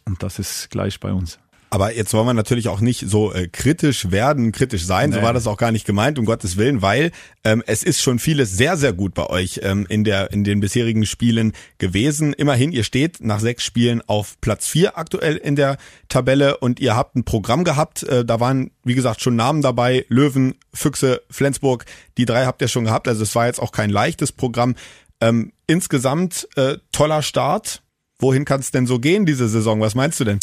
und 0.04 0.22
das 0.22 0.38
ist 0.38 0.70
gleich 0.70 1.00
bei 1.00 1.12
uns. 1.12 1.38
Aber 1.72 1.94
jetzt 1.94 2.12
wollen 2.14 2.26
wir 2.26 2.34
natürlich 2.34 2.66
auch 2.66 2.80
nicht 2.80 3.08
so 3.08 3.32
äh, 3.32 3.46
kritisch 3.46 4.10
werden, 4.10 4.50
kritisch 4.50 4.84
sein. 4.84 5.10
Nee. 5.10 5.16
So 5.16 5.22
war 5.22 5.32
das 5.32 5.46
auch 5.46 5.56
gar 5.56 5.70
nicht 5.70 5.86
gemeint, 5.86 6.18
um 6.18 6.24
Gottes 6.24 6.56
Willen, 6.56 6.82
weil 6.82 7.12
ähm, 7.44 7.62
es 7.64 7.84
ist 7.84 8.02
schon 8.02 8.18
vieles 8.18 8.50
sehr, 8.56 8.76
sehr 8.76 8.92
gut 8.92 9.14
bei 9.14 9.26
euch 9.26 9.60
ähm, 9.62 9.86
in 9.88 10.02
der 10.02 10.32
in 10.32 10.42
den 10.42 10.58
bisherigen 10.58 11.06
Spielen 11.06 11.52
gewesen. 11.78 12.32
Immerhin, 12.32 12.72
ihr 12.72 12.82
steht 12.82 13.20
nach 13.20 13.38
sechs 13.38 13.62
Spielen 13.62 14.02
auf 14.08 14.40
Platz 14.40 14.66
vier 14.66 14.98
aktuell 14.98 15.36
in 15.36 15.54
der 15.54 15.76
Tabelle 16.08 16.56
und 16.56 16.80
ihr 16.80 16.96
habt 16.96 17.14
ein 17.14 17.22
Programm 17.22 17.62
gehabt. 17.62 18.02
Äh, 18.02 18.24
da 18.24 18.40
waren, 18.40 18.72
wie 18.82 18.96
gesagt, 18.96 19.20
schon 19.20 19.36
Namen 19.36 19.62
dabei: 19.62 20.04
Löwen, 20.08 20.56
Füchse, 20.74 21.22
Flensburg. 21.30 21.84
Die 22.18 22.24
drei 22.24 22.46
habt 22.46 22.62
ihr 22.62 22.68
schon 22.68 22.84
gehabt. 22.84 23.06
Also 23.06 23.22
es 23.22 23.36
war 23.36 23.46
jetzt 23.46 23.62
auch 23.62 23.70
kein 23.70 23.90
leichtes 23.90 24.32
Programm. 24.32 24.74
Ähm, 25.20 25.52
insgesamt 25.66 26.48
äh, 26.56 26.78
toller 26.92 27.22
Start. 27.22 27.82
Wohin 28.18 28.44
kann 28.44 28.60
es 28.60 28.70
denn 28.70 28.86
so 28.86 28.98
gehen 28.98 29.24
diese 29.24 29.48
Saison? 29.48 29.80
Was 29.80 29.94
meinst 29.94 30.20
du 30.20 30.24
denn? 30.24 30.40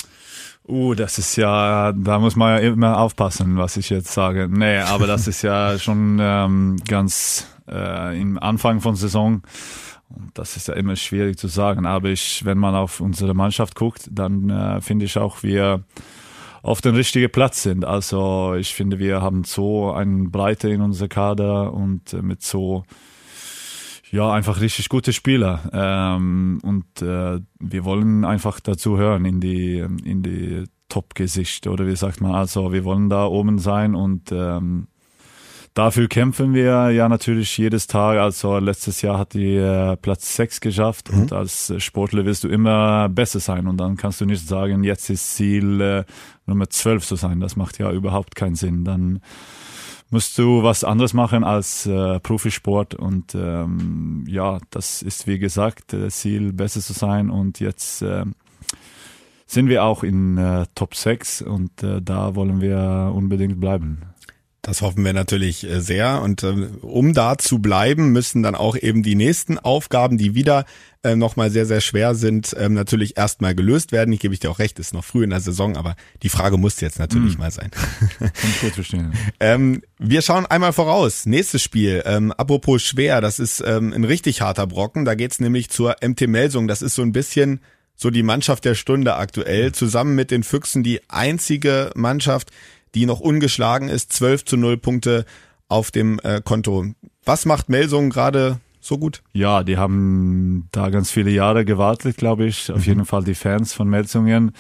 Uh, 0.67 0.95
das 0.95 1.17
ist 1.17 1.35
ja, 1.37 1.93
da 1.93 2.19
muss 2.19 2.35
man 2.35 2.57
ja 2.57 2.69
immer 2.69 2.99
aufpassen, 2.99 3.57
was 3.57 3.77
ich 3.77 3.89
jetzt 3.89 4.11
sage. 4.11 4.49
Nee, 4.49 4.79
aber 4.79 5.07
das 5.07 5.27
ist 5.27 5.41
ja 5.41 5.79
schon 5.79 6.17
ähm, 6.19 6.77
ganz 6.87 7.47
äh, 7.69 8.19
im 8.19 8.37
Anfang 8.37 8.81
von 8.81 8.95
Saison. 8.95 9.43
Und 10.09 10.37
das 10.37 10.57
ist 10.57 10.67
ja 10.67 10.73
immer 10.73 10.95
schwierig 10.95 11.37
zu 11.37 11.47
sagen. 11.47 11.85
Aber 11.85 12.09
ich, 12.09 12.43
wenn 12.45 12.57
man 12.57 12.75
auf 12.75 12.99
unsere 12.99 13.33
Mannschaft 13.33 13.75
guckt, 13.75 14.09
dann 14.11 14.49
äh, 14.49 14.81
finde 14.81 15.05
ich 15.05 15.17
auch, 15.17 15.43
wir 15.43 15.83
auf 16.63 16.81
den 16.81 16.95
richtigen 16.95 17.31
Platz 17.31 17.63
sind. 17.63 17.85
Also 17.85 18.55
ich 18.55 18.73
finde, 18.73 18.99
wir 18.99 19.21
haben 19.21 19.43
so 19.43 19.91
eine 19.91 20.27
Breite 20.29 20.69
in 20.69 20.81
unserer 20.81 21.07
Kader 21.07 21.73
und 21.73 22.13
äh, 22.13 22.21
mit 22.21 22.41
so 22.41 22.83
ja, 24.11 24.31
einfach 24.31 24.61
richtig 24.61 24.89
gute 24.89 25.13
Spieler. 25.13 25.69
Ähm, 25.73 26.59
und 26.63 27.01
äh, 27.01 27.39
wir 27.59 27.85
wollen 27.85 28.25
einfach 28.25 28.59
dazu 28.59 28.97
hören 28.97 29.25
in 29.25 29.39
die, 29.39 29.79
in 30.03 30.23
die 30.23 30.63
Top-Gesicht 30.89 31.67
oder 31.67 31.85
wie 31.87 31.95
sagt 31.95 32.21
man, 32.21 32.33
also 32.33 32.71
wir 32.71 32.85
wollen 32.85 33.09
da 33.09 33.25
oben 33.25 33.59
sein 33.59 33.93
und 33.93 34.31
ähm, 34.31 34.87
dafür 35.73 36.07
kämpfen 36.07 36.53
wir 36.53 36.91
ja 36.91 37.09
natürlich 37.09 37.57
jedes 37.57 37.87
Tag. 37.87 38.17
Also 38.19 38.57
letztes 38.57 39.01
Jahr 39.01 39.17
hat 39.19 39.33
die 39.33 39.55
äh, 39.55 39.97
Platz 39.97 40.35
6 40.37 40.61
geschafft 40.61 41.11
mhm. 41.11 41.21
und 41.21 41.33
als 41.33 41.73
Sportler 41.79 42.25
wirst 42.25 42.45
du 42.45 42.47
immer 42.47 43.09
besser 43.09 43.39
sein 43.39 43.67
und 43.67 43.77
dann 43.77 43.97
kannst 43.97 44.21
du 44.21 44.25
nicht 44.25 44.47
sagen, 44.47 44.83
jetzt 44.83 45.09
ist 45.09 45.35
Ziel 45.35 45.81
äh, 45.81 46.03
Nummer 46.45 46.69
12 46.69 47.05
zu 47.05 47.15
sein. 47.15 47.41
Das 47.41 47.57
macht 47.57 47.77
ja 47.79 47.91
überhaupt 47.91 48.35
keinen 48.35 48.55
Sinn. 48.55 48.85
Dann 48.85 49.19
musst 50.09 50.37
du 50.37 50.63
was 50.63 50.83
anderes 50.83 51.13
machen 51.13 51.43
als 51.43 51.85
äh, 51.85 52.19
Profisport 52.19 52.95
und 52.95 53.35
ähm, 53.35 54.23
ja, 54.27 54.59
das 54.69 55.01
ist 55.01 55.27
wie 55.27 55.39
gesagt 55.39 55.93
das 55.93 56.19
Ziel, 56.19 56.53
besser 56.53 56.81
zu 56.81 56.93
sein 56.93 57.29
und 57.29 57.59
jetzt 57.59 58.01
äh, 58.01 58.25
sind 59.45 59.69
wir 59.69 59.83
auch 59.83 60.03
in 60.03 60.37
äh, 60.37 60.65
Top 60.75 60.95
6 60.95 61.41
und 61.41 61.83
äh, 61.83 62.01
da 62.01 62.35
wollen 62.35 62.61
wir 62.61 63.11
unbedingt 63.15 63.59
bleiben. 63.59 64.01
Das 64.67 64.81
hoffen 64.81 65.05
wir 65.05 65.13
natürlich 65.13 65.63
äh, 65.63 65.79
sehr. 65.79 66.21
Und 66.21 66.43
äh, 66.43 66.67
um 66.81 67.13
da 67.13 67.37
zu 67.37 67.59
bleiben, 67.59 68.11
müssen 68.11 68.43
dann 68.43 68.53
auch 68.53 68.75
eben 68.75 69.01
die 69.01 69.15
nächsten 69.15 69.57
Aufgaben, 69.57 70.17
die 70.17 70.35
wieder 70.35 70.65
äh, 71.03 71.15
nochmal 71.15 71.49
sehr, 71.51 71.65
sehr 71.65 71.79
schwer 71.79 72.15
sind, 72.15 72.53
ähm, 72.59 72.73
natürlich 72.73 73.15
erstmal 73.15 73.55
gelöst 73.55 73.93
werden. 73.93 74.11
Ich 74.11 74.19
gebe 74.19 74.33
ich 74.33 74.41
dir 74.41 74.51
auch 74.51 74.59
recht, 74.59 74.77
ist 74.77 74.93
noch 74.93 75.05
früh 75.05 75.23
in 75.23 75.29
der 75.29 75.39
Saison, 75.39 75.77
aber 75.77 75.95
die 76.21 76.27
Frage 76.27 76.57
muss 76.57 76.81
jetzt 76.81 76.99
natürlich 76.99 77.37
mm. 77.37 77.39
mal 77.39 77.51
sein. 77.51 77.71
Kann 78.19 78.31
ich 78.43 78.59
gut 78.59 78.73
verstehen. 78.73 79.13
ähm, 79.39 79.83
wir 79.99 80.21
schauen 80.21 80.45
einmal 80.45 80.73
voraus. 80.73 81.25
Nächstes 81.25 81.61
Spiel. 81.61 82.03
Ähm, 82.05 82.33
apropos 82.33 82.83
schwer, 82.83 83.21
das 83.21 83.39
ist 83.39 83.63
ähm, 83.65 83.93
ein 83.93 84.03
richtig 84.03 84.41
harter 84.41 84.67
Brocken. 84.67 85.05
Da 85.05 85.15
geht's 85.15 85.39
nämlich 85.39 85.69
zur 85.69 85.95
MT 86.05 86.27
Melsung. 86.27 86.67
Das 86.67 86.81
ist 86.81 86.95
so 86.95 87.03
ein 87.03 87.13
bisschen 87.13 87.61
so 87.95 88.09
die 88.09 88.21
Mannschaft 88.21 88.65
der 88.65 88.75
Stunde 88.75 89.15
aktuell. 89.15 89.71
Zusammen 89.71 90.13
mit 90.13 90.29
den 90.29 90.43
Füchsen 90.43 90.83
die 90.83 90.99
einzige 91.09 91.91
Mannschaft, 91.95 92.51
die 92.97 93.05
noch 93.05 93.19
ungeschlagen 93.19 93.89
ist. 93.89 94.11
12 94.13 94.45
zu 94.45 94.57
0 94.57 94.77
Punkte 94.77 95.25
auf 95.67 95.91
dem 95.91 96.19
äh, 96.23 96.41
Konto. 96.43 96.85
Was 97.23 97.45
macht 97.45 97.69
Melsung 97.69 98.09
gerade 98.09 98.59
so 98.79 98.97
gut? 98.97 99.21
Ja, 99.33 99.63
die 99.63 99.77
haben 99.77 100.67
da 100.71 100.89
ganz 100.89 101.11
viele 101.11 101.29
Jahre 101.29 101.63
gewartet, 101.63 102.17
glaube 102.17 102.45
ich. 102.45 102.71
Auf 102.71 102.79
mhm. 102.79 102.83
jeden 102.85 103.05
Fall 103.05 103.23
die 103.23 103.35
Fans 103.35 103.73
von 103.73 103.87
Melsungen. 103.87 104.53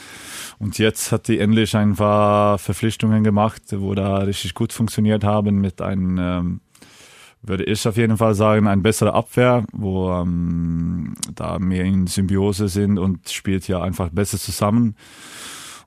Und 0.59 0.77
jetzt 0.77 1.11
hat 1.11 1.27
die 1.27 1.39
endlich 1.39 1.75
ein 1.75 1.95
paar 1.95 2.59
Verpflichtungen 2.59 3.23
gemacht, 3.23 3.63
wo 3.71 3.95
da 3.95 4.17
richtig 4.19 4.53
gut 4.53 4.71
funktioniert 4.71 5.23
haben 5.23 5.59
mit 5.59 5.81
einem, 5.81 6.19
ähm, 6.19 6.61
würde 7.41 7.63
ich 7.63 7.87
auf 7.87 7.97
jeden 7.97 8.17
Fall 8.17 8.35
sagen, 8.35 8.67
ein 8.67 8.83
besserer 8.83 9.15
Abwehr, 9.15 9.65
wo 9.71 10.11
ähm, 10.11 11.15
da 11.33 11.57
mehr 11.57 11.85
in 11.85 12.05
Symbiose 12.05 12.67
sind 12.67 12.99
und 12.99 13.29
spielt 13.29 13.67
ja 13.67 13.81
einfach 13.81 14.09
besser 14.09 14.37
zusammen. 14.37 14.95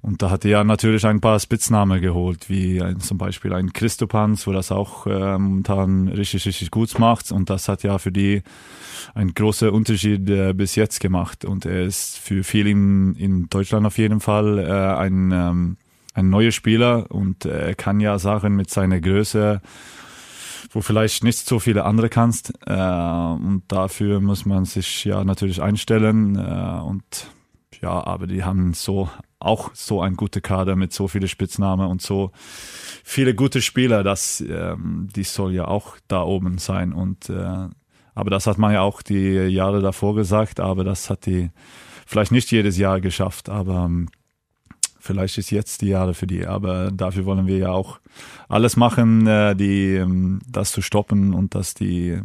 Und 0.03 0.23
da 0.23 0.31
hat 0.31 0.45
er 0.45 0.51
ja 0.51 0.65
natürlich 0.65 1.05
ein 1.05 1.21
paar 1.21 1.39
Spitznamen 1.39 2.01
geholt, 2.01 2.49
wie 2.49 2.81
ein, 2.81 3.01
zum 3.01 3.19
Beispiel 3.19 3.53
ein 3.53 3.73
Christopans, 3.73 4.47
wo 4.47 4.53
das 4.53 4.73
auch 4.73 5.07
äh, 5.07 5.39
momentan 5.39 6.09
richtig, 6.09 6.47
richtig 6.47 6.71
gut 6.71 6.99
macht. 6.99 7.33
Und 7.33 7.51
das 7.51 7.69
hat 7.69 7.83
ja 7.83 7.99
für 7.99 8.11
die 8.11 8.43
einen 9.15 9.35
großen 9.35 9.69
Unterschied 9.69 10.29
äh, 10.31 10.55
bis 10.55 10.75
jetzt 10.75 11.01
gemacht. 11.01 11.45
Und 11.45 11.67
er 11.67 11.83
ist 11.83 12.19
für 12.19 12.45
viele 12.45 12.71
in, 12.71 13.15
in 13.17 13.51
Deutschland 13.51 13.87
auf 13.87 13.99
jeden 13.99 14.21
Fall 14.21 14.59
äh, 14.59 14.73
ein, 14.73 15.33
ähm, 15.33 15.77
ein 16.15 16.31
neuer 16.31 16.53
Spieler 16.53 17.11
und 17.11 17.45
er 17.45 17.75
kann 17.75 18.01
ja 18.01 18.19
Sachen 18.19 18.57
mit 18.57 18.71
seiner 18.71 19.01
Größe 19.01 19.61
wo 20.73 20.81
vielleicht 20.81 21.25
nicht 21.25 21.47
so 21.49 21.59
viele 21.59 21.85
andere 21.85 22.09
kannst. 22.09 22.53
Äh, 22.67 22.73
und 22.73 23.65
dafür 23.69 24.21
muss 24.21 24.47
man 24.47 24.65
sich 24.65 25.05
ja 25.05 25.25
natürlich 25.25 25.61
einstellen. 25.61 26.37
Äh, 26.37 26.81
und 26.83 27.27
ja, 27.81 28.05
aber 28.07 28.27
die 28.27 28.45
haben 28.45 28.75
so 28.75 29.09
auch 29.41 29.71
so 29.75 30.03
ein 30.03 30.17
guter 30.17 30.41
Kader 30.41 30.77
mit 30.77 30.93
so 30.93 31.09
viele 31.09 31.27
Spitznamen 31.27 31.89
und 31.89 32.03
so 32.03 32.31
viele 33.03 33.35
gute 33.35 33.63
Spieler, 33.63 34.05
dass 34.05 34.41
ähm, 34.41 35.09
die 35.15 35.25
soll 35.25 35.55
ja 35.55 35.67
auch 35.67 35.97
da 36.09 36.23
oben 36.23 36.59
sein 36.59 36.93
und 36.93 37.31
äh, 37.31 37.69
aber 38.15 38.31
das 38.31 38.47
hat 38.47 38.59
man 38.59 38.73
ja 38.73 38.83
auch 38.83 39.03
die 39.03 39.33
Jahre 39.33 39.81
davor 39.81 40.15
gesagt, 40.15 40.61
aber 40.61 40.85
das 40.85 41.09
hat 41.09 41.27
die 41.27 41.51
vielleicht 42.07 42.33
nicht 42.33 42.51
jedes 42.51 42.77
Jahr 42.77 43.01
geschafft, 43.01 43.49
aber 43.49 43.87
ähm, 43.87 44.09
vielleicht 44.99 45.39
ist 45.39 45.51
jetzt 45.51 45.81
die 45.81 45.89
Jahre 45.89 46.13
für 46.13 46.27
die, 46.27 46.47
aber 46.47 46.91
dafür 46.91 47.25
wollen 47.25 47.47
wir 47.47 47.57
ja 47.57 47.71
auch 47.71 47.99
alles 48.49 48.77
machen, 48.77 49.27
äh, 49.27 49.57
die 49.57 49.95
ähm, 49.95 50.41
das 50.47 50.73
zu 50.73 50.83
stoppen 50.83 51.33
und 51.33 51.55
dass 51.55 51.73
die 51.73 52.21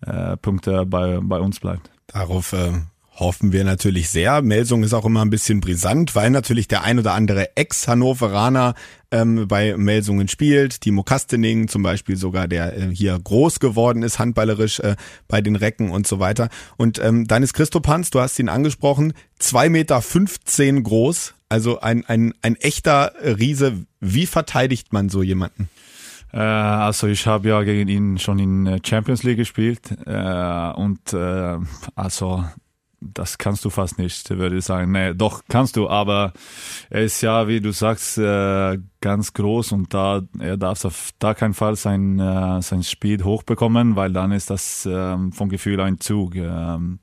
äh, 0.00 0.36
Punkte 0.38 0.86
bei 0.86 1.20
bei 1.20 1.40
uns 1.40 1.60
bleibt. 1.60 1.90
Darauf 2.06 2.54
äh, 2.54 2.72
hoffen 3.18 3.52
wir 3.52 3.64
natürlich 3.64 4.10
sehr. 4.10 4.42
Melsung 4.42 4.82
ist 4.82 4.94
auch 4.94 5.04
immer 5.04 5.24
ein 5.24 5.30
bisschen 5.30 5.60
brisant, 5.60 6.14
weil 6.14 6.30
natürlich 6.30 6.68
der 6.68 6.84
ein 6.84 6.98
oder 6.98 7.14
andere 7.14 7.56
Ex-Hannoveraner 7.56 8.74
ähm, 9.10 9.48
bei 9.48 9.76
Melsungen 9.76 10.28
spielt. 10.28 10.80
Timo 10.80 11.02
Kastening 11.02 11.66
zum 11.68 11.82
Beispiel 11.82 12.16
sogar, 12.16 12.46
der 12.46 12.76
äh, 12.76 12.94
hier 12.94 13.18
groß 13.18 13.58
geworden 13.58 14.02
ist, 14.02 14.18
handballerisch 14.18 14.80
äh, 14.80 14.96
bei 15.26 15.40
den 15.40 15.56
Recken 15.56 15.90
und 15.90 16.06
so 16.06 16.20
weiter. 16.20 16.48
Und 16.76 16.98
ähm, 17.00 17.26
dann 17.26 17.42
ist 17.42 17.54
Christopans, 17.54 18.10
du 18.10 18.20
hast 18.20 18.38
ihn 18.38 18.48
angesprochen, 18.48 19.12
zwei 19.38 19.68
Meter 19.68 20.00
fünfzehn 20.00 20.82
groß, 20.82 21.34
also 21.48 21.80
ein, 21.80 22.04
ein, 22.06 22.34
ein 22.42 22.54
echter 22.56 23.12
Riese. 23.22 23.84
Wie 24.00 24.26
verteidigt 24.26 24.92
man 24.92 25.08
so 25.08 25.22
jemanden? 25.22 25.68
Äh, 26.32 26.38
also 26.38 27.08
ich 27.08 27.26
habe 27.26 27.48
ja 27.48 27.62
gegen 27.62 27.88
ihn 27.88 28.18
schon 28.18 28.38
in 28.38 28.66
äh, 28.66 28.78
Champions 28.86 29.24
League 29.24 29.38
gespielt 29.38 29.80
äh, 30.06 30.72
und 30.72 31.12
äh, 31.12 31.56
also 31.96 32.44
das 33.00 33.38
kannst 33.38 33.64
du 33.64 33.70
fast 33.70 33.98
nicht, 33.98 34.28
würde 34.30 34.56
ich 34.56 34.64
sagen. 34.64 34.90
Nee, 34.92 35.14
doch, 35.14 35.42
kannst 35.48 35.76
du, 35.76 35.88
aber 35.88 36.32
er 36.90 37.02
ist 37.02 37.20
ja, 37.20 37.46
wie 37.46 37.60
du 37.60 37.72
sagst, 37.72 38.18
äh, 38.18 38.78
ganz 39.00 39.32
groß 39.32 39.72
und 39.72 39.94
da 39.94 40.22
er 40.38 40.56
darf 40.56 40.84
auf 40.84 41.10
da 41.18 41.34
keinen 41.34 41.54
Fall 41.54 41.76
sein, 41.76 42.18
äh, 42.18 42.60
sein 42.60 42.82
Speed 42.82 43.24
hochbekommen, 43.24 43.96
weil 43.96 44.12
dann 44.12 44.32
ist 44.32 44.50
das 44.50 44.84
äh, 44.86 45.16
vom 45.30 45.48
Gefühl 45.48 45.80
ein 45.80 46.00
Zug. 46.00 46.34
Ähm, 46.34 46.98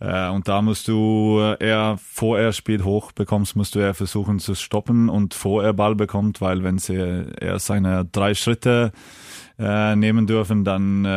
äh, 0.00 0.28
und 0.28 0.48
da 0.48 0.60
musst 0.60 0.88
du 0.88 1.38
äh, 1.40 1.56
er 1.66 1.98
vor 1.98 2.38
er 2.38 2.52
Speed 2.52 2.84
hoch 2.84 3.12
bekommst, 3.12 3.56
musst 3.56 3.74
du 3.74 3.78
er 3.78 3.94
versuchen 3.94 4.38
zu 4.38 4.54
stoppen 4.54 5.08
und 5.08 5.34
vor 5.34 5.64
er 5.64 5.72
Ball 5.72 5.94
bekommt, 5.94 6.40
weil 6.40 6.62
wenn 6.62 6.78
er 6.78 7.58
seine 7.58 8.04
drei 8.04 8.34
Schritte 8.34 8.92
äh, 9.60 9.94
nehmen 9.94 10.26
dürfen, 10.26 10.64
dann, 10.64 11.04
äh, 11.04 11.08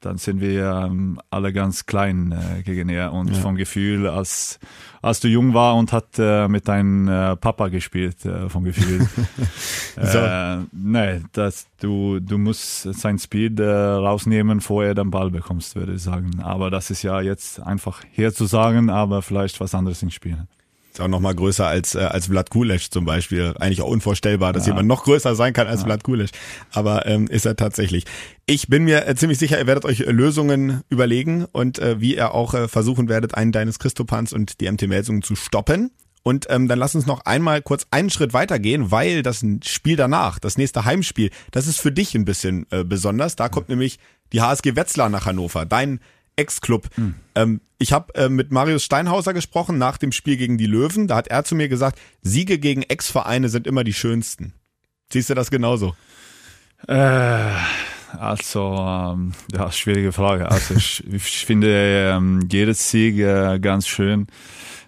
dann 0.00 0.18
sind 0.18 0.40
wir 0.40 0.64
ähm, 0.64 1.20
alle 1.30 1.52
ganz 1.52 1.86
klein 1.86 2.32
äh, 2.32 2.62
gegen 2.62 2.88
er. 2.88 3.12
Und 3.12 3.28
ja. 3.28 3.34
vom 3.34 3.54
Gefühl, 3.54 4.08
als, 4.08 4.58
als 5.00 5.20
du 5.20 5.28
jung 5.28 5.54
war 5.54 5.76
und 5.76 5.92
hat 5.92 6.18
äh, 6.18 6.48
mit 6.48 6.66
deinem 6.66 7.06
äh, 7.06 7.36
Papa 7.36 7.68
gespielt, 7.68 8.24
äh, 8.24 8.48
vom 8.48 8.64
Gefühl. 8.64 9.06
so. 10.02 10.18
äh, 10.18 10.58
nee, 10.72 11.22
das, 11.32 11.68
du, 11.80 12.18
du 12.18 12.36
musst 12.36 12.82
sein 12.82 13.18
Speed 13.18 13.60
äh, 13.60 13.64
rausnehmen, 13.64 14.58
bevor 14.58 14.84
er 14.84 14.94
den 14.94 15.12
Ball 15.12 15.30
bekommst, 15.30 15.76
würde 15.76 15.94
ich 15.94 16.02
sagen. 16.02 16.40
Aber 16.42 16.70
das 16.70 16.90
ist 16.90 17.02
ja 17.02 17.20
jetzt 17.20 17.60
einfach 17.60 18.02
hier 18.10 18.34
zu 18.34 18.46
sagen, 18.46 18.90
aber 18.90 19.22
vielleicht 19.22 19.60
was 19.60 19.74
anderes 19.74 20.02
in 20.02 20.10
Spielen. 20.10 20.48
Ist 20.96 21.02
auch 21.02 21.08
noch 21.08 21.20
mal 21.20 21.34
größer 21.34 21.66
als 21.66 21.94
äh, 21.94 21.98
als 21.98 22.28
Vlad 22.28 22.48
Kulesch 22.48 22.88
zum 22.88 23.04
Beispiel. 23.04 23.52
Eigentlich 23.58 23.82
auch 23.82 23.90
unvorstellbar, 23.90 24.54
dass 24.54 24.64
ja. 24.64 24.72
jemand 24.72 24.88
noch 24.88 25.04
größer 25.04 25.34
sein 25.34 25.52
kann 25.52 25.66
als 25.66 25.80
ja. 25.80 25.84
Vlad 25.88 26.04
Kulesch. 26.04 26.30
Aber 26.72 27.04
ähm, 27.04 27.26
ist 27.26 27.44
er 27.44 27.54
tatsächlich. 27.54 28.04
Ich 28.46 28.68
bin 28.68 28.84
mir 28.84 29.06
äh, 29.06 29.14
ziemlich 29.14 29.38
sicher, 29.38 29.58
ihr 29.58 29.66
werdet 29.66 29.84
euch 29.84 30.00
äh, 30.00 30.10
Lösungen 30.10 30.80
überlegen 30.88 31.44
und 31.52 31.78
äh, 31.78 32.00
wie 32.00 32.16
ihr 32.16 32.32
auch 32.32 32.54
äh, 32.54 32.66
versuchen 32.66 33.10
werdet, 33.10 33.34
einen 33.34 33.52
deines 33.52 33.78
Christopans 33.78 34.32
und 34.32 34.58
die 34.62 34.72
MT 34.72 34.88
Melsungen 34.88 35.20
zu 35.20 35.36
stoppen. 35.36 35.90
Und 36.22 36.46
ähm, 36.48 36.66
dann 36.66 36.78
lass 36.78 36.94
uns 36.94 37.04
noch 37.04 37.26
einmal 37.26 37.60
kurz 37.60 37.86
einen 37.90 38.08
Schritt 38.08 38.32
weitergehen, 38.32 38.90
weil 38.90 39.22
das 39.22 39.44
Spiel 39.66 39.96
danach, 39.96 40.38
das 40.38 40.56
nächste 40.56 40.86
Heimspiel, 40.86 41.28
das 41.50 41.66
ist 41.66 41.78
für 41.78 41.92
dich 41.92 42.14
ein 42.14 42.24
bisschen 42.24 42.64
äh, 42.70 42.84
besonders. 42.84 43.36
Da 43.36 43.50
kommt 43.50 43.68
nämlich 43.68 43.98
die 44.32 44.40
HSG 44.40 44.76
Wetzlar 44.76 45.10
nach 45.10 45.26
Hannover. 45.26 45.66
Dein 45.66 46.00
Ex-Club. 46.36 46.88
Mhm. 46.96 47.14
Ähm, 47.34 47.60
ich 47.78 47.92
habe 47.92 48.14
äh, 48.14 48.28
mit 48.28 48.52
Marius 48.52 48.84
Steinhauser 48.84 49.34
gesprochen 49.34 49.78
nach 49.78 49.98
dem 49.98 50.12
Spiel 50.12 50.36
gegen 50.36 50.58
die 50.58 50.66
Löwen. 50.66 51.08
Da 51.08 51.16
hat 51.16 51.28
er 51.28 51.44
zu 51.44 51.54
mir 51.54 51.68
gesagt, 51.68 51.98
Siege 52.22 52.58
gegen 52.58 52.82
Ex-Vereine 52.82 53.48
sind 53.48 53.66
immer 53.66 53.84
die 53.84 53.92
schönsten. 53.92 54.54
Siehst 55.10 55.30
du 55.30 55.34
das 55.34 55.50
genauso? 55.50 55.94
Äh, 56.88 57.50
also, 58.18 58.76
ähm, 58.78 59.32
ja, 59.52 59.70
schwierige 59.72 60.12
Frage. 60.12 60.50
Also 60.50 60.74
ich, 60.74 61.04
ich 61.12 61.44
finde 61.44 61.68
ähm, 62.14 62.48
jedes 62.50 62.90
Sieg 62.90 63.18
äh, 63.18 63.58
ganz 63.58 63.86
schön. 63.86 64.26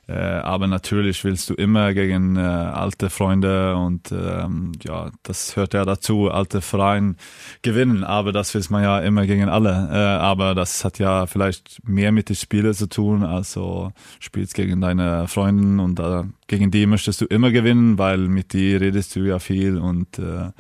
Äh, 0.08 0.14
aber 0.14 0.68
natürlich 0.68 1.22
willst 1.22 1.50
du 1.50 1.54
immer 1.54 1.92
gegen 1.92 2.36
äh, 2.36 2.40
alte 2.40 3.10
Freunde 3.10 3.76
und 3.76 4.10
ähm, 4.10 4.72
ja, 4.82 5.10
das 5.22 5.54
hört 5.54 5.74
ja 5.74 5.84
dazu, 5.84 6.30
alte 6.30 6.62
Vereine 6.62 7.16
gewinnen. 7.60 8.04
Aber 8.04 8.32
das 8.32 8.54
will 8.54 8.64
man 8.70 8.82
ja 8.82 9.00
immer 9.00 9.26
gegen 9.26 9.50
alle. 9.50 9.90
Äh, 9.92 9.96
aber 9.96 10.54
das 10.54 10.82
hat 10.82 10.98
ja 10.98 11.26
vielleicht 11.26 11.86
mehr 11.86 12.10
mit 12.10 12.30
den 12.30 12.36
Spielen 12.36 12.72
zu 12.72 12.88
tun. 12.88 13.22
Also 13.22 13.92
spielst 14.18 14.54
gegen 14.54 14.80
deine 14.80 15.28
Freunde 15.28 15.82
und 15.82 16.00
äh, 16.00 16.22
gegen 16.46 16.70
die 16.70 16.86
möchtest 16.86 17.20
du 17.20 17.26
immer 17.26 17.50
gewinnen, 17.50 17.98
weil 17.98 18.16
mit 18.16 18.54
die 18.54 18.76
redest 18.76 19.14
du 19.14 19.20
ja 19.20 19.38
viel 19.38 19.76
und 19.76 20.18
äh, 20.18 20.52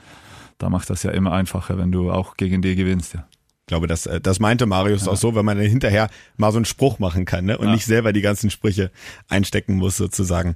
da 0.58 0.68
macht 0.68 0.90
das 0.90 1.04
ja 1.04 1.12
immer 1.12 1.32
einfacher, 1.32 1.78
wenn 1.78 1.90
du 1.90 2.10
auch 2.10 2.36
gegen 2.36 2.60
die 2.60 2.76
gewinnst. 2.76 3.14
Ja. 3.14 3.26
Ich 3.68 3.70
glaube, 3.70 3.86
das, 3.86 4.06
äh, 4.06 4.18
das 4.18 4.40
meinte 4.40 4.64
Marius 4.64 5.04
ja. 5.04 5.12
auch 5.12 5.16
so, 5.18 5.34
wenn 5.34 5.44
man 5.44 5.60
hinterher 5.60 6.08
mal 6.38 6.52
so 6.52 6.56
einen 6.56 6.64
Spruch 6.64 6.98
machen 6.98 7.26
kann 7.26 7.44
ne? 7.44 7.58
und 7.58 7.66
ja. 7.66 7.74
nicht 7.74 7.84
selber 7.84 8.14
die 8.14 8.22
ganzen 8.22 8.48
Sprüche 8.48 8.90
einstecken 9.28 9.74
muss 9.74 9.98
sozusagen. 9.98 10.54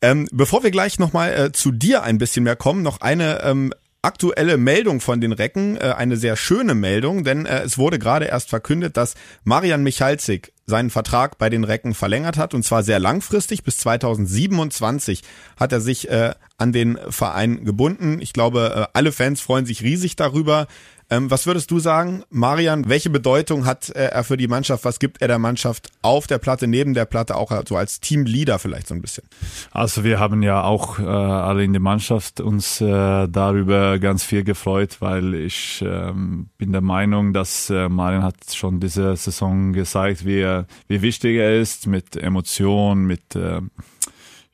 Ähm, 0.00 0.26
bevor 0.32 0.62
wir 0.62 0.70
gleich 0.70 0.98
nochmal 0.98 1.34
äh, 1.34 1.52
zu 1.52 1.70
dir 1.70 2.02
ein 2.02 2.16
bisschen 2.16 2.44
mehr 2.44 2.56
kommen, 2.56 2.80
noch 2.80 3.02
eine 3.02 3.42
ähm, 3.42 3.74
aktuelle 4.00 4.56
Meldung 4.56 5.00
von 5.02 5.20
den 5.20 5.32
Recken, 5.32 5.76
äh, 5.76 5.92
eine 5.98 6.16
sehr 6.16 6.36
schöne 6.36 6.74
Meldung, 6.74 7.24
denn 7.24 7.44
äh, 7.44 7.60
es 7.60 7.76
wurde 7.76 7.98
gerade 7.98 8.24
erst 8.24 8.48
verkündet, 8.48 8.96
dass 8.96 9.16
Marian 9.44 9.82
Michalzik 9.82 10.54
seinen 10.64 10.88
Vertrag 10.88 11.36
bei 11.36 11.50
den 11.50 11.64
Recken 11.64 11.92
verlängert 11.92 12.38
hat 12.38 12.54
und 12.54 12.62
zwar 12.62 12.82
sehr 12.84 12.98
langfristig 13.00 13.64
bis 13.64 13.76
2027 13.78 15.22
hat 15.58 15.72
er 15.72 15.82
sich 15.82 16.08
äh, 16.08 16.32
an 16.56 16.72
den 16.72 16.98
Verein 17.10 17.64
gebunden. 17.64 18.18
Ich 18.20 18.32
glaube, 18.32 18.74
äh, 18.74 18.98
alle 18.98 19.12
Fans 19.12 19.40
freuen 19.40 19.66
sich 19.66 19.82
riesig 19.82 20.16
darüber. 20.16 20.68
Ähm, 21.08 21.30
was 21.30 21.46
würdest 21.46 21.70
du 21.70 21.78
sagen, 21.78 22.24
Marian? 22.30 22.88
Welche 22.88 23.10
Bedeutung 23.10 23.64
hat 23.64 23.90
äh, 23.90 24.06
er 24.06 24.24
für 24.24 24.36
die 24.36 24.48
Mannschaft? 24.48 24.84
Was 24.84 24.98
gibt 24.98 25.22
er 25.22 25.28
der 25.28 25.38
Mannschaft 25.38 25.90
auf 26.02 26.26
der 26.26 26.38
Platte, 26.38 26.66
neben 26.66 26.94
der 26.94 27.04
Platte, 27.04 27.36
auch 27.36 27.52
so 27.68 27.76
als 27.76 28.00
Teamleader 28.00 28.58
vielleicht 28.58 28.88
so 28.88 28.94
ein 28.94 29.02
bisschen? 29.02 29.24
Also 29.70 30.02
wir 30.02 30.18
haben 30.18 30.42
ja 30.42 30.64
auch 30.64 30.98
äh, 30.98 31.04
alle 31.04 31.62
in 31.62 31.72
der 31.72 31.82
Mannschaft 31.82 32.40
uns 32.40 32.80
äh, 32.80 33.28
darüber 33.28 34.00
ganz 34.00 34.24
viel 34.24 34.42
gefreut, 34.42 34.96
weil 34.98 35.34
ich 35.34 35.84
ähm, 35.86 36.48
bin 36.58 36.72
der 36.72 36.80
Meinung, 36.80 37.32
dass 37.32 37.70
äh, 37.70 37.88
Marian 37.88 38.24
hat 38.24 38.36
schon 38.52 38.80
diese 38.80 39.14
Saison 39.14 39.72
gezeigt, 39.72 40.26
wie, 40.26 40.64
wie 40.88 41.02
wichtig 41.02 41.36
er 41.36 41.60
ist 41.60 41.86
mit 41.86 42.16
Emotionen, 42.16 43.06
mit 43.06 43.36
äh, 43.36 43.60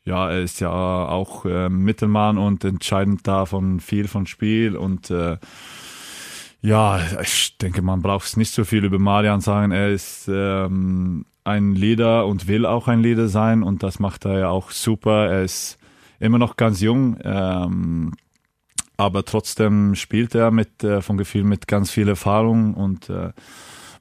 ja, 0.05 0.31
er 0.31 0.41
ist 0.41 0.61
ja 0.61 0.71
auch 0.71 1.45
äh, 1.45 1.69
Mittelmann 1.69 2.37
und 2.37 2.65
entscheidend 2.65 3.27
davon 3.27 3.81
viel 3.81 4.09
von 4.09 4.27
Spiel 4.27 4.77
und 4.77 5.11
äh, 5.11 5.37
ja, 6.63 7.01
ich 7.21 7.59
denke, 7.59 7.83
man 7.83 8.03
braucht 8.03 8.27
es 8.27 8.37
nicht 8.37 8.53
so 8.53 8.65
viel 8.65 8.85
über 8.85 9.01
Marian 9.01 9.41
sagen. 9.41 9.73
Er 9.73 9.91
ist 9.91 10.29
ähm, 10.29 11.27
ein 11.43 11.75
Leader 11.75 12.27
und 12.27 12.47
will 12.47 12.67
auch 12.67 12.87
ein 12.87 13.03
Leader 13.03 13.27
sein 13.29 13.65
und 13.65 13.83
das 13.83 13.99
macht 13.99 14.25
er 14.25 14.39
ja 14.39 14.49
auch 14.49 14.71
super. 14.71 15.29
Er 15.29 15.43
ist 15.43 15.77
immer 16.21 16.39
noch 16.39 16.57
ganz 16.57 16.81
jung, 16.81 17.19
ähm, 17.25 18.13
aber 18.97 19.25
trotzdem 19.25 19.97
spielt 19.97 20.37
er 20.37 20.53
mit 20.53 20.85
äh, 20.85 21.03
vom 21.03 21.17
Gefühl 21.17 21.43
mit 21.43 21.67
ganz 21.67 21.91
viel 21.91 22.09
Erfahrung 22.09 22.75
und 22.75 23.11
äh, 23.11 23.33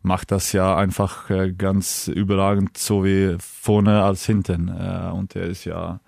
macht 0.03 0.29
das 0.31 0.51
ja 0.51 0.75
einfach 0.75 1.31
äh, 1.31 1.51
ganz 1.51 2.07
überragend, 2.07 2.77
so 2.77 3.03
wie 3.03 3.37
vorne 3.39 4.03
als 4.03 4.27
hinten. 4.27 4.67
Äh, 4.67 5.09
und 5.11 5.35
er 5.35 5.45
ist 5.45 5.65
ja 5.65 5.99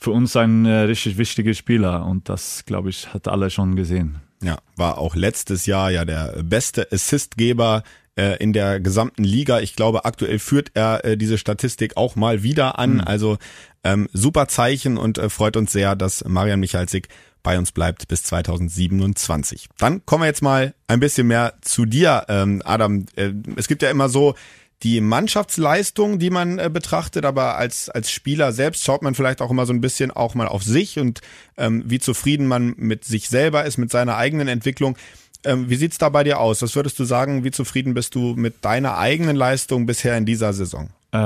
für 0.00 0.10
uns 0.10 0.34
ein 0.34 0.66
äh, 0.66 0.80
richtig 0.80 1.16
wichtiger 1.16 1.54
Spieler 1.54 2.06
und 2.06 2.28
das, 2.28 2.64
glaube 2.64 2.90
ich, 2.90 3.14
hat 3.14 3.28
alle 3.28 3.50
schon 3.50 3.76
gesehen. 3.76 4.20
Ja, 4.42 4.58
war 4.76 4.98
auch 4.98 5.14
letztes 5.14 5.66
Jahr 5.66 5.90
ja 5.90 6.04
der 6.04 6.42
beste 6.42 6.88
Assistgeber 6.90 7.82
äh, 8.16 8.36
in 8.42 8.52
der 8.52 8.80
gesamten 8.80 9.24
Liga. 9.24 9.60
Ich 9.60 9.76
glaube, 9.76 10.04
aktuell 10.04 10.38
führt 10.38 10.70
er 10.74 11.04
äh, 11.04 11.16
diese 11.16 11.38
Statistik 11.38 11.96
auch 11.96 12.16
mal 12.16 12.42
wieder 12.42 12.78
an. 12.78 12.94
Mhm. 12.94 13.00
Also 13.00 13.38
ähm, 13.84 14.08
super 14.12 14.48
Zeichen 14.48 14.96
und 14.96 15.18
äh, 15.18 15.28
freut 15.28 15.56
uns 15.56 15.72
sehr, 15.72 15.94
dass 15.96 16.24
Marian 16.24 16.60
Michalsik 16.60 17.08
bei 17.42 17.58
uns 17.58 17.72
bleibt 17.72 18.08
bis 18.08 18.22
2027. 18.24 19.68
Dann 19.78 20.04
kommen 20.04 20.22
wir 20.22 20.26
jetzt 20.26 20.42
mal 20.42 20.74
ein 20.88 21.00
bisschen 21.00 21.26
mehr 21.26 21.54
zu 21.62 21.86
dir, 21.86 22.26
ähm, 22.28 22.62
Adam. 22.64 23.06
Äh, 23.16 23.32
es 23.56 23.68
gibt 23.68 23.82
ja 23.82 23.90
immer 23.90 24.08
so 24.08 24.34
die 24.82 25.00
Mannschaftsleistung, 25.00 26.18
die 26.18 26.30
man 26.30 26.58
äh, 26.58 26.70
betrachtet, 26.72 27.24
aber 27.24 27.56
als, 27.56 27.88
als 27.90 28.10
Spieler 28.10 28.52
selbst 28.52 28.84
schaut 28.84 29.02
man 29.02 29.14
vielleicht 29.14 29.42
auch 29.42 29.50
immer 29.50 29.66
so 29.66 29.72
ein 29.72 29.80
bisschen 29.80 30.10
auch 30.10 30.34
mal 30.34 30.48
auf 30.48 30.62
sich 30.62 30.98
und 30.98 31.20
ähm, 31.58 31.82
wie 31.86 31.98
zufrieden 31.98 32.46
man 32.46 32.74
mit 32.76 33.04
sich 33.04 33.28
selber 33.28 33.64
ist, 33.64 33.76
mit 33.76 33.90
seiner 33.90 34.16
eigenen 34.16 34.48
Entwicklung. 34.48 34.96
Ähm, 35.44 35.70
wie 35.70 35.76
sieht's 35.76 35.98
da 35.98 36.08
bei 36.08 36.24
dir 36.24 36.38
aus? 36.38 36.62
Was 36.62 36.76
würdest 36.76 36.98
du 36.98 37.04
sagen, 37.04 37.44
wie 37.44 37.50
zufrieden 37.50 37.94
bist 37.94 38.14
du 38.14 38.34
mit 38.36 38.64
deiner 38.64 38.98
eigenen 38.98 39.36
Leistung 39.36 39.86
bisher 39.86 40.16
in 40.16 40.26
dieser 40.26 40.52
Saison? 40.52 40.90
Äh, 41.12 41.18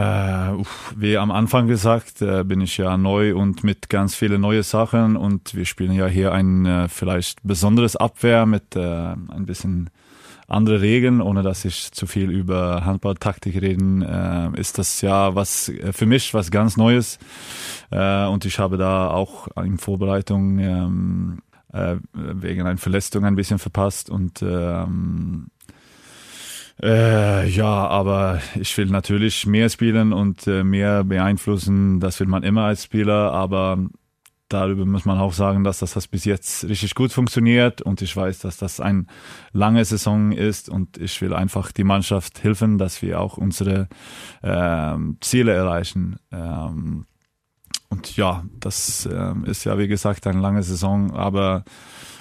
wie 0.97 1.19
am 1.19 1.31
Anfang 1.31 1.67
gesagt, 1.67 2.23
äh, 2.23 2.43
bin 2.43 2.61
ich 2.61 2.79
ja 2.79 2.97
neu 2.97 3.37
und 3.37 3.65
mit 3.65 3.91
ganz 3.91 4.15
vielen 4.15 4.41
neue 4.41 4.63
Sachen 4.63 5.17
und 5.17 5.55
wir 5.55 5.67
spielen 5.67 5.93
ja 5.93 6.07
hier 6.07 6.33
ein 6.33 6.65
äh, 6.65 6.89
vielleicht 6.89 7.43
besonderes 7.43 7.95
Abwehr 7.95 8.47
mit 8.47 8.77
äh, 8.77 8.81
ein 8.81 9.45
bisschen 9.47 9.91
andere 10.47 10.81
Regeln, 10.81 11.21
ohne 11.21 11.43
dass 11.43 11.65
ich 11.65 11.93
zu 11.93 12.07
viel 12.07 12.31
über 12.31 12.85
Handballtaktik 12.85 13.61
reden, 13.61 14.03
äh, 14.03 14.51
ist 14.61 14.79
das 14.79 15.01
ja 15.01 15.35
was 15.35 15.69
äh, 15.69 15.93
für 15.93 16.07
mich 16.07 16.35
was 16.35 16.51
ganz 16.51 16.77
Neues. 16.77 17.19
Äh, 17.91 18.27
und 18.27 18.45
ich 18.45 18.59
habe 18.59 18.77
da 18.77 19.09
auch 19.09 19.49
in 19.57 19.79
Vorbereitung 19.79 20.59
ähm, 20.59 21.43
äh, 21.73 21.97
wegen 22.13 22.63
einer 22.63 22.77
Verletzung 22.77 23.25
ein 23.25 23.37
bisschen 23.37 23.59
verpasst 23.59 24.11
und 24.11 24.43
ähm, 24.43 25.49
äh, 26.83 27.49
ja, 27.49 27.87
aber 27.87 28.41
ich 28.57 28.77
will 28.77 28.87
natürlich 28.87 29.47
mehr 29.47 29.69
spielen 29.69 30.13
und 30.13 30.47
äh, 30.47 30.65
mehr 30.65 31.05
beeinflussen. 31.05 32.01
Das 32.01 32.19
will 32.19 32.27
man 32.27 32.43
immer 32.43 32.65
als 32.65 32.85
Spieler, 32.85 33.33
aber 33.33 33.79
darüber 34.49 34.85
muss 34.85 35.05
man 35.05 35.19
auch 35.19 35.33
sagen, 35.33 35.65
dass 35.65 35.79
das, 35.79 35.95
das 35.95 36.07
bis 36.07 36.25
jetzt 36.25 36.65
richtig 36.65 36.95
gut 36.95 37.13
funktioniert 37.13 37.83
und 37.83 38.03
ich 38.03 38.17
weiß, 38.17 38.41
dass 38.41 38.57
das 38.57 38.81
eine 38.81 39.07
lange 39.53 39.85
Saison 39.85 40.33
ist 40.33 40.69
und 40.69 40.99
ich 40.99 41.21
will 41.21 41.35
einfach 41.35 41.73
die 41.73 41.85
Mannschaft 41.85 42.43
helfen, 42.45 42.79
dass 42.79 43.03
wir 43.03 43.21
auch 43.21 43.37
unsere 43.37 43.89
ähm, 44.43 45.17
Ziele 45.21 45.53
erreichen. 45.53 46.17
Ähm, 46.31 47.07
und 47.89 48.17
ja, 48.17 48.45
das 48.61 49.09
ähm, 49.11 49.45
ist 49.45 49.65
ja 49.65 49.79
wie 49.79 49.89
gesagt 49.89 50.27
eine 50.27 50.41
lange 50.41 50.63
Saison, 50.63 51.13
aber 51.13 51.65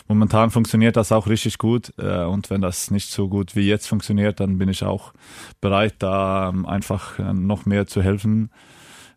momentan 0.08 0.52
funktioniert 0.52 0.96
das 0.98 1.12
auch 1.12 1.28
richtig 1.28 1.58
gut 1.58 1.94
äh, 1.98 2.24
und 2.24 2.50
wenn 2.50 2.62
das 2.62 2.92
nicht 2.92 3.10
so 3.10 3.28
gut 3.28 3.56
wie 3.56 3.68
jetzt 3.68 3.88
funktioniert, 3.88 4.40
dann 4.40 4.58
bin 4.58 4.70
ich 4.70 4.84
auch 4.84 5.14
bereit, 5.62 5.96
da 6.00 6.50
ähm, 6.50 6.66
einfach 6.66 7.20
äh, 7.20 7.34
noch 7.34 7.66
mehr 7.66 7.88
zu 7.88 8.02
helfen. 8.02 8.52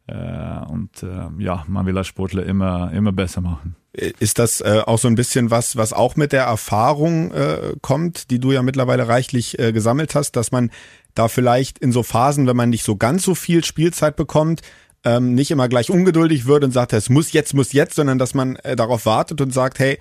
Äh, 0.09 0.65
und 0.69 1.03
äh, 1.03 1.43
ja, 1.43 1.65
man 1.67 1.85
will 1.87 1.99
als 1.99 2.07
Sportler 2.07 2.47
immer, 2.47 2.93
immer 2.93 3.13
besser 3.13 3.41
machen. 3.41 3.75
Ist 3.93 4.39
das 4.39 4.61
äh, 4.61 4.83
auch 4.87 4.99
so 4.99 5.09
ein 5.09 5.17
bisschen 5.17 5.51
was, 5.51 5.77
was 5.77 5.93
auch 5.93 6.17
mit 6.17 6.33
der 6.33 6.45
Erfahrung 6.45 7.33
kommt, 7.81 8.31
die 8.31 8.39
du 8.39 8.53
ja 8.53 8.63
mittlerweile 8.63 9.09
reichlich 9.09 9.57
gesammelt 9.59 10.15
hast, 10.15 10.33
dass 10.33 10.53
man 10.53 10.71
da 11.15 11.29
vielleicht 11.29 11.79
in 11.79 11.93
so 11.93 12.03
Phasen, 12.03 12.47
wenn 12.47 12.57
man 12.57 12.69
nicht 12.69 12.85
so 12.85 12.97
ganz 12.97 13.23
so 13.23 13.35
viel 13.35 13.65
Spielzeit 13.65 14.17
bekommt, 14.17 14.61
ähm, 15.05 15.35
nicht 15.35 15.51
immer 15.51 15.69
gleich 15.69 15.91
ungeduldig 15.91 16.47
wird 16.47 16.63
und 16.63 16.73
sagt, 16.73 16.93
es 16.93 17.09
muss 17.09 17.33
jetzt, 17.33 17.55
muss 17.55 17.73
jetzt, 17.73 17.95
sondern 17.95 18.19
dass 18.19 18.35
man 18.35 18.59
darauf 18.77 19.07
wartet 19.07 19.41
und 19.41 19.53
sagt, 19.53 19.79
hey, 19.79 19.99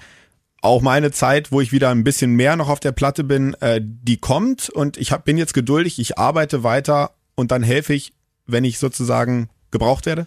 auch 0.61 0.81
meine 0.81 1.11
Zeit, 1.11 1.53
wo 1.53 1.61
ich 1.61 1.71
wieder 1.71 1.89
ein 1.89 2.03
bisschen 2.03 2.31
mehr 2.31 2.57
noch 2.57 2.69
auf 2.69 2.81
der 2.81 2.91
Platte 2.91 3.23
bin, 3.23 3.55
die 3.79 4.17
kommt 4.17 4.69
und 4.69 4.97
ich 4.97 5.15
bin 5.17 5.37
jetzt 5.37 5.53
geduldig, 5.53 5.99
ich 5.99 6.17
arbeite 6.17 6.63
weiter 6.63 7.11
und 7.35 7.51
dann 7.51 7.63
helfe 7.63 7.93
ich, 7.93 8.11
wenn 8.45 8.65
ich 8.65 8.77
sozusagen 8.77 9.49
gebraucht 9.71 10.05
werde? 10.05 10.25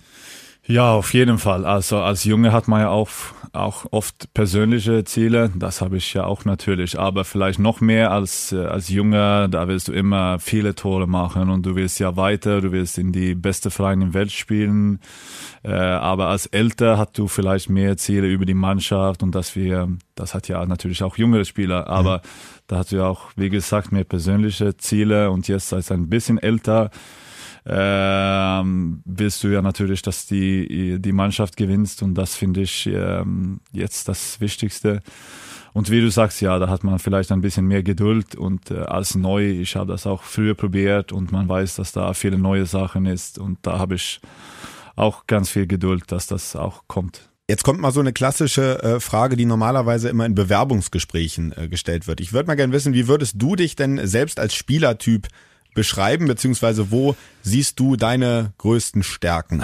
Ja, 0.71 0.93
auf 0.93 1.15
jeden 1.15 1.39
Fall. 1.39 1.65
Also 1.65 1.97
als 1.97 2.25
Junge 2.25 2.53
hat 2.53 2.69
man 2.69 2.83
ja 2.83 2.91
auch, 2.91 3.09
auch 3.55 3.87
oft 3.91 4.35
persönliche 4.35 5.03
Ziele. 5.05 5.51
Das 5.57 5.81
habe 5.81 5.97
ich 5.97 6.13
ja 6.13 6.25
auch 6.25 6.45
natürlich. 6.45 6.99
Aber 6.99 7.25
vielleicht 7.25 7.59
noch 7.59 7.81
mehr 7.81 8.11
als, 8.11 8.53
äh, 8.53 8.67
als 8.67 8.91
Junge, 8.91 9.49
da 9.49 9.67
willst 9.67 9.89
du 9.89 9.93
immer 9.93 10.39
viele 10.41 10.75
Tore 10.75 11.07
machen 11.07 11.49
und 11.49 11.65
du 11.65 11.75
willst 11.75 12.01
ja 12.01 12.17
weiter, 12.17 12.61
du 12.61 12.71
willst 12.71 12.99
in 12.99 13.13
die 13.13 13.35
beste 13.35 13.71
Vereine 13.71 14.05
in 14.05 14.15
Welt 14.15 14.31
spielen. 14.31 15.01
Äh, 15.65 15.73
aber 15.73 16.27
als 16.27 16.45
Älter 16.45 16.99
hat 16.99 17.17
du 17.17 17.29
vielleicht 17.29 17.71
mehr 17.71 17.97
Ziele 17.97 18.27
über 18.27 18.45
die 18.45 18.53
Mannschaft 18.53 19.23
und 19.23 19.35
dass 19.35 19.57
wir, 19.57 19.89
das 20.17 20.35
hat 20.35 20.49
ja 20.49 20.67
natürlich 20.67 21.03
auch 21.03 21.17
jüngere 21.17 21.47
Spieler, 21.47 21.87
aber 21.87 22.19
mhm. 22.19 22.23
da 22.67 22.77
hast 22.77 22.93
du 22.93 22.97
ja 22.97 23.07
auch, 23.07 23.31
wie 23.37 23.49
gesagt, 23.49 23.91
mehr 23.91 24.05
persönliche 24.05 24.77
Ziele 24.77 25.31
und 25.31 25.49
jetzt 25.49 25.73
als 25.73 25.91
ein 25.91 26.11
bisschen 26.11 26.37
älter, 26.37 26.91
ähm, 27.69 29.03
willst 29.05 29.45
du 29.45 29.49
ja 29.49 29.61
natürlich, 29.61 30.03
dass 30.03 30.27
die, 30.27 30.99
die 30.99 31.13
Mannschaft 31.13 31.57
gewinnst 31.57 32.03
und 32.03 32.15
das 32.15 32.35
finde 32.35 32.63
ich 32.63 32.87
ähm, 32.87 33.61
jetzt 33.73 34.09
das 34.09 34.41
Wichtigste. 34.41 35.01
Und 35.75 35.91
wie 35.91 36.01
du 36.01 36.11
sagst, 36.11 36.41
ja, 36.41 36.59
da 36.59 36.69
hat 36.69 36.83
man 36.83 36.99
vielleicht 36.99 37.31
ein 37.31 37.43
bisschen 37.43 37.67
mehr 37.67 37.83
Geduld 37.83 38.35
und 38.35 38.71
äh, 38.71 38.79
als 38.79 39.15
neu, 39.15 39.51
ich 39.51 39.77
habe 39.77 39.93
das 39.93 40.07
auch 40.07 40.23
früher 40.23 40.55
probiert 40.55 41.13
und 41.13 41.31
man 41.31 41.49
weiß, 41.49 41.77
dass 41.77 41.93
da 41.93 42.15
viele 42.15 42.39
neue 42.39 42.67
Sachen 42.67 43.07
ist 43.07 43.39
und 43.39 43.59
da 43.63 43.79
habe 43.79 43.97
ich 43.97 44.21
auch 44.97 45.27
ganz 45.27 45.51
viel 45.51 45.67
Geduld, 45.67 46.11
dass 46.11 46.27
das 46.27 46.57
auch 46.57 46.85
kommt. 46.89 47.29
Jetzt 47.51 47.65
kommt 47.65 47.81
mal 47.81 47.93
so 47.93 48.01
eine 48.01 48.13
klassische 48.13 48.83
äh, 48.83 49.01
Frage, 49.01 49.37
die 49.37 49.47
normalerweise 49.47 50.09
immer 50.09 50.27
in 50.27 50.35
Bewerbungsgesprächen 50.35 51.55
äh, 51.57 51.69
gestellt 51.69 52.07
wird. 52.07 52.21
Ich 52.21 52.33
würde 52.33 52.47
mal 52.47 52.57
gerne 52.57 52.73
wissen, 52.73 52.93
wie 52.93 53.09
würdest 53.09 53.37
du 53.39 53.57
dich 53.57 53.75
denn 53.75 54.07
selbst 54.07 54.39
als 54.39 54.55
Spielertyp 54.55 55.29
beschreiben, 55.79 56.27
beziehungsweise 56.27 56.91
wo 56.91 57.15
siehst 57.43 57.79
du 57.79 57.95
deine 57.95 58.53
größten 58.59 59.05
Stärken? 59.05 59.63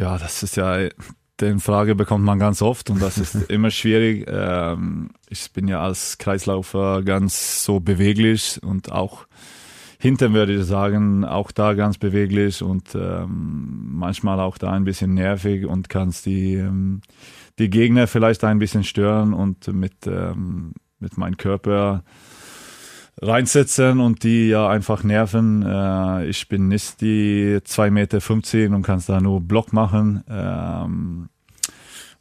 Ja, 0.00 0.18
das 0.18 0.42
ist 0.42 0.56
ja, 0.56 0.88
den 1.40 1.60
Frage 1.60 1.94
bekommt 1.94 2.24
man 2.24 2.40
ganz 2.40 2.60
oft 2.60 2.90
und 2.90 3.00
das 3.00 3.18
ist 3.18 3.34
immer 3.48 3.70
schwierig. 3.70 4.26
Ähm, 4.28 5.10
ich 5.28 5.52
bin 5.52 5.68
ja 5.68 5.80
als 5.80 6.18
Kreislaufer 6.18 7.04
ganz 7.04 7.62
so 7.62 7.78
beweglich 7.78 8.60
und 8.64 8.90
auch 8.90 9.28
hinten 10.00 10.34
würde 10.34 10.56
ich 10.56 10.64
sagen, 10.64 11.24
auch 11.24 11.52
da 11.52 11.74
ganz 11.74 11.98
beweglich 11.98 12.60
und 12.60 12.96
ähm, 12.96 13.90
manchmal 13.92 14.40
auch 14.40 14.58
da 14.58 14.72
ein 14.72 14.82
bisschen 14.82 15.14
nervig 15.14 15.66
und 15.66 15.88
kannst 15.88 16.26
die, 16.26 16.54
ähm, 16.54 17.00
die 17.60 17.70
Gegner 17.70 18.08
vielleicht 18.08 18.42
ein 18.42 18.58
bisschen 18.58 18.82
stören 18.82 19.34
und 19.34 19.72
mit, 19.72 20.04
ähm, 20.08 20.72
mit 20.98 21.16
meinem 21.16 21.36
Körper 21.36 22.02
reinsetzen 23.20 24.00
und 24.00 24.22
die 24.22 24.48
ja 24.48 24.68
einfach 24.68 25.02
nerven. 25.02 25.62
Äh, 25.62 26.26
ich 26.26 26.48
bin 26.48 26.68
nicht 26.68 27.00
die 27.00 27.58
2,15 27.64 27.90
Meter 27.90 28.76
und 28.76 28.82
kannst 28.82 29.08
da 29.08 29.20
nur 29.20 29.40
Block 29.40 29.72
machen. 29.72 30.24
Ähm, 30.28 31.28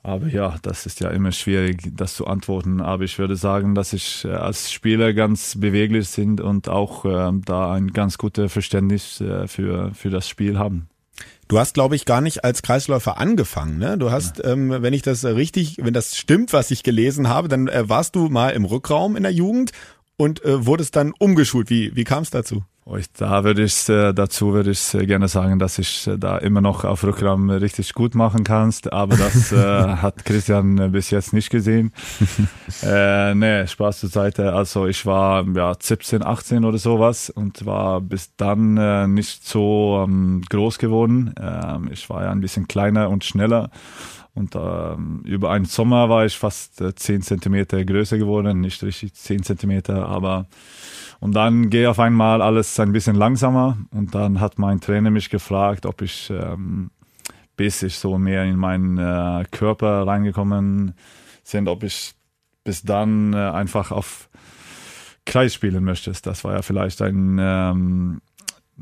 aber 0.04 0.28
ja, 0.28 0.56
das 0.62 0.86
ist 0.86 1.02
ja 1.02 1.10
immer 1.10 1.34
schwierig, 1.34 1.92
das 1.94 2.16
zu 2.16 2.28
antworten. 2.28 2.82
Aber 2.82 3.04
ich 3.04 3.20
würde 3.20 3.36
sagen, 3.36 3.76
dass 3.76 3.94
ich 3.94 4.24
äh, 4.26 4.30
als 4.30 4.72
Spieler 4.72 5.14
ganz 5.14 5.60
beweglich 5.60 6.08
sind 6.08 6.40
und 6.40 6.70
auch 6.70 7.04
äh, 7.06 7.32
da 7.46 7.74
ein 7.74 7.92
ganz 7.92 8.18
gutes 8.18 8.52
Verständnis 8.52 9.20
äh, 9.20 9.48
für, 9.48 9.92
für 9.94 10.10
das 10.10 10.30
Spiel 10.30 10.58
haben. 10.58 10.88
Du 11.48 11.60
hast, 11.60 11.74
glaube 11.74 11.96
ich, 11.96 12.06
gar 12.06 12.22
nicht 12.22 12.44
als 12.44 12.62
Kreisläufer 12.62 13.18
angefangen. 13.18 13.80
Ne? 13.80 13.98
Du 13.98 14.12
hast, 14.12 14.40
ja. 14.40 14.52
ähm, 14.52 14.70
wenn 14.70 14.94
ich 14.94 15.02
das 15.02 15.24
richtig, 15.24 15.78
wenn 15.82 15.94
das 15.94 16.18
stimmt, 16.18 16.52
was 16.52 16.72
ich 16.72 16.84
gelesen 16.84 17.30
habe, 17.30 17.48
dann 17.48 17.68
äh, 17.68 17.88
warst 17.88 18.16
du 18.16 18.28
mal 18.28 18.50
im 18.50 18.66
Rückraum 18.66 19.16
in 19.16 19.24
der 19.24 19.32
Jugend 19.32 19.72
und 20.18 20.44
äh, 20.44 20.66
wurdest 20.66 20.96
dann 20.96 21.14
umgeschult. 21.18 21.70
Wie, 21.70 21.96
wie 21.96 22.04
kam 22.04 22.24
es 22.24 22.32
dazu? 22.32 22.64
Da 23.18 23.44
würde 23.44 23.64
ich 23.64 23.90
äh, 23.90 24.14
dazu 24.14 24.54
würde 24.54 24.72
ich 24.72 24.94
äh, 24.94 25.06
gerne 25.06 25.28
sagen, 25.28 25.60
dass 25.60 25.78
ich 25.78 26.08
äh, 26.08 26.18
da 26.18 26.38
immer 26.38 26.62
noch 26.62 26.86
auf 26.86 27.04
Rückraum 27.04 27.50
richtig 27.50 27.94
gut 27.94 28.16
machen 28.16 28.46
kannst, 28.46 28.94
aber 28.94 29.18
das 29.18 29.52
äh, 29.52 29.58
hat 30.02 30.24
Christian 30.24 30.78
äh, 30.78 30.88
bis 30.88 31.10
jetzt 31.10 31.34
nicht 31.34 31.50
gesehen. 31.50 31.92
äh, 32.84 33.36
nee, 33.36 33.68
Spaß 33.68 34.00
zur 34.00 34.10
Seite. 34.10 34.54
Also 34.54 34.88
ich 34.88 35.06
war 35.06 35.46
ja 35.54 35.76
17, 35.78 36.24
18 36.24 36.64
oder 36.64 36.78
sowas 36.78 37.30
und 37.30 37.66
war 37.66 38.00
bis 38.00 38.36
dann 38.38 38.78
äh, 38.78 39.06
nicht 39.08 39.46
so 39.46 40.06
ähm, 40.08 40.42
groß 40.50 40.80
geworden. 40.80 41.36
Ähm, 41.40 41.90
ich 41.92 42.10
war 42.10 42.24
ja 42.24 42.32
ein 42.32 42.42
bisschen 42.42 42.70
kleiner 42.70 43.10
und 43.10 43.26
schneller 43.26 43.70
und 44.38 44.56
ähm, 44.56 45.22
über 45.26 45.52
einen 45.52 45.66
Sommer 45.66 46.10
war 46.10 46.26
ich 46.26 46.38
fast 46.38 46.80
äh, 46.80 46.94
10 46.94 47.24
Zentimeter 47.24 47.84
größer 47.84 48.18
geworden, 48.18 48.62
nicht 48.62 48.84
richtig 48.84 49.14
10 49.14 49.44
Zentimeter, 49.44 50.08
aber 50.08 50.46
und 51.20 51.36
dann 51.36 51.72
gehe 51.72 51.90
auf 51.90 52.00
einmal 52.00 52.44
alles 52.44 52.80
ein 52.80 52.92
bisschen 52.92 53.16
langsamer 53.16 53.78
und 53.92 54.14
dann 54.14 54.40
hat 54.40 54.60
mein 54.60 54.80
Trainer 54.80 55.10
mich 55.10 55.32
gefragt, 55.32 55.88
ob 55.88 56.04
ich 56.04 56.30
ähm, 56.30 56.92
bis 57.56 57.82
ich 57.82 57.98
so 57.98 58.20
mehr 58.20 58.46
in 58.46 58.56
meinen 58.56 59.00
äh, 59.00 59.44
Körper 59.50 60.06
reingekommen 60.06 60.94
sind, 61.44 61.68
ob 61.68 61.84
ich 61.84 62.14
bis 62.64 62.84
dann 62.84 63.34
äh, 63.34 63.38
einfach 63.38 63.92
auf 63.92 64.30
Kreis 65.26 65.56
spielen 65.56 65.84
möchtest. 65.84 66.28
Das 66.28 66.44
war 66.44 66.54
ja 66.54 66.62
vielleicht 66.62 67.02
ein 67.02 67.38
ähm, 67.42 68.22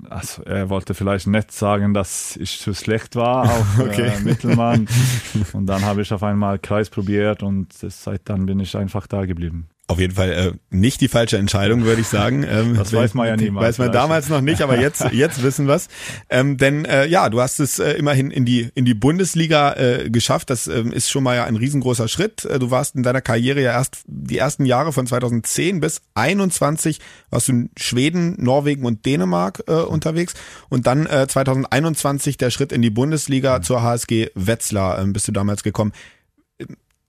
also 0.09 0.43
er 0.43 0.69
wollte 0.69 0.93
vielleicht 0.93 1.27
nett 1.27 1.51
sagen, 1.51 1.93
dass 1.93 2.35
ich 2.37 2.59
zu 2.59 2.73
schlecht 2.73 3.15
war 3.15 3.43
auf 3.45 3.79
okay. 3.79 4.11
äh, 4.17 4.19
Mittelmann. 4.21 4.87
Und 5.53 5.65
dann 5.67 5.83
habe 5.83 6.01
ich 6.01 6.13
auf 6.13 6.23
einmal 6.23 6.59
Kreis 6.59 6.89
probiert 6.89 7.43
und 7.43 7.73
seit 7.73 8.27
dann 8.29 8.45
bin 8.45 8.59
ich 8.59 8.75
einfach 8.75 9.07
da 9.07 9.25
geblieben. 9.25 9.67
Auf 9.87 9.99
jeden 9.99 10.15
Fall 10.15 10.31
äh, 10.31 10.51
nicht 10.71 10.99
die 10.99 11.07
falsche 11.07 11.37
Entscheidung, 11.37 11.83
würde 11.83 12.01
ich 12.01 12.07
sagen. 12.07 12.43
Ähm, 12.55 12.75
das 12.77 12.93
weiß 12.93 13.15
man 13.15 13.27
ja 13.27 13.35
niemals. 13.35 13.65
Weiß 13.65 13.77
man 13.79 13.91
damals 13.91 14.29
noch 14.29 14.39
nicht, 14.39 14.61
aber 14.61 14.79
jetzt 14.79 15.03
jetzt 15.11 15.41
wissen 15.41 15.67
wir's. 15.67 15.87
Ähm, 16.29 16.57
denn 16.57 16.85
äh, 16.85 17.05
ja, 17.07 17.29
du 17.29 17.41
hast 17.41 17.59
es 17.59 17.79
äh, 17.79 17.93
immerhin 17.93 18.29
in 18.29 18.45
die 18.45 18.69
in 18.75 18.85
die 18.85 18.93
Bundesliga 18.93 19.73
äh, 19.73 20.09
geschafft. 20.09 20.51
Das 20.51 20.67
ähm, 20.67 20.91
ist 20.91 21.09
schon 21.09 21.23
mal 21.23 21.35
ja 21.35 21.45
ein 21.45 21.55
riesengroßer 21.55 22.07
Schritt. 22.07 22.45
Äh, 22.45 22.59
du 22.59 22.71
warst 22.71 22.95
in 22.95 23.03
deiner 23.03 23.21
Karriere 23.21 23.61
ja 23.61 23.71
erst 23.71 24.03
die 24.05 24.37
ersten 24.37 24.65
Jahre 24.65 24.93
von 24.93 25.07
2010 25.07 25.79
bis 25.79 26.01
21 26.13 26.99
warst 27.29 27.47
du 27.47 27.51
in 27.53 27.69
Schweden, 27.77 28.35
Norwegen 28.37 28.85
und 28.85 29.05
Dänemark 29.05 29.63
äh, 29.67 29.73
unterwegs 29.73 30.35
und 30.69 30.87
dann 30.87 31.07
äh, 31.07 31.27
2021 31.27 32.37
der 32.37 32.51
Schritt 32.51 32.71
in 32.71 32.81
die 32.81 32.91
Bundesliga 32.91 33.57
mhm. 33.57 33.63
zur 33.63 33.81
HSG 33.81 34.29
Wetzlar 34.35 35.01
äh, 35.01 35.05
bist 35.07 35.27
du 35.27 35.31
damals 35.31 35.63
gekommen 35.63 35.93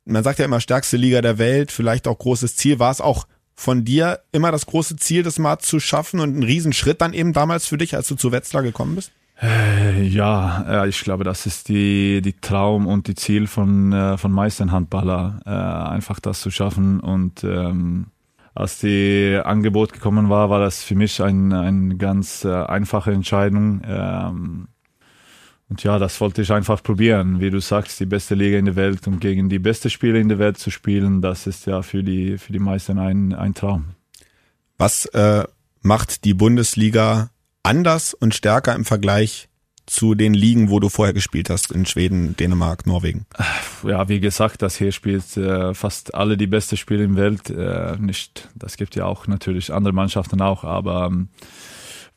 man 0.06 0.24
sagt 0.24 0.38
ja 0.38 0.44
immer 0.44 0.60
stärkste 0.60 0.96
Liga 0.96 1.20
der 1.20 1.38
Welt, 1.38 1.70
vielleicht 1.70 2.08
auch 2.08 2.18
großes 2.18 2.56
Ziel. 2.56 2.78
War 2.78 2.90
es 2.90 3.00
auch 3.00 3.26
von 3.54 3.84
dir 3.84 4.20
immer 4.32 4.52
das 4.52 4.66
große 4.66 4.96
Ziel, 4.96 5.22
das 5.22 5.38
mal 5.38 5.58
zu 5.58 5.80
schaffen 5.80 6.20
und 6.20 6.36
ein 6.36 6.42
Riesenschritt 6.42 7.00
dann 7.00 7.12
eben 7.12 7.32
damals 7.32 7.66
für 7.66 7.78
dich, 7.78 7.94
als 7.96 8.08
du 8.08 8.14
zu 8.14 8.32
Wetzlar 8.32 8.62
gekommen 8.62 8.94
bist? 8.94 9.12
Äh, 9.42 10.02
ja, 10.02 10.86
ich 10.86 11.00
glaube, 11.02 11.24
das 11.24 11.44
ist 11.44 11.68
die, 11.68 12.22
die 12.22 12.34
Traum 12.34 12.86
und 12.86 13.06
die 13.06 13.14
Ziel 13.14 13.46
von, 13.46 13.92
äh, 13.92 14.16
von 14.16 14.32
meisten 14.32 14.72
Handballer, 14.72 15.40
äh, 15.44 15.50
einfach 15.50 16.20
das 16.20 16.40
zu 16.40 16.50
schaffen. 16.50 17.00
Und 17.00 17.44
ähm, 17.44 18.06
als 18.54 18.78
die 18.78 19.38
Angebot 19.44 19.92
gekommen 19.92 20.30
war, 20.30 20.48
war 20.48 20.60
das 20.60 20.82
für 20.82 20.94
mich 20.94 21.22
eine 21.22 21.60
ein 21.60 21.98
ganz 21.98 22.46
einfache 22.46 23.12
Entscheidung. 23.12 23.82
Ähm, 23.86 24.68
und 25.68 25.82
ja, 25.82 25.98
das 25.98 26.20
wollte 26.20 26.42
ich 26.42 26.52
einfach 26.52 26.82
probieren. 26.82 27.40
Wie 27.40 27.50
du 27.50 27.60
sagst, 27.60 27.98
die 27.98 28.06
beste 28.06 28.34
Liga 28.34 28.58
in 28.58 28.66
der 28.66 28.76
Welt 28.76 29.06
und 29.08 29.20
gegen 29.20 29.48
die 29.48 29.58
beste 29.58 29.90
Spieler 29.90 30.18
in 30.18 30.28
der 30.28 30.38
Welt 30.38 30.58
zu 30.58 30.70
spielen, 30.70 31.20
das 31.20 31.46
ist 31.46 31.66
ja 31.66 31.82
für 31.82 32.04
die, 32.04 32.38
für 32.38 32.52
die 32.52 32.60
meisten 32.60 32.98
ein, 32.98 33.34
ein 33.34 33.54
Traum. 33.54 33.86
Was 34.78 35.06
äh, 35.06 35.44
macht 35.82 36.24
die 36.24 36.34
Bundesliga 36.34 37.30
anders 37.62 38.14
und 38.14 38.34
stärker 38.34 38.74
im 38.74 38.84
Vergleich 38.84 39.48
zu 39.86 40.14
den 40.14 40.34
Ligen, 40.34 40.70
wo 40.70 40.80
du 40.80 40.88
vorher 40.88 41.14
gespielt 41.14 41.48
hast, 41.48 41.70
in 41.70 41.86
Schweden, 41.86 42.36
Dänemark, 42.36 42.86
Norwegen? 42.86 43.26
Ja, 43.84 44.08
wie 44.08 44.20
gesagt, 44.20 44.62
das 44.62 44.76
hier 44.76 44.92
spielt 44.92 45.36
äh, 45.36 45.74
fast 45.74 46.14
alle 46.14 46.36
die 46.36 46.46
beste 46.46 46.76
Spiele 46.76 47.04
in 47.04 47.14
der 47.14 47.24
Welt. 47.24 47.50
Äh, 47.50 47.96
nicht, 47.98 48.48
das 48.54 48.76
gibt 48.76 48.96
ja 48.96 49.04
auch 49.04 49.26
natürlich 49.26 49.72
andere 49.72 49.92
Mannschaften 49.92 50.40
auch, 50.40 50.64
aber 50.64 51.06
ähm, 51.06 51.28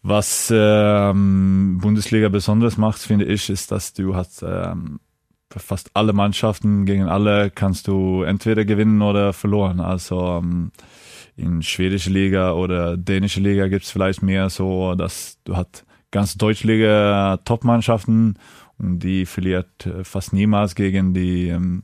was 0.02 0.52
ähm, 0.56 1.80
Bundesliga 1.82 2.30
besonders 2.30 2.78
macht, 2.78 3.00
finde 3.00 3.26
ich, 3.26 3.50
ist, 3.50 3.72
dass 3.72 3.94
du 3.94 4.16
hast 4.16 4.44
ähm, 4.44 5.00
fast 5.50 5.92
alle 5.94 6.14
Mannschaften 6.14 6.86
gegen 6.86 7.04
alle 7.04 7.50
kannst 7.50 7.88
du 7.88 8.24
entweder 8.24 8.66
gewinnen 8.66 9.02
oder 9.02 9.34
verloren. 9.34 9.80
Also 9.80 10.40
ähm, 10.42 10.72
in 11.36 11.62
schwedische 11.64 12.10
Liga 12.10 12.54
oder 12.54 12.98
dänische 12.98 13.40
Liga 13.40 13.68
gibt's 13.68 13.92
vielleicht 13.92 14.22
mehr 14.22 14.50
so, 14.50 14.96
dass 14.96 15.38
du 15.44 15.56
hast 15.56 15.86
ganz 16.12 16.36
Deutschliga 16.36 17.38
Top-Mannschaften 17.46 18.36
und 18.78 19.00
die 19.00 19.26
verliert 19.26 19.86
äh, 19.86 20.04
fast 20.04 20.34
niemals 20.34 20.76
gegen 20.76 21.14
die 21.14 21.50
ähm, 21.50 21.84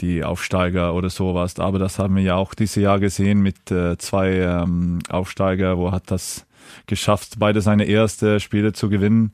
die 0.00 0.24
Aufsteiger 0.24 0.94
oder 0.94 1.10
sowas. 1.10 1.58
Aber 1.58 1.78
das 1.78 1.98
haben 1.98 2.16
wir 2.16 2.22
ja 2.22 2.36
auch 2.36 2.54
dieses 2.54 2.76
Jahr 2.76 3.00
gesehen 3.00 3.40
mit 3.40 3.70
äh, 3.70 3.96
zwei 3.96 4.32
ähm, 4.32 4.98
Aufsteiger, 5.08 5.78
wo 5.78 5.90
hat 5.90 6.10
das 6.10 6.46
geschafft, 6.86 7.34
beide 7.38 7.60
seine 7.60 7.84
erste 7.84 8.40
Spiele 8.40 8.72
zu 8.72 8.88
gewinnen. 8.88 9.32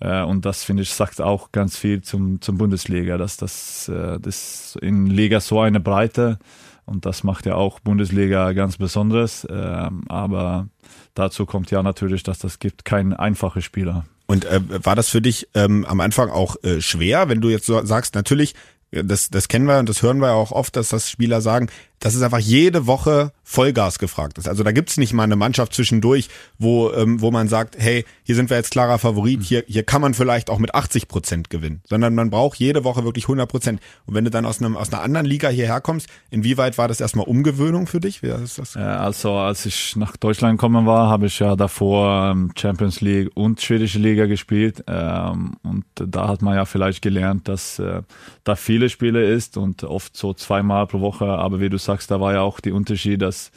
Äh, 0.00 0.22
und 0.22 0.44
das 0.44 0.64
finde 0.64 0.82
ich 0.82 0.90
sagt 0.90 1.20
auch 1.20 1.52
ganz 1.52 1.76
viel 1.76 2.02
zum 2.02 2.40
zum 2.40 2.58
Bundesliga, 2.58 3.18
dass 3.18 3.36
das 3.36 3.88
äh, 3.88 4.18
das 4.20 4.78
in 4.80 5.06
Liga 5.06 5.40
so 5.40 5.60
eine 5.60 5.80
Breite 5.80 6.38
Und 6.86 7.04
das 7.04 7.24
macht 7.24 7.46
ja 7.46 7.56
auch 7.56 7.80
Bundesliga 7.80 8.52
ganz 8.52 8.76
besonders. 8.76 9.46
Ähm, 9.50 10.04
aber 10.08 10.68
dazu 11.14 11.44
kommt 11.44 11.70
ja 11.70 11.82
natürlich, 11.82 12.22
dass 12.22 12.38
das 12.38 12.58
gibt 12.58 12.84
keinen 12.84 13.12
einfachen 13.12 13.62
Spieler. 13.62 14.04
Und 14.26 14.44
äh, 14.44 14.60
war 14.84 14.96
das 14.96 15.08
für 15.08 15.20
dich 15.20 15.48
ähm, 15.54 15.84
am 15.84 16.00
Anfang 16.00 16.30
auch 16.30 16.56
äh, 16.62 16.80
schwer, 16.80 17.28
wenn 17.28 17.40
du 17.40 17.48
jetzt 17.48 17.66
so 17.66 17.84
sagst, 17.84 18.14
natürlich, 18.14 18.54
das, 18.90 19.30
das 19.30 19.48
kennen 19.48 19.66
wir 19.66 19.78
und 19.78 19.88
das 19.88 20.02
hören 20.02 20.18
wir 20.18 20.32
auch 20.32 20.52
oft, 20.52 20.76
dass 20.76 20.88
das 20.88 21.10
Spieler 21.10 21.40
sagen, 21.40 21.68
dass 22.00 22.14
es 22.14 22.22
einfach 22.22 22.38
jede 22.38 22.86
Woche 22.86 23.32
Vollgas 23.42 23.98
gefragt 24.00 24.38
ist. 24.38 24.48
Also 24.48 24.64
da 24.64 24.72
gibt's 24.72 24.96
nicht 24.96 25.12
mal 25.12 25.22
eine 25.22 25.36
Mannschaft 25.36 25.72
zwischendurch, 25.72 26.28
wo, 26.58 26.90
ähm, 26.92 27.20
wo 27.20 27.30
man 27.30 27.46
sagt, 27.46 27.76
hey, 27.78 28.04
hier 28.24 28.34
sind 28.34 28.50
wir 28.50 28.56
jetzt 28.56 28.72
klarer 28.72 28.98
Favorit, 28.98 29.42
hier, 29.42 29.62
hier 29.68 29.84
kann 29.84 30.02
man 30.02 30.14
vielleicht 30.14 30.50
auch 30.50 30.58
mit 30.58 30.74
80 30.74 31.06
Prozent 31.06 31.48
gewinnen, 31.48 31.80
sondern 31.88 32.16
man 32.16 32.28
braucht 32.28 32.58
jede 32.58 32.82
Woche 32.82 33.04
wirklich 33.04 33.24
100 33.26 33.48
Prozent. 33.48 33.80
Und 34.04 34.14
wenn 34.14 34.24
du 34.24 34.30
dann 34.30 34.44
aus, 34.46 34.60
einem, 34.60 34.76
aus 34.76 34.92
einer 34.92 35.02
anderen 35.02 35.26
Liga 35.26 35.48
hierher 35.48 35.80
kommst, 35.80 36.08
inwieweit 36.30 36.76
war 36.76 36.88
das 36.88 37.00
erstmal 37.00 37.26
Umgewöhnung 37.26 37.86
für 37.86 38.00
dich? 38.00 38.22
Wie 38.22 38.26
ist 38.26 38.58
das? 38.58 38.76
Also 38.76 39.34
als 39.34 39.64
ich 39.64 39.94
nach 39.94 40.16
Deutschland 40.16 40.58
gekommen 40.58 40.84
war, 40.84 41.08
habe 41.08 41.26
ich 41.26 41.38
ja 41.38 41.54
davor 41.54 42.32
ähm, 42.32 42.52
Champions 42.56 43.00
League 43.00 43.30
und 43.34 43.60
schwedische 43.60 44.00
Liga 44.00 44.26
gespielt 44.26 44.82
ähm, 44.88 45.54
und 45.62 45.84
da 45.94 46.26
hat 46.26 46.42
man 46.42 46.56
ja 46.56 46.64
vielleicht 46.64 47.00
gelernt, 47.00 47.46
dass 47.46 47.78
äh, 47.78 48.02
da 48.42 48.56
viele 48.56 48.88
Spiele 48.88 49.24
ist 49.24 49.56
und 49.56 49.84
oft 49.84 50.16
so 50.16 50.34
zweimal 50.34 50.88
pro 50.88 51.00
Woche, 51.00 51.26
aber 51.26 51.60
wie 51.60 51.68
du 51.68 51.78
sagst, 51.86 52.10
da 52.10 52.20
war 52.20 52.34
ja 52.34 52.42
auch 52.42 52.60
die 52.60 52.72
Unterschied, 52.72 53.22
dass 53.22 53.50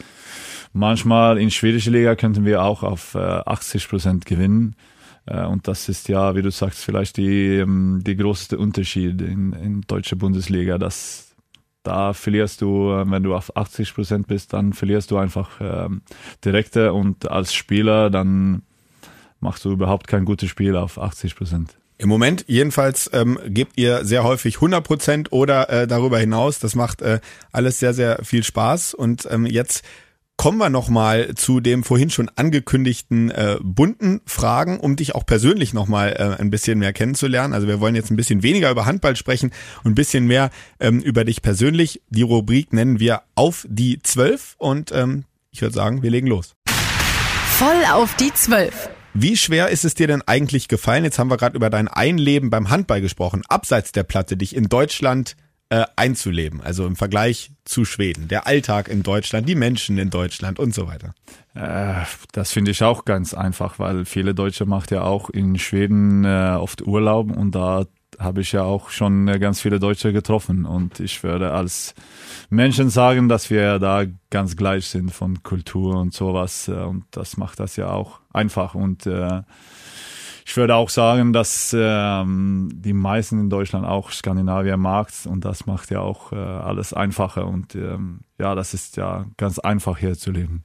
manchmal 0.73 1.37
in 1.37 1.51
schwedische 1.51 1.91
Liga 1.91 2.15
könnten 2.15 2.45
wir 2.45 2.63
auch 2.63 2.83
auf 2.83 3.15
äh, 3.15 3.19
80 3.19 3.89
Prozent 3.89 4.25
gewinnen. 4.25 4.75
Äh, 5.25 5.45
und 5.45 5.67
das 5.67 5.89
ist 5.89 6.07
ja, 6.07 6.35
wie 6.35 6.41
du 6.41 6.51
sagst, 6.51 6.83
vielleicht 6.83 7.17
die, 7.17 7.57
ähm, 7.57 8.01
die 8.05 8.15
größte 8.15 8.57
Unterschied 8.57 9.21
in, 9.21 9.53
in 9.53 9.81
deutsche 9.81 10.15
Bundesliga, 10.15 10.77
dass 10.77 11.35
da 11.83 12.13
verlierst 12.13 12.61
du, 12.61 12.91
äh, 12.91 13.09
wenn 13.09 13.23
du 13.23 13.35
auf 13.35 13.55
80 13.55 13.93
Prozent 13.93 14.27
bist, 14.27 14.53
dann 14.53 14.73
verlierst 14.73 15.11
du 15.11 15.17
einfach 15.17 15.59
ähm, 15.59 16.01
direkte 16.43 16.93
und 16.93 17.29
als 17.29 17.53
Spieler 17.53 18.09
dann 18.09 18.63
machst 19.39 19.65
du 19.65 19.71
überhaupt 19.71 20.07
kein 20.07 20.25
gutes 20.25 20.49
Spiel 20.49 20.75
auf 20.75 20.99
80 20.99 21.35
Prozent. 21.35 21.78
Im 22.01 22.07
Moment 22.07 22.45
jedenfalls 22.47 23.09
ähm, 23.11 23.37
gebt 23.47 23.73
ihr 23.75 24.05
sehr 24.05 24.23
häufig 24.23 24.55
100 24.55 24.81
Prozent 24.81 25.33
oder 25.33 25.69
äh, 25.69 25.85
darüber 25.85 26.17
hinaus. 26.17 26.57
Das 26.59 26.73
macht 26.73 27.01
äh, 27.01 27.19
alles 27.51 27.79
sehr, 27.79 27.93
sehr 27.93 28.19
viel 28.23 28.45
Spaß. 28.45 28.93
Und 28.93 29.27
ähm, 29.29 29.45
jetzt 29.45 29.83
kommen 30.37 30.57
wir 30.59 30.69
nochmal 30.69 31.35
zu 31.35 31.59
dem 31.59 31.83
vorhin 31.83 32.09
schon 32.09 32.31
angekündigten 32.33 33.31
äh, 33.31 33.57
bunten 33.61 34.21
Fragen, 34.25 34.79
um 34.79 34.95
dich 34.95 35.13
auch 35.13 35.25
persönlich 35.25 35.73
nochmal 35.73 36.13
äh, 36.13 36.41
ein 36.41 36.49
bisschen 36.49 36.79
mehr 36.79 36.93
kennenzulernen. 36.93 37.53
Also 37.53 37.67
wir 37.67 37.81
wollen 37.81 37.95
jetzt 37.95 38.11
ein 38.11 38.15
bisschen 38.15 38.43
weniger 38.43 38.71
über 38.71 38.85
Handball 38.85 39.17
sprechen 39.17 39.51
und 39.83 39.91
ein 39.91 39.95
bisschen 39.95 40.25
mehr 40.25 40.51
ähm, 40.79 41.01
über 41.01 41.25
dich 41.25 41.41
persönlich. 41.41 42.01
Die 42.07 42.21
Rubrik 42.21 42.71
nennen 42.71 43.01
wir 43.01 43.23
auf 43.35 43.67
die 43.67 44.01
Zwölf 44.01 44.55
und 44.57 44.93
ähm, 44.93 45.25
ich 45.51 45.61
würde 45.61 45.75
sagen, 45.75 46.01
wir 46.01 46.11
legen 46.11 46.27
los. 46.27 46.55
Voll 47.57 47.83
auf 47.91 48.15
die 48.15 48.33
Zwölf. 48.33 48.89
Wie 49.13 49.37
schwer 49.37 49.69
ist 49.69 49.85
es 49.85 49.95
dir 49.95 50.07
denn 50.07 50.21
eigentlich 50.21 50.67
gefallen? 50.67 51.03
Jetzt 51.03 51.17
haben 51.17 51.31
wir 51.31 51.37
gerade 51.37 51.55
über 51.55 51.69
dein 51.69 51.87
Einleben 51.87 52.49
beim 52.49 52.69
Handball 52.69 53.01
gesprochen, 53.01 53.41
abseits 53.49 53.91
der 53.91 54.03
Platte, 54.03 54.37
dich 54.37 54.55
in 54.55 54.69
Deutschland 54.69 55.35
äh, 55.69 55.85
einzuleben, 55.95 56.61
also 56.61 56.85
im 56.85 56.95
Vergleich 56.95 57.51
zu 57.65 57.85
Schweden, 57.85 58.27
der 58.27 58.47
Alltag 58.47 58.87
in 58.87 59.03
Deutschland, 59.03 59.47
die 59.47 59.55
Menschen 59.55 59.97
in 59.97 60.09
Deutschland 60.09 60.59
und 60.59 60.73
so 60.73 60.87
weiter. 60.87 61.13
Äh, 61.53 62.05
das 62.31 62.51
finde 62.51 62.71
ich 62.71 62.83
auch 62.83 63.05
ganz 63.05 63.33
einfach, 63.33 63.79
weil 63.79 64.05
viele 64.05 64.33
Deutsche 64.33 64.65
macht 64.65 64.91
ja 64.91 65.03
auch 65.03 65.29
in 65.29 65.57
Schweden 65.57 66.23
äh, 66.25 66.55
oft 66.59 66.81
Urlaub 66.81 67.35
und 67.35 67.53
da 67.53 67.85
habe 68.17 68.41
ich 68.41 68.51
ja 68.51 68.63
auch 68.63 68.89
schon 68.89 69.27
äh, 69.27 69.39
ganz 69.39 69.61
viele 69.61 69.79
Deutsche 69.79 70.11
getroffen 70.11 70.65
und 70.65 70.99
ich 70.99 71.23
würde 71.23 71.51
als 71.51 71.93
Menschen 72.49 72.89
sagen, 72.89 73.29
dass 73.29 73.49
wir 73.49 73.79
da 73.79 74.03
ganz 74.29 74.55
gleich 74.57 74.87
sind 74.87 75.11
von 75.11 75.43
Kultur 75.43 75.95
und 75.95 76.13
sowas 76.13 76.67
äh, 76.67 76.73
und 76.73 77.05
das 77.11 77.37
macht 77.37 77.59
das 77.59 77.75
ja 77.75 77.89
auch 77.89 78.19
einfach 78.31 78.75
und 78.75 79.05
äh, 79.05 79.41
ich 80.45 80.57
würde 80.57 80.73
auch 80.73 80.89
sagen, 80.89 81.31
dass 81.31 81.75
ähm, 81.77 82.71
die 82.73 82.93
meisten 82.93 83.39
in 83.39 83.49
Deutschland 83.51 83.85
auch 83.85 84.11
Skandinavier 84.11 84.77
mag 84.77 85.09
und 85.25 85.45
das 85.45 85.67
macht 85.67 85.91
ja 85.91 85.99
auch 85.99 86.31
äh, 86.31 86.35
alles 86.35 86.91
einfacher 86.91 87.45
und 87.45 87.75
ähm, 87.75 88.21
ja, 88.39 88.55
das 88.55 88.73
ist 88.73 88.97
ja 88.97 89.25
ganz 89.37 89.59
einfach 89.59 89.99
hier 89.99 90.17
zu 90.17 90.31
leben. 90.31 90.63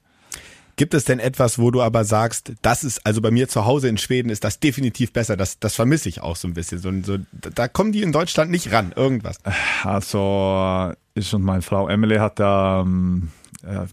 Gibt 0.77 0.94
es 0.94 1.05
denn 1.05 1.20
etwas, 1.20 1.59
wo 1.59 1.70
du 1.70 1.83
aber 1.83 2.05
sagst, 2.05 2.53
das 2.62 2.83
ist, 2.83 3.07
also 3.07 3.20
bei 3.20 3.31
mir 3.31 3.46
zu 3.48 3.64
Hause 3.64 3.88
in 3.88 3.98
Schweden 3.98 4.29
ist 4.29 4.42
das 4.42 4.59
definitiv 4.59 5.12
besser, 5.12 5.37
das, 5.37 5.61
das 5.61 5.74
vermisse 5.74 6.09
ich 6.09 6.20
auch 6.20 6.35
so 6.35 6.48
ein 6.48 6.55
bisschen. 6.55 6.79
So, 6.79 6.90
so, 7.03 7.18
da 7.33 7.68
kommen 7.68 7.92
die 7.92 8.03
in 8.03 8.11
Deutschland 8.11 8.50
nicht 8.50 8.72
ran, 8.72 8.92
irgendwas. 8.96 9.38
Also 9.85 10.92
ich 11.14 11.33
und 11.35 11.42
meine 11.42 11.62
Frau 11.62 11.88
Emily 11.88 12.16
hat 12.16 12.40
da 12.40 12.81
ähm, 12.81 13.29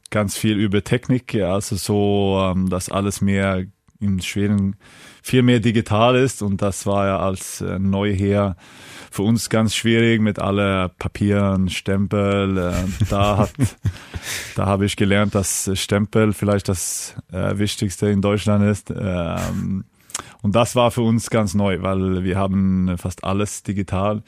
ganz 0.09 0.37
viel 0.37 0.57
über 0.57 0.83
Technik, 0.83 1.35
also 1.35 1.75
so, 1.75 2.51
ähm, 2.51 2.69
dass 2.69 2.89
alles 2.89 3.21
mehr 3.21 3.65
in 3.99 4.19
Schweden 4.21 4.75
viel 5.21 5.43
mehr 5.43 5.59
digital 5.59 6.15
ist 6.15 6.41
und 6.41 6.61
das 6.61 6.85
war 6.85 7.05
ja 7.05 7.19
als 7.19 7.61
äh, 7.61 7.77
Neuher 7.77 8.55
für 9.11 9.23
uns 9.23 9.49
ganz 9.49 9.75
schwierig 9.75 10.21
mit 10.21 10.39
alle 10.39 10.89
Papieren, 10.97 11.69
Stempel. 11.69 12.57
Äh, 12.57 13.05
da 13.09 13.37
hat, 13.37 13.51
da 14.55 14.65
habe 14.65 14.85
ich 14.85 14.95
gelernt, 14.95 15.35
dass 15.35 15.69
Stempel 15.75 16.33
vielleicht 16.33 16.69
das 16.69 17.15
äh, 17.31 17.57
Wichtigste 17.57 18.07
in 18.07 18.21
Deutschland 18.21 18.63
ist. 18.63 18.91
Ähm, 18.97 19.85
und 20.41 20.55
das 20.55 20.75
war 20.75 20.89
für 20.91 21.01
uns 21.01 21.29
ganz 21.29 21.53
neu, 21.53 21.81
weil 21.81 22.23
wir 22.23 22.37
haben 22.37 22.97
fast 22.97 23.23
alles 23.23 23.63
digital. 23.63 24.23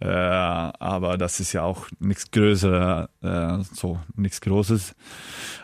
Äh, 0.00 0.08
aber 0.08 1.16
das 1.16 1.38
ist 1.38 1.52
ja 1.52 1.62
auch 1.62 1.86
nichts 2.00 2.30
Größeres, 2.30 3.08
äh, 3.22 3.58
so 3.72 4.00
nichts 4.16 4.40
Großes. 4.40 4.94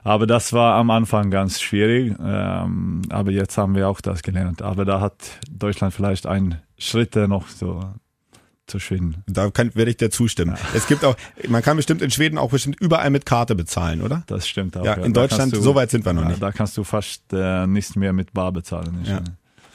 Aber 0.05 0.27
das 0.27 0.53
war 0.53 0.77
am 0.77 0.91
Anfang 0.91 1.31
ganz 1.31 1.61
schwierig. 1.61 2.15
Ähm, 2.21 3.03
aber 3.11 3.31
jetzt 3.33 3.59
haben 3.59 3.75
wir 3.75 3.89
auch 3.89 4.01
das 4.01 4.23
gelernt. 4.23 4.63
Aber 4.63 4.85
da 4.85 5.01
hat 5.01 5.39
Deutschland 5.51 5.93
vielleicht 5.93 6.27
einen 6.27 6.61
Schritt 6.79 7.17
noch 7.17 7.49
so 7.49 7.83
zu 8.69 8.79
Schweden. 8.79 9.25
Da 9.27 9.51
kann, 9.51 9.75
werde 9.75 9.91
ich 9.91 9.97
dir 9.97 10.11
zustimmen. 10.11 10.55
Ja. 10.57 10.69
Es 10.75 10.87
gibt 10.87 11.05
auch, 11.05 11.17
man 11.49 11.63
kann 11.63 11.77
bestimmt 11.77 12.03
in 12.03 12.11
Schweden 12.11 12.39
auch 12.39 12.51
bestimmt 12.51 12.79
überall 12.81 13.11
mit 13.11 13.27
Karte 13.27 13.55
bezahlen, 13.55 14.03
oder? 14.03 14.23
Das 14.27 14.47
stimmt 14.47 14.77
auch. 14.77 14.85
Ja, 14.85 14.95
in 14.95 15.13
Deutschland, 15.13 15.55
du, 15.55 15.61
so 15.61 15.75
weit 15.75 15.91
sind 15.91 16.05
wir 16.05 16.13
noch 16.13 16.23
ja, 16.23 16.29
nicht. 16.29 16.43
Da 16.43 16.53
kannst 16.53 16.77
du 16.77 16.85
fast 16.85 17.23
äh, 17.33 17.67
nichts 17.67 17.97
mehr 17.97 18.13
mit 18.13 18.33
Bar 18.35 18.53
bezahlen. 18.53 19.05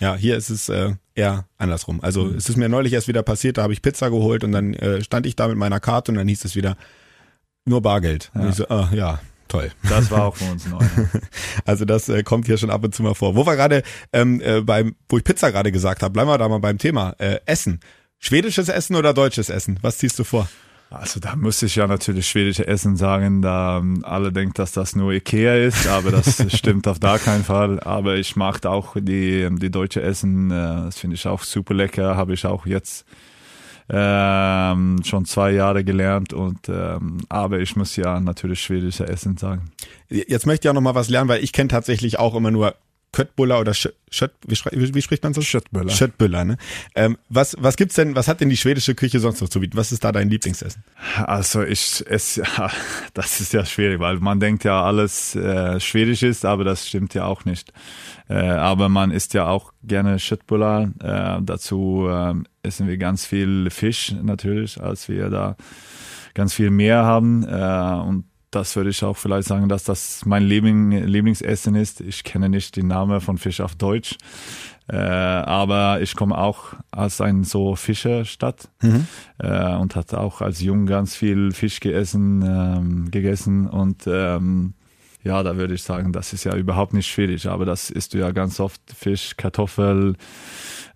Ja. 0.04 0.16
hier 0.16 0.38
ist 0.38 0.50
es 0.50 0.70
äh, 0.70 0.94
eher 1.16 1.46
andersrum. 1.58 2.02
Also 2.02 2.26
mhm. 2.26 2.36
es 2.36 2.50
ist 2.50 2.58
mir 2.58 2.70
neulich 2.70 2.94
erst 2.94 3.08
wieder 3.08 3.24
passiert, 3.24 3.58
da 3.58 3.64
habe 3.64 3.74
ich 3.74 3.82
Pizza 3.82 4.10
geholt 4.10 4.44
und 4.44 4.52
dann 4.52 4.74
äh, 4.74 5.04
stand 5.04 5.26
ich 5.26 5.36
da 5.36 5.48
mit 5.48 5.58
meiner 5.58 5.80
Karte 5.80 6.12
und 6.12 6.18
dann 6.18 6.28
hieß 6.28 6.46
es 6.46 6.56
wieder 6.56 6.78
nur 7.66 7.82
Bargeld. 7.82 8.32
Ja. 8.36 8.42
Und 8.42 8.50
ich 8.50 8.56
so, 8.56 8.68
ah, 8.68 8.90
ja, 8.94 9.20
toll. 9.48 9.72
Das 9.88 10.12
war 10.12 10.26
auch 10.26 10.36
für 10.36 10.52
uns 10.52 10.66
neu. 10.68 10.80
also 11.66 11.86
das 11.86 12.10
äh, 12.10 12.24
kommt 12.24 12.46
hier 12.46 12.58
schon 12.58 12.70
ab 12.70 12.84
und 12.84 12.94
zu 12.94 13.04
mal 13.04 13.14
vor. 13.14 13.36
Wo 13.36 13.46
wir 13.46 13.56
gerade 13.56 13.84
ähm, 14.12 14.42
äh, 14.42 14.62
beim, 14.62 14.96
wo 15.10 15.18
ich 15.18 15.24
Pizza 15.24 15.52
gerade 15.52 15.72
gesagt 15.72 16.04
habe, 16.04 16.12
bleiben 16.12 16.30
wir 16.30 16.38
da 16.38 16.50
mal 16.50 16.60
beim 16.60 16.78
Thema 16.78 17.16
äh, 17.20 17.40
Essen. 17.46 17.80
Schwedisches 18.20 18.70
Essen 18.70 18.96
oder 18.96 19.14
deutsches 19.14 19.50
Essen? 19.50 19.80
Was 19.82 19.98
ziehst 19.98 20.18
du 20.20 20.24
vor? 20.24 20.48
Also 20.94 21.20
da 21.20 21.36
muss 21.36 21.62
ich 21.64 21.76
ja 21.76 21.88
natürlich 21.88 22.28
schwedische 22.28 22.68
Essen 22.68 22.98
sagen, 22.98 23.42
da 23.42 23.80
ähm, 23.80 24.04
alle 24.04 24.32
denken, 24.32 24.54
dass 24.54 24.74
das 24.74 24.96
nur 24.96 25.12
Ikea 25.12 25.56
ist, 25.56 25.88
aber 25.88 26.12
das 26.12 26.46
stimmt 26.56 26.88
auf 26.88 27.00
gar 27.00 27.18
keinen 27.18 27.44
Fall. 27.44 27.80
Aber 27.80 28.16
ich 28.16 28.36
mag 28.36 28.64
auch 28.68 28.96
die, 28.96 29.50
die 29.52 29.72
deutsche 29.72 30.04
Essen, 30.04 30.52
äh, 30.52 30.54
das 30.54 31.00
finde 31.00 31.16
ich 31.16 31.28
auch 31.28 31.42
super 31.42 31.74
lecker, 31.74 32.16
habe 32.16 32.36
ich 32.36 32.46
auch 32.46 32.68
jetzt 32.68 33.06
ähm, 33.90 35.00
schon 35.04 35.26
zwei 35.26 35.52
Jahre 35.52 35.84
gelernt 35.84 36.32
und 36.32 36.70
ähm, 36.70 37.18
aber 37.28 37.60
ich 37.60 37.76
muss 37.76 37.96
ja 37.96 38.20
natürlich 38.20 38.62
schwedische 38.62 39.08
Essen 39.08 39.36
sagen. 39.38 39.72
Jetzt 40.10 40.46
möchte 40.46 40.68
ich 40.68 40.70
auch 40.70 40.76
noch 40.76 40.82
mal 40.82 40.96
was 40.96 41.10
lernen, 41.10 41.28
weil 41.28 41.44
ich 41.44 41.54
kenne 41.54 41.70
tatsächlich 41.70 42.20
auch 42.20 42.36
immer 42.36 42.52
nur 42.52 42.76
Köttbuller 43.14 43.60
oder 43.60 43.74
Schött, 43.74 43.96
wie, 44.46 44.58
wie, 44.94 45.02
spricht 45.02 45.24
man 45.24 45.34
so? 45.34 45.42
Schöttbüller. 45.42 45.92
Schöttbüller, 45.92 46.44
ne? 46.44 46.58
Ähm, 46.96 47.18
was, 47.30 47.56
was 47.60 47.78
gibt's 47.78 47.96
denn, 47.96 48.16
was 48.16 48.28
hat 48.28 48.42
denn 48.42 48.50
die 48.50 48.58
schwedische 48.58 48.96
Küche 48.96 49.20
sonst 49.20 49.40
noch 49.40 49.50
zu 49.50 49.60
bieten? 49.60 49.78
Was 49.78 49.92
ist 49.92 50.04
da 50.04 50.12
dein 50.12 50.30
Lieblingsessen? 50.30 50.84
Also 51.24 51.64
ich, 51.64 52.04
es, 52.10 52.38
ja, 52.38 52.72
das 53.14 53.40
ist 53.40 53.54
ja 53.54 53.66
schwierig, 53.66 54.00
weil 54.00 54.18
man 54.18 54.40
denkt 54.40 54.64
ja 54.64 54.84
alles 54.84 55.36
äh, 55.36 55.80
schwedisch 55.80 56.24
ist, 56.24 56.44
aber 56.44 56.64
das 56.64 56.88
stimmt 56.88 57.14
ja 57.14 57.26
auch 57.26 57.46
nicht. 57.46 57.72
Äh, 58.28 58.34
aber 58.34 58.90
man 58.90 59.12
isst 59.12 59.36
ja 59.36 59.46
auch 59.46 59.74
gerne 59.84 60.18
Schöttbüller. 60.18 60.92
Äh, 61.00 61.44
dazu 61.44 62.08
äh, 62.10 62.34
essen 62.64 62.88
wir 62.88 62.98
ganz 62.98 63.26
viel 63.26 63.70
Fisch 63.70 64.14
natürlich, 64.24 64.82
als 64.82 65.08
wir 65.08 65.30
da 65.30 65.56
ganz 66.34 66.56
viel 66.56 66.72
mehr 66.72 67.04
haben. 67.04 67.44
Äh, 67.44 68.08
und 68.08 68.26
das 68.56 68.76
würde 68.76 68.90
ich 68.92 69.04
auch 69.04 69.18
vielleicht 69.18 69.48
sagen, 69.48 69.70
dass 69.70 69.84
das 69.84 70.26
mein 70.26 70.44
Liebling, 70.44 70.92
Lieblingsessen 70.92 71.76
ist. 71.76 72.02
Ich 72.02 72.24
kenne 72.24 72.50
nicht 72.50 72.76
den 72.76 72.88
Namen 72.88 73.22
von 73.22 73.38
Fisch 73.38 73.62
auf 73.62 73.76
Deutsch, 73.76 74.18
äh, 74.88 74.96
aber 74.98 76.02
ich 76.02 76.16
komme 76.16 76.38
auch 76.38 76.74
aus 76.92 77.22
einer 77.22 77.44
so 77.44 77.76
Fischerstadt 77.76 78.70
mhm. 78.82 79.08
äh, 79.40 79.76
und 79.76 79.96
hatte 79.96 80.20
auch 80.20 80.42
als 80.42 80.62
Jung 80.62 80.86
ganz 80.86 81.16
viel 81.16 81.52
Fisch 81.52 81.80
gegessen, 81.80 82.44
ähm, 82.46 83.12
gegessen 83.12 83.68
und 83.68 84.04
ähm, 84.08 84.74
ja, 85.24 85.42
da 85.42 85.56
würde 85.56 85.74
ich 85.74 85.84
sagen, 85.84 86.12
das 86.12 86.34
ist 86.34 86.44
ja 86.44 86.56
überhaupt 86.56 86.94
nicht 86.94 87.08
schwedisch, 87.08 87.46
aber 87.46 87.66
das 87.66 87.90
isst 87.90 88.14
du 88.14 88.18
ja 88.18 88.32
ganz 88.32 88.60
oft 88.60 88.82
Fisch, 88.94 89.38
Kartoffel, 89.38 90.16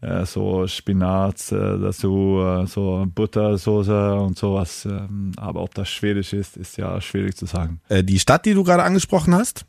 äh, 0.02 0.26
so 0.26 0.68
Spinat 0.68 1.52
äh, 1.52 1.56
dazu, 1.56 2.40
äh, 2.40 2.68
so 2.68 3.06
Buttersoße 3.14 4.16
und 4.16 4.38
sowas. 4.38 4.86
Ähm, 4.86 5.32
aber 5.38 5.62
ob 5.64 5.74
das 5.74 5.90
schwedisch 5.90 6.34
ist, 6.34 6.58
ist 6.58 6.78
ja 6.78 7.02
schwierig 7.02 7.36
zu 7.36 7.46
sagen. 7.46 7.82
Die 7.90 8.20
Stadt, 8.20 8.46
die 8.46 8.54
du 8.54 8.64
gerade 8.64 8.84
angesprochen 8.84 9.34
hast, 9.34 9.66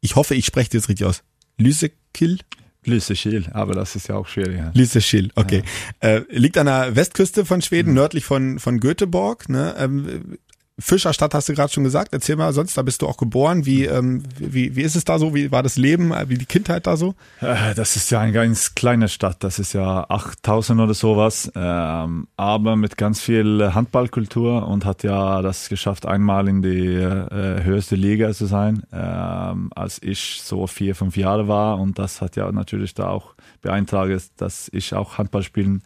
ich 0.00 0.16
hoffe, 0.16 0.34
ich 0.34 0.46
spreche 0.46 0.70
das 0.70 0.88
richtig 0.88 1.06
aus. 1.06 1.22
Lysekil? 1.58 2.38
Lysekil, 2.84 3.48
aber 3.52 3.74
das 3.74 3.94
ist 3.94 4.08
ja 4.08 4.16
auch 4.16 4.26
schwierig. 4.26 4.58
Ja. 4.58 4.72
Lysekil, 4.74 5.30
okay. 5.36 5.62
Ja. 6.02 6.20
Liegt 6.30 6.58
an 6.58 6.66
der 6.66 6.96
Westküste 6.96 7.44
von 7.44 7.62
Schweden, 7.62 7.90
mhm. 7.90 7.94
nördlich 7.94 8.24
von, 8.24 8.58
von 8.58 8.80
Göteborg. 8.80 9.48
Ne? 9.48 9.74
Ähm, 9.78 10.38
Fischerstadt 10.82 11.34
hast 11.34 11.48
du 11.48 11.54
gerade 11.54 11.72
schon 11.72 11.84
gesagt. 11.84 12.12
Erzähl 12.12 12.36
mal, 12.36 12.52
sonst 12.52 12.76
da 12.76 12.82
bist 12.82 13.02
du 13.02 13.08
auch 13.08 13.16
geboren. 13.16 13.64
Wie, 13.64 13.84
ähm, 13.84 14.22
wie, 14.38 14.76
wie 14.76 14.82
ist 14.82 14.96
es 14.96 15.04
da 15.04 15.18
so? 15.18 15.34
Wie 15.34 15.52
war 15.52 15.62
das 15.62 15.76
Leben? 15.76 16.12
Wie 16.26 16.36
die 16.36 16.46
Kindheit 16.46 16.86
da 16.86 16.96
so? 16.96 17.14
Äh, 17.40 17.74
das 17.74 17.96
ist 17.96 18.10
ja 18.10 18.20
eine 18.20 18.32
ganz 18.32 18.74
kleine 18.74 19.08
Stadt. 19.08 19.44
Das 19.44 19.58
ist 19.58 19.72
ja 19.72 20.04
8000 20.08 20.80
oder 20.80 20.94
sowas. 20.94 21.50
Ähm, 21.54 22.26
aber 22.36 22.76
mit 22.76 22.96
ganz 22.96 23.20
viel 23.20 23.72
Handballkultur 23.74 24.66
und 24.66 24.84
hat 24.84 25.02
ja 25.02 25.40
das 25.42 25.68
geschafft, 25.68 26.06
einmal 26.06 26.48
in 26.48 26.62
die 26.62 26.96
äh, 26.96 27.62
höchste 27.62 27.96
Liga 27.96 28.32
zu 28.32 28.46
sein, 28.46 28.82
ähm, 28.92 29.70
als 29.74 30.02
ich 30.02 30.40
so 30.42 30.66
vier, 30.66 30.94
fünf 30.94 31.16
Jahre 31.16 31.48
war. 31.48 31.78
Und 31.78 31.98
das 31.98 32.20
hat 32.20 32.36
ja 32.36 32.50
natürlich 32.50 32.94
da 32.94 33.08
auch 33.08 33.34
beeintragt, 33.62 34.02
dass 34.36 34.68
ich 34.72 34.94
auch 34.94 35.18
Handball 35.18 35.42
spielen 35.42 35.82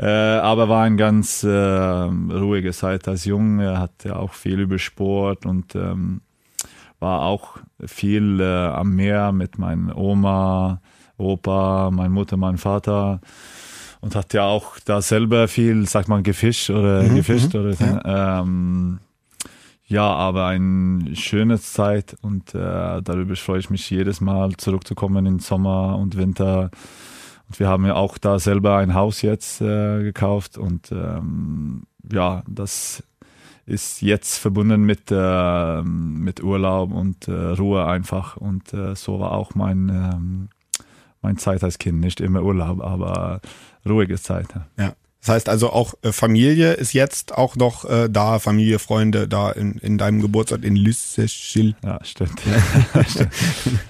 äh, 0.00 0.06
aber 0.06 0.70
war 0.70 0.84
ein 0.84 0.96
ganz 0.96 1.42
äh, 1.42 1.48
ruhige 1.48 2.72
Zeit 2.72 3.06
als 3.06 3.26
Jung. 3.26 3.60
Hat 3.60 4.06
ja 4.10 4.16
auch 4.16 4.34
viel 4.34 4.60
über 4.60 4.78
Sport 4.78 5.46
und 5.46 5.74
ähm, 5.74 6.20
war 6.98 7.22
auch 7.22 7.58
viel 7.84 8.40
äh, 8.40 8.44
am 8.44 8.94
Meer 8.94 9.32
mit 9.32 9.58
meiner 9.58 9.96
Oma, 9.96 10.80
Opa, 11.16 11.90
meine 11.90 12.10
Mutter, 12.10 12.36
mein 12.36 12.58
Vater 12.58 13.20
und 14.00 14.14
hat 14.14 14.32
ja 14.32 14.44
auch 14.44 14.78
da 14.84 15.02
selber 15.02 15.48
viel, 15.48 15.86
sag 15.86 16.08
mal, 16.08 16.22
gefischt 16.22 16.70
oder 16.70 17.02
mhm, 17.02 17.16
gefischt 17.16 17.54
mhm, 17.54 17.60
oder 17.60 17.72
ja. 17.74 18.40
Ähm, 18.40 18.98
ja, 19.86 20.06
aber 20.06 20.46
eine 20.46 21.16
schöne 21.16 21.58
Zeit 21.58 22.16
und 22.22 22.54
äh, 22.54 23.02
darüber 23.02 23.34
freue 23.34 23.58
ich 23.58 23.70
mich 23.70 23.90
jedes 23.90 24.20
Mal 24.20 24.56
zurückzukommen 24.56 25.26
in 25.26 25.40
Sommer 25.40 25.98
und 25.98 26.16
Winter 26.16 26.70
und 27.48 27.58
wir 27.58 27.66
haben 27.66 27.84
ja 27.84 27.96
auch 27.96 28.16
da 28.16 28.38
selber 28.38 28.76
ein 28.76 28.94
Haus 28.94 29.22
jetzt 29.22 29.60
äh, 29.60 30.02
gekauft 30.02 30.58
und 30.58 30.92
ähm, 30.92 31.82
ja, 32.12 32.44
das 32.46 33.02
ist 33.66 34.02
jetzt 34.02 34.38
verbunden 34.38 34.82
mit, 34.82 35.10
äh, 35.10 35.82
mit 35.82 36.42
Urlaub 36.42 36.92
und 36.92 37.28
äh, 37.28 37.32
Ruhe 37.32 37.86
einfach. 37.86 38.36
Und 38.36 38.72
äh, 38.72 38.94
so 38.96 39.20
war 39.20 39.32
auch 39.32 39.54
mein, 39.54 39.88
ähm, 39.88 40.48
mein 41.22 41.36
Zeit 41.36 41.62
als 41.62 41.78
Kind. 41.78 42.00
Nicht 42.00 42.20
immer 42.20 42.42
Urlaub, 42.42 42.80
aber 42.82 43.40
ruhige 43.86 44.18
Zeit. 44.18 44.48
Ja. 44.78 44.94
Das 45.20 45.28
heißt 45.28 45.48
also 45.50 45.70
auch 45.70 45.94
äh, 46.02 46.12
Familie 46.12 46.72
ist 46.72 46.94
jetzt 46.94 47.36
auch 47.36 47.54
noch 47.54 47.84
äh, 47.84 48.08
da, 48.08 48.38
Familie, 48.38 48.78
Freunde 48.78 49.28
da 49.28 49.50
in, 49.50 49.74
in 49.74 49.98
deinem 49.98 50.22
Geburtsort 50.22 50.64
in 50.64 50.76
Lüsseschil. 50.76 51.76
Ja, 51.84 52.02
stimmt. 52.02 52.40
stimmt. 53.06 53.30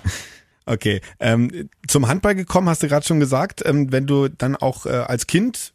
Okay. 0.71 1.01
Ähm, 1.19 1.69
zum 1.89 2.07
Handball 2.07 2.37
gekommen, 2.37 2.69
hast 2.69 2.83
du 2.83 2.89
gerade 2.89 3.05
schon 3.05 3.19
gesagt. 3.19 3.63
Ähm, 3.67 3.91
wenn 3.91 4.07
du 4.07 4.29
dann 4.29 4.55
auch 4.55 4.87
äh, 4.87 4.91
als 4.91 5.27
Kind 5.27 5.73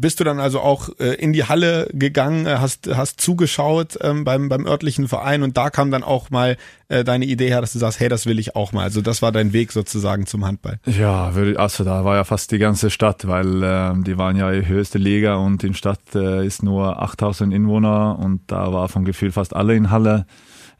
bist 0.00 0.20
du 0.20 0.24
dann 0.24 0.38
also 0.38 0.60
auch 0.60 0.88
äh, 1.00 1.14
in 1.14 1.32
die 1.32 1.44
Halle 1.44 1.88
gegangen, 1.92 2.46
äh, 2.46 2.56
hast, 2.58 2.88
hast 2.94 3.20
zugeschaut 3.20 3.98
ähm, 4.00 4.24
beim, 4.24 4.48
beim 4.48 4.66
örtlichen 4.66 5.08
Verein 5.08 5.42
und 5.42 5.56
da 5.56 5.70
kam 5.70 5.90
dann 5.90 6.02
auch 6.02 6.30
mal 6.30 6.56
äh, 6.88 7.04
deine 7.04 7.24
Idee 7.24 7.48
her, 7.48 7.60
dass 7.60 7.72
du 7.72 7.78
sagst, 7.78 7.98
hey, 8.00 8.08
das 8.08 8.24
will 8.26 8.38
ich 8.38 8.54
auch 8.54 8.72
mal. 8.72 8.82
Also 8.82 9.00
das 9.00 9.22
war 9.22 9.32
dein 9.32 9.52
Weg 9.52 9.72
sozusagen 9.72 10.26
zum 10.26 10.44
Handball. 10.44 10.78
Ja, 10.86 11.32
also 11.56 11.84
da 11.84 12.04
war 12.04 12.16
ja 12.16 12.24
fast 12.24 12.52
die 12.52 12.58
ganze 12.58 12.90
Stadt, 12.90 13.26
weil 13.26 13.62
äh, 13.62 13.92
die 14.02 14.16
waren 14.18 14.36
ja 14.36 14.52
die 14.52 14.66
höchste 14.66 14.98
Liga 14.98 15.36
und 15.36 15.64
in 15.64 15.74
Stadt 15.74 16.00
äh, 16.14 16.46
ist 16.46 16.62
nur 16.62 17.02
8000 17.02 17.52
Einwohner 17.52 18.18
und 18.18 18.42
da 18.46 18.72
war 18.72 18.88
vom 18.88 19.04
Gefühl 19.04 19.32
fast 19.32 19.54
alle 19.54 19.74
in 19.74 19.90
Halle. 19.90 20.26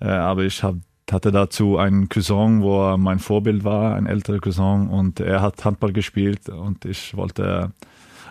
Äh, 0.01 0.09
aber 0.09 0.45
ich 0.45 0.63
habe 0.63 0.81
hatte 1.11 1.33
dazu 1.33 1.79
einen 1.79 2.11
Cousin, 2.11 2.61
wo 2.61 2.91
er 2.91 2.99
mein 2.99 3.19
Vorbild 3.19 3.65
war, 3.65 3.95
ein 3.95 4.07
älterer 4.07 4.41
Cousin 4.41 4.89
und 4.89 5.21
er 5.21 5.41
hat 5.41 5.65
Handball 5.65 5.95
gespielt 5.95 6.51
und 6.51 6.85
ich 6.85 7.17
wollte 7.17 7.73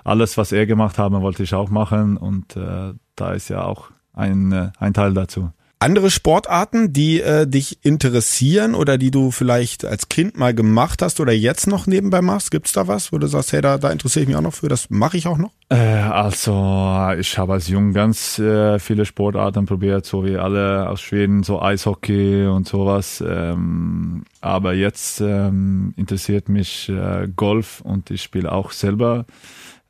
alles, 0.08 0.38
was 0.38 0.52
er 0.52 0.66
gemacht 0.66 0.98
hat, 0.98 1.12
wollte 1.12 1.44
ich 1.44 1.54
auch 1.54 1.70
machen 1.70 2.18
und 2.18 2.56
äh, 2.56 2.94
da 3.16 3.34
ist 3.34 3.50
ja 3.50 3.64
auch 3.64 3.90
ein, 4.14 4.52
äh, 4.52 4.70
ein 4.80 4.94
Teil 4.94 5.14
dazu. 5.14 5.52
Andere 5.80 6.10
Sportarten, 6.10 6.92
die 6.92 7.22
äh, 7.22 7.46
dich 7.46 7.86
interessieren 7.86 8.74
oder 8.74 8.98
die 8.98 9.12
du 9.12 9.30
vielleicht 9.30 9.86
als 9.86 10.10
Kind 10.10 10.36
mal 10.36 10.56
gemacht 10.56 11.04
hast 11.04 11.20
oder 11.20 11.34
jetzt 11.34 11.68
noch 11.68 11.86
nebenbei 11.86 12.24
machst? 12.24 12.50
Gibt's 12.50 12.72
da 12.72 12.88
was, 12.88 13.12
wo 13.12 13.20
du 13.20 13.28
sagst, 13.28 13.54
hey, 13.54 13.62
da, 13.62 13.78
da 13.78 13.92
interessiere 13.92 14.24
ich 14.24 14.28
mich 14.28 14.38
auch 14.38 14.42
noch 14.42 14.56
für, 14.56 14.70
das 14.70 14.90
mache 14.90 15.18
ich 15.18 15.28
auch 15.28 15.38
noch? 15.38 15.52
Äh, 15.70 15.76
also 15.76 17.12
ich 17.20 17.38
habe 17.38 17.54
als 17.54 17.68
Jung 17.68 17.94
ganz 17.94 18.40
äh, 18.40 18.80
viele 18.80 19.06
Sportarten 19.06 19.68
probiert, 19.68 20.08
so 20.08 20.26
wie 20.26 20.38
alle 20.38 20.90
aus 20.90 21.00
Schweden, 21.00 21.44
so 21.44 21.62
Eishockey 21.62 22.48
und 22.48 22.68
sowas. 22.68 23.24
Ähm, 23.28 24.24
aber 24.42 24.74
jetzt 24.74 25.22
ähm, 25.22 25.94
interessiert 25.96 26.50
mich 26.50 26.90
äh, 26.90 27.28
Golf 27.36 27.82
und 27.82 28.10
ich 28.10 28.24
spiele 28.24 28.52
auch 28.52 28.72
selber 28.72 29.28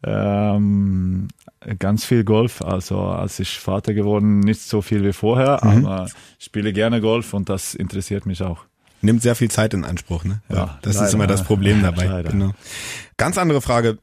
ähm, 0.08 1.28
ganz 1.80 2.06
viel 2.06 2.24
Golf. 2.24 2.62
Also 2.62 3.00
als 3.00 3.40
ich 3.40 3.60
Vater 3.60 3.94
geworden, 3.94 4.40
nicht 4.40 4.62
so 4.62 4.82
viel 4.82 5.04
wie 5.04 5.14
vorher, 5.14 5.60
mhm. 5.64 5.86
aber 5.86 6.10
ich 6.40 6.46
spiele 6.46 6.74
gerne 6.74 7.02
Golf 7.02 7.34
und 7.34 7.50
das 7.50 7.76
interessiert 7.76 8.26
mich 8.26 8.42
auch. 8.42 8.66
Nimmt 9.02 9.22
sehr 9.22 9.36
viel 9.36 9.52
Zeit 9.52 9.74
in 9.74 9.86
Anspruch, 9.86 10.24
ne? 10.24 10.42
Ja, 10.50 10.80
das 10.82 10.96
leider, 10.96 11.08
ist 11.08 11.14
immer 11.14 11.28
das 11.28 11.44
Problem 11.44 11.82
dabei. 11.82 12.24
Genau. 12.30 12.52
Ganz 13.18 13.38
andere 13.38 13.62
Frage. 13.62 14.00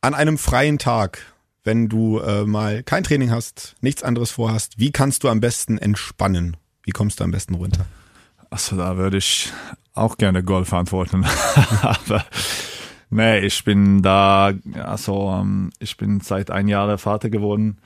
An 0.00 0.14
einem 0.14 0.36
freien 0.36 0.78
Tag, 0.78 1.20
wenn 1.62 1.88
du 1.88 2.18
äh, 2.18 2.44
mal 2.44 2.82
kein 2.82 3.04
Training 3.04 3.30
hast, 3.30 3.76
nichts 3.80 4.02
anderes 4.02 4.32
vorhast, 4.32 4.78
wie 4.78 4.90
kannst 4.90 5.22
du 5.22 5.28
am 5.28 5.40
besten 5.40 5.78
entspannen? 5.78 6.56
Wie 6.82 6.90
kommst 6.90 7.20
du 7.20 7.24
am 7.24 7.30
besten 7.30 7.54
runter? 7.54 7.86
Achso, 8.50 8.76
da 8.76 8.96
würde 8.96 9.18
ich 9.18 9.52
auch 9.94 10.16
gerne 10.16 10.42
Golf 10.42 10.72
antworten. 10.72 11.24
aber 11.82 12.24
Nee, 13.14 13.40
ich 13.40 13.62
bin 13.62 14.00
da, 14.00 14.54
also 14.82 15.30
ähm, 15.38 15.70
ich 15.78 15.98
bin 15.98 16.20
seit 16.20 16.50
ein 16.50 16.66
Jahr 16.66 16.96
Vater 16.96 17.28
geworden 17.28 17.76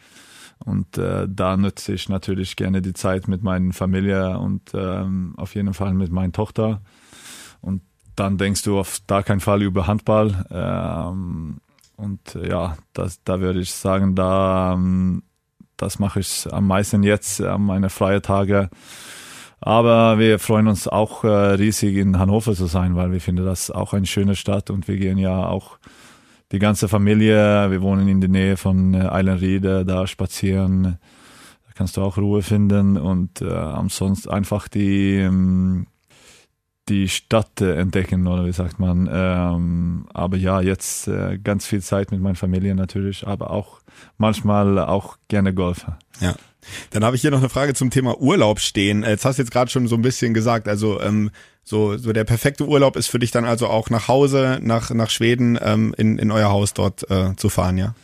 und 0.64 0.98
äh, 0.98 1.26
da 1.28 1.56
nutze 1.56 1.94
ich 1.94 2.08
natürlich 2.08 2.54
gerne 2.54 2.80
die 2.80 2.92
Zeit 2.92 3.26
mit 3.26 3.42
meiner 3.42 3.72
Familie 3.72 4.38
und 4.38 4.70
ähm, 4.72 5.34
auf 5.36 5.56
jeden 5.56 5.74
Fall 5.74 5.94
mit 5.94 6.12
meiner 6.12 6.32
Tochter. 6.32 6.80
Und 7.60 7.82
dann 8.14 8.38
denkst 8.38 8.62
du 8.62 8.78
auf 8.78 9.00
gar 9.08 9.24
keinen 9.24 9.40
Fall 9.40 9.62
über 9.62 9.88
Handball. 9.88 10.46
Ähm, 10.48 11.58
und 11.96 12.36
äh, 12.36 12.48
ja, 12.48 12.76
das, 12.92 13.20
da 13.24 13.40
würde 13.40 13.58
ich 13.60 13.72
sagen, 13.72 14.14
da 14.14 14.74
ähm, 14.74 15.24
das 15.76 15.98
mache 15.98 16.20
ich 16.20 16.46
am 16.52 16.68
meisten 16.68 17.02
jetzt 17.02 17.40
an 17.40 17.62
meine 17.62 17.90
freien 17.90 18.22
Tage 18.22 18.70
aber 19.66 20.20
wir 20.20 20.38
freuen 20.38 20.68
uns 20.68 20.86
auch 20.86 21.24
äh, 21.24 21.28
riesig 21.28 21.96
in 21.96 22.20
Hannover 22.20 22.54
zu 22.54 22.66
sein, 22.66 22.94
weil 22.94 23.10
wir 23.10 23.20
finden 23.20 23.44
das 23.44 23.72
auch 23.72 23.94
eine 23.94 24.06
schöne 24.06 24.36
Stadt 24.36 24.70
und 24.70 24.86
wir 24.86 24.96
gehen 24.96 25.18
ja 25.18 25.44
auch 25.48 25.78
die 26.52 26.60
ganze 26.60 26.86
Familie. 26.86 27.68
Wir 27.68 27.82
wohnen 27.82 28.06
in 28.06 28.20
der 28.20 28.30
Nähe 28.30 28.56
von 28.56 28.94
äh, 28.94 29.08
Eilenriede, 29.08 29.84
da 29.84 30.06
spazieren. 30.06 30.84
Da 30.84 31.72
kannst 31.74 31.96
du 31.96 32.02
auch 32.02 32.16
Ruhe 32.16 32.42
finden 32.42 32.96
und 32.96 33.42
äh, 33.42 33.50
ansonsten 33.50 34.30
einfach 34.30 34.68
die 34.68 35.16
ähm, 35.16 35.88
die 36.88 37.08
Stadt 37.08 37.60
äh, 37.60 37.74
entdecken 37.74 38.28
oder 38.28 38.46
wie 38.46 38.52
sagt 38.52 38.78
man. 38.78 39.08
Ähm, 39.12 40.06
aber 40.14 40.36
ja, 40.36 40.60
jetzt 40.60 41.08
äh, 41.08 41.38
ganz 41.38 41.66
viel 41.66 41.82
Zeit 41.82 42.12
mit 42.12 42.20
meiner 42.20 42.36
Familie 42.36 42.76
natürlich, 42.76 43.26
aber 43.26 43.50
auch 43.50 43.80
manchmal 44.16 44.78
auch 44.78 45.16
gerne 45.26 45.52
Golf. 45.52 45.86
Ja. 46.20 46.36
Dann 46.90 47.04
habe 47.04 47.16
ich 47.16 47.22
hier 47.22 47.30
noch 47.30 47.38
eine 47.38 47.48
Frage 47.48 47.74
zum 47.74 47.90
Thema 47.90 48.20
Urlaub 48.20 48.60
stehen. 48.60 49.02
Jetzt 49.02 49.24
hast 49.24 49.38
du 49.38 49.42
jetzt 49.42 49.50
gerade 49.50 49.70
schon 49.70 49.88
so 49.88 49.96
ein 49.96 50.02
bisschen 50.02 50.34
gesagt, 50.34 50.68
also 50.68 51.00
ähm, 51.00 51.30
so, 51.64 51.96
so 51.96 52.12
der 52.12 52.24
perfekte 52.24 52.66
Urlaub 52.66 52.96
ist 52.96 53.08
für 53.08 53.18
dich 53.18 53.30
dann 53.30 53.44
also 53.44 53.66
auch 53.66 53.90
nach 53.90 54.08
Hause, 54.08 54.58
nach, 54.62 54.90
nach 54.90 55.10
Schweden, 55.10 55.58
ähm, 55.60 55.94
in, 55.96 56.18
in 56.18 56.30
euer 56.30 56.50
Haus 56.50 56.74
dort 56.74 57.10
äh, 57.10 57.34
zu 57.36 57.48
fahren, 57.48 57.76
ja? 57.78 57.94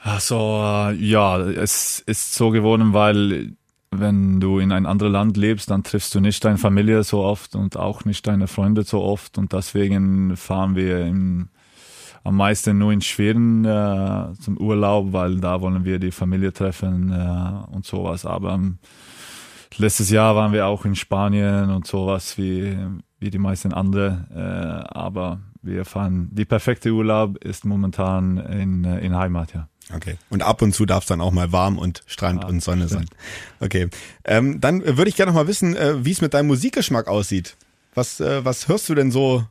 Also 0.00 0.36
ja, 0.98 1.38
es 1.40 2.00
ist 2.06 2.34
so 2.34 2.50
geworden, 2.50 2.92
weil 2.92 3.52
wenn 3.90 4.40
du 4.40 4.58
in 4.58 4.72
ein 4.72 4.86
anderes 4.86 5.12
Land 5.12 5.36
lebst, 5.36 5.70
dann 5.70 5.82
triffst 5.82 6.14
du 6.14 6.20
nicht 6.20 6.44
deine 6.44 6.58
Familie 6.58 7.02
so 7.04 7.20
oft 7.22 7.54
und 7.54 7.76
auch 7.76 8.04
nicht 8.04 8.26
deine 8.26 8.46
Freunde 8.46 8.84
so 8.84 9.02
oft 9.02 9.38
und 9.38 9.52
deswegen 9.52 10.36
fahren 10.36 10.76
wir 10.76 11.00
im 11.06 11.48
am 12.28 12.36
meisten 12.36 12.76
nur 12.76 12.92
in 12.92 13.00
Schweden 13.00 13.64
äh, 13.64 14.34
zum 14.38 14.58
Urlaub, 14.58 15.12
weil 15.12 15.36
da 15.40 15.62
wollen 15.62 15.86
wir 15.86 15.98
die 15.98 16.10
Familie 16.10 16.52
treffen 16.52 17.10
äh, 17.10 17.74
und 17.74 17.86
sowas. 17.86 18.26
Aber 18.26 18.52
ähm, 18.52 18.78
letztes 19.78 20.10
Jahr 20.10 20.36
waren 20.36 20.52
wir 20.52 20.66
auch 20.66 20.84
in 20.84 20.94
Spanien 20.94 21.70
und 21.70 21.86
sowas 21.86 22.36
wie, 22.36 22.76
wie 23.18 23.30
die 23.30 23.38
meisten 23.38 23.72
andere. 23.72 24.26
Äh, 24.34 24.94
aber 24.94 25.40
wir 25.62 25.86
fahren, 25.86 26.28
die 26.30 26.44
perfekte 26.44 26.90
Urlaub 26.90 27.42
ist 27.42 27.64
momentan 27.64 28.36
in, 28.36 28.84
äh, 28.84 28.98
in 29.00 29.16
Heimat, 29.16 29.54
ja. 29.54 29.68
Okay. 29.94 30.18
Und 30.28 30.42
ab 30.42 30.60
und 30.60 30.74
zu 30.74 30.84
darf 30.84 31.04
es 31.04 31.08
dann 31.08 31.22
auch 31.22 31.32
mal 31.32 31.50
warm 31.50 31.78
und 31.78 32.02
Strand 32.04 32.42
ja, 32.42 32.48
und 32.50 32.62
Sonne 32.62 32.88
stimmt. 32.88 33.08
sein. 33.08 33.18
Okay. 33.60 33.88
Ähm, 34.24 34.60
dann 34.60 34.84
würde 34.84 35.08
ich 35.08 35.16
gerne 35.16 35.32
noch 35.32 35.40
mal 35.40 35.48
wissen, 35.48 35.74
äh, 35.74 36.04
wie 36.04 36.10
es 36.10 36.20
mit 36.20 36.34
deinem 36.34 36.48
Musikgeschmack 36.48 37.08
aussieht. 37.08 37.56
Was, 37.94 38.20
äh, 38.20 38.44
was 38.44 38.68
hörst 38.68 38.90
du 38.90 38.94
denn 38.94 39.10
so 39.10 39.46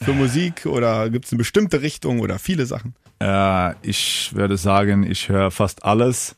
für 0.00 0.12
Musik 0.12 0.66
oder 0.66 1.10
gibt 1.10 1.26
es 1.26 1.32
eine 1.32 1.38
bestimmte 1.38 1.82
Richtung 1.82 2.20
oder 2.20 2.38
viele 2.38 2.66
Sachen? 2.66 2.94
Äh, 3.20 3.74
ich 3.82 4.34
würde 4.34 4.56
sagen, 4.56 5.02
ich 5.02 5.28
höre 5.28 5.50
fast 5.50 5.84
alles. 5.84 6.36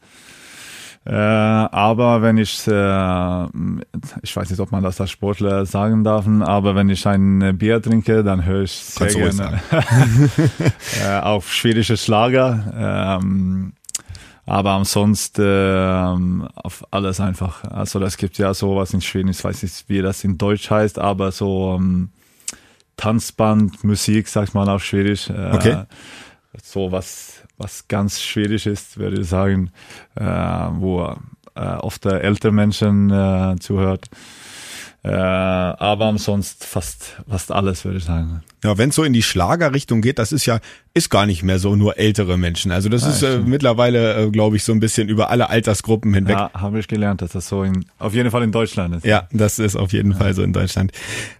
Äh, 1.05 1.13
aber 1.15 2.23
wenn 2.23 2.39
ich, 2.39 2.67
äh, 2.69 3.47
ich 4.23 4.37
weiß 4.37 4.51
nicht, 4.51 4.61
ob 4.61 4.71
man 4.71 4.85
das 4.85 5.01
als 5.01 5.11
Sportler 5.11 5.67
sagen 5.67 6.05
darf, 6.05 6.27
aber 6.29 6.77
wenn 6.77 6.89
ich 6.91 7.07
ein 7.07 7.59
Bier 7.59 7.83
trinke, 7.83 8.23
dann 8.23 8.45
höre 8.45 8.63
ich 8.63 8.73
sehr 8.73 9.09
Kannst 9.09 9.39
gerne 9.39 9.61
äh, 11.05 11.21
auf 11.21 11.53
schwedische 11.53 11.97
Schlager. 11.97 13.19
Ähm, 13.21 13.73
aber 14.47 14.73
ansonsten 14.73 15.43
ähm, 15.45 16.49
auf 16.55 16.85
alles 16.91 17.21
einfach. 17.21 17.65
Also 17.65 17.99
das 17.99 18.17
gibt 18.17 18.39
ja 18.39 18.55
sowas 18.55 18.93
in 18.93 19.01
Schweden, 19.01 19.29
ich 19.29 19.43
weiß 19.43 19.63
nicht, 19.63 19.85
wie 19.89 20.03
das 20.03 20.25
in 20.25 20.39
Deutsch 20.39 20.71
heißt, 20.71 20.99
aber 20.99 21.33
so 21.33 21.77
ähm, 21.79 22.11
Tanzband, 22.97 23.85
Musik, 23.85 24.29
sagt 24.29 24.55
man 24.55 24.69
auf 24.69 24.85
Schwedisch. 24.85 25.31
Äh, 25.31 25.51
Okay. 25.55 25.83
So 26.63 26.93
was, 26.93 27.43
was 27.57 27.89
ganz 27.89 28.21
Schwedisch 28.21 28.67
ist, 28.67 28.99
würde 28.99 29.23
ich 29.23 29.29
sagen, 29.29 29.71
äh, 30.17 30.25
wo 30.25 31.17
äh, 31.55 31.61
oft 31.61 32.05
ältere 32.05 32.53
Menschen 32.53 33.59
zuhört. 33.61 34.09
Äh, 35.05 35.11
aber 35.11 36.07
ansonsten 36.07 36.65
fast, 36.65 37.17
fast 37.29 37.51
alles, 37.51 37.85
würde 37.85 37.99
ich 37.99 38.05
sagen. 38.05 38.45
Ja, 38.63 38.79
wenn 38.79 38.91
es 38.91 38.95
so 38.95 39.03
in 39.03 39.13
die 39.13 39.23
Schlagerrichtung 39.25 40.01
geht, 40.01 40.21
das 40.21 40.31
ist 40.31 40.47
ja, 40.47 40.61
ist 40.95 41.09
gar 41.09 41.27
nicht 41.27 41.43
mehr 41.43 41.59
so 41.59 41.75
nur 41.75 41.99
ältere 41.99 42.37
Menschen. 42.37 42.71
Also 42.71 42.89
das 42.89 43.03
Ja, 43.03 43.09
ist 43.09 43.23
äh, 43.23 43.39
mittlerweile, 43.39 44.27
äh, 44.27 44.31
glaube 44.31 44.57
ich, 44.57 44.65
so 44.65 44.73
ein 44.73 44.81
bisschen 44.81 45.09
über 45.09 45.31
alle 45.31 45.49
Altersgruppen 45.49 46.13
hinweg. 46.13 46.37
Ja, 46.37 46.51
habe 46.53 46.81
ich 46.81 46.89
gelernt, 46.89 47.23
dass 47.23 47.33
das 47.33 47.49
so 47.49 47.63
in, 47.63 47.87
auf 47.99 48.15
jeden 48.15 48.31
Fall 48.31 48.43
in 48.43 48.53
Deutschland 48.53 48.97
ist. 48.97 49.05
Ja, 49.07 49.27
das 49.33 49.59
ist 49.59 49.77
auf 49.77 49.93
jeden 49.93 50.15
Fall 50.15 50.35
so 50.35 50.43
in 50.43 50.53
Deutschland. 50.53 50.93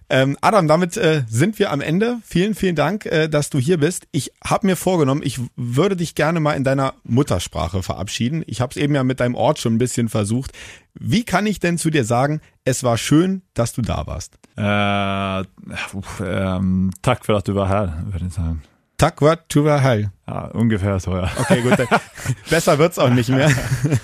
Ähm, 0.09 0.37
Adam, 0.41 0.67
damit 0.67 0.97
äh, 0.97 1.23
sind 1.27 1.59
wir 1.59 1.71
am 1.71 1.81
Ende. 1.81 2.17
Vielen, 2.23 2.55
vielen 2.55 2.75
Dank, 2.75 3.05
äh, 3.05 3.27
dass 3.27 3.49
du 3.49 3.59
hier 3.59 3.77
bist. 3.77 4.07
Ich 4.11 4.31
habe 4.43 4.67
mir 4.67 4.75
vorgenommen, 4.75 5.21
ich 5.23 5.39
würde 5.55 5.95
dich 5.95 6.15
gerne 6.15 6.39
mal 6.39 6.53
in 6.53 6.63
deiner 6.63 6.95
Muttersprache 7.03 7.83
verabschieden. 7.83 8.43
Ich 8.47 8.59
habe 8.59 8.71
es 8.71 8.77
eben 8.77 8.95
ja 8.95 9.03
mit 9.03 9.19
deinem 9.19 9.35
Ort 9.35 9.59
schon 9.59 9.75
ein 9.75 9.79
bisschen 9.79 10.09
versucht. 10.09 10.51
Wie 10.95 11.23
kann 11.23 11.45
ich 11.45 11.59
denn 11.59 11.77
zu 11.77 11.89
dir 11.89 12.05
sagen, 12.05 12.41
es 12.65 12.83
war 12.83 12.97
schön, 12.97 13.43
dass 13.53 13.73
du 13.73 13.81
da 13.81 14.05
warst? 14.07 14.37
Äh, 14.57 15.43
ähm, 16.23 16.91
tack 17.01 17.25
för 17.25 17.33
att 17.33 17.47
du 17.47 17.55
würde 17.55 18.25
ich 18.27 18.33
sagen. 18.33 18.61
Tak 19.03 19.21
wat 19.21 19.49
tu 19.49 19.69
hal. 19.69 20.11
Ja, 20.25 20.45
ungefähr 20.53 20.97
so, 20.97 21.11
ja. 21.11 21.29
Okay, 21.37 21.61
gut. 21.61 21.73
Besser 22.49 22.79
wird's 22.79 22.97
auch 22.97 23.09
nicht 23.09 23.27
mehr. 23.27 23.49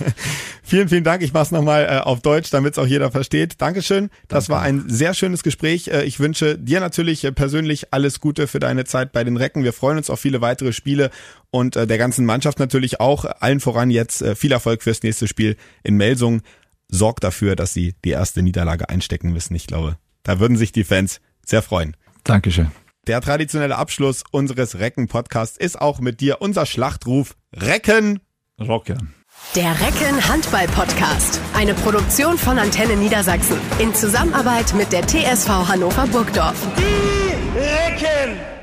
vielen, 0.64 0.90
vielen 0.90 1.06
Dank. 1.06 1.24
Ich 1.24 1.32
mach's 1.32 1.52
nochmal 1.52 1.86
äh, 1.86 2.00
auf 2.00 2.20
Deutsch, 2.20 2.50
damit's 2.50 2.78
auch 2.78 2.86
jeder 2.86 3.10
versteht. 3.10 3.62
Dankeschön. 3.62 4.10
Das 4.28 4.50
war 4.50 4.62
ein 4.62 4.90
sehr 4.90 5.14
schönes 5.14 5.42
Gespräch. 5.42 5.88
Äh, 5.88 6.04
ich 6.04 6.20
wünsche 6.20 6.58
dir 6.58 6.82
natürlich 6.82 7.24
äh, 7.24 7.32
persönlich 7.32 7.94
alles 7.94 8.20
Gute 8.20 8.46
für 8.46 8.60
deine 8.60 8.84
Zeit 8.84 9.14
bei 9.14 9.24
den 9.24 9.38
Recken. 9.38 9.64
Wir 9.64 9.72
freuen 9.72 9.96
uns 9.96 10.10
auf 10.10 10.20
viele 10.20 10.42
weitere 10.42 10.74
Spiele 10.74 11.12
und 11.50 11.78
äh, 11.78 11.88
der 11.88 11.98
ganzen 11.98 12.26
Mannschaft 12.26 12.60
natürlich 12.60 13.00
auch. 13.00 13.24
Allen 13.24 13.62
voran 13.62 13.92
jetzt 13.92 14.22
äh, 14.22 14.36
viel 14.36 14.52
Erfolg 14.52 14.84
fürs 14.84 15.02
nächste 15.02 15.30
Spiel 15.30 15.56
in 15.82 15.96
Melsung. 15.96 16.42
Sorgt 16.90 17.24
dafür, 17.24 17.56
dass 17.56 17.74
sie 17.74 17.96
die 18.04 18.12
erste 18.12 18.42
Niederlage 18.42 18.90
einstecken 18.90 19.32
müssen. 19.32 19.56
Ich 19.56 19.66
glaube, 19.66 19.96
da 20.24 20.42
würden 20.42 20.58
sich 20.58 20.74
die 20.74 20.84
Fans 20.84 21.22
sehr 21.46 21.62
freuen. 21.62 21.96
Dankeschön. 22.26 22.70
Der 23.10 23.22
traditionelle 23.22 23.76
Abschluss 23.76 24.24
unseres 24.30 24.78
Recken-Podcasts 24.78 25.58
ist 25.58 25.82
auch 25.82 26.00
mit 26.00 26.22
dir 26.22 26.44
unser 26.44 26.68
Schlachtruf 26.68 27.36
Recken 27.52 28.20
Rocken. 28.62 29.16
Der 29.56 29.72
Recken 29.72 30.30
Handball 30.30 30.68
Podcast. 30.68 31.42
Eine 31.56 31.74
Produktion 31.74 32.38
von 32.38 32.60
Antenne 32.60 32.96
Niedersachsen. 32.96 33.58
In 33.80 33.96
Zusammenarbeit 33.96 34.76
mit 34.76 34.92
der 34.92 35.08
TSV 35.08 35.50
Hannover 35.50 36.06
Burgdorf. 36.06 36.56
Die 36.78 37.58
Recken 37.58 38.59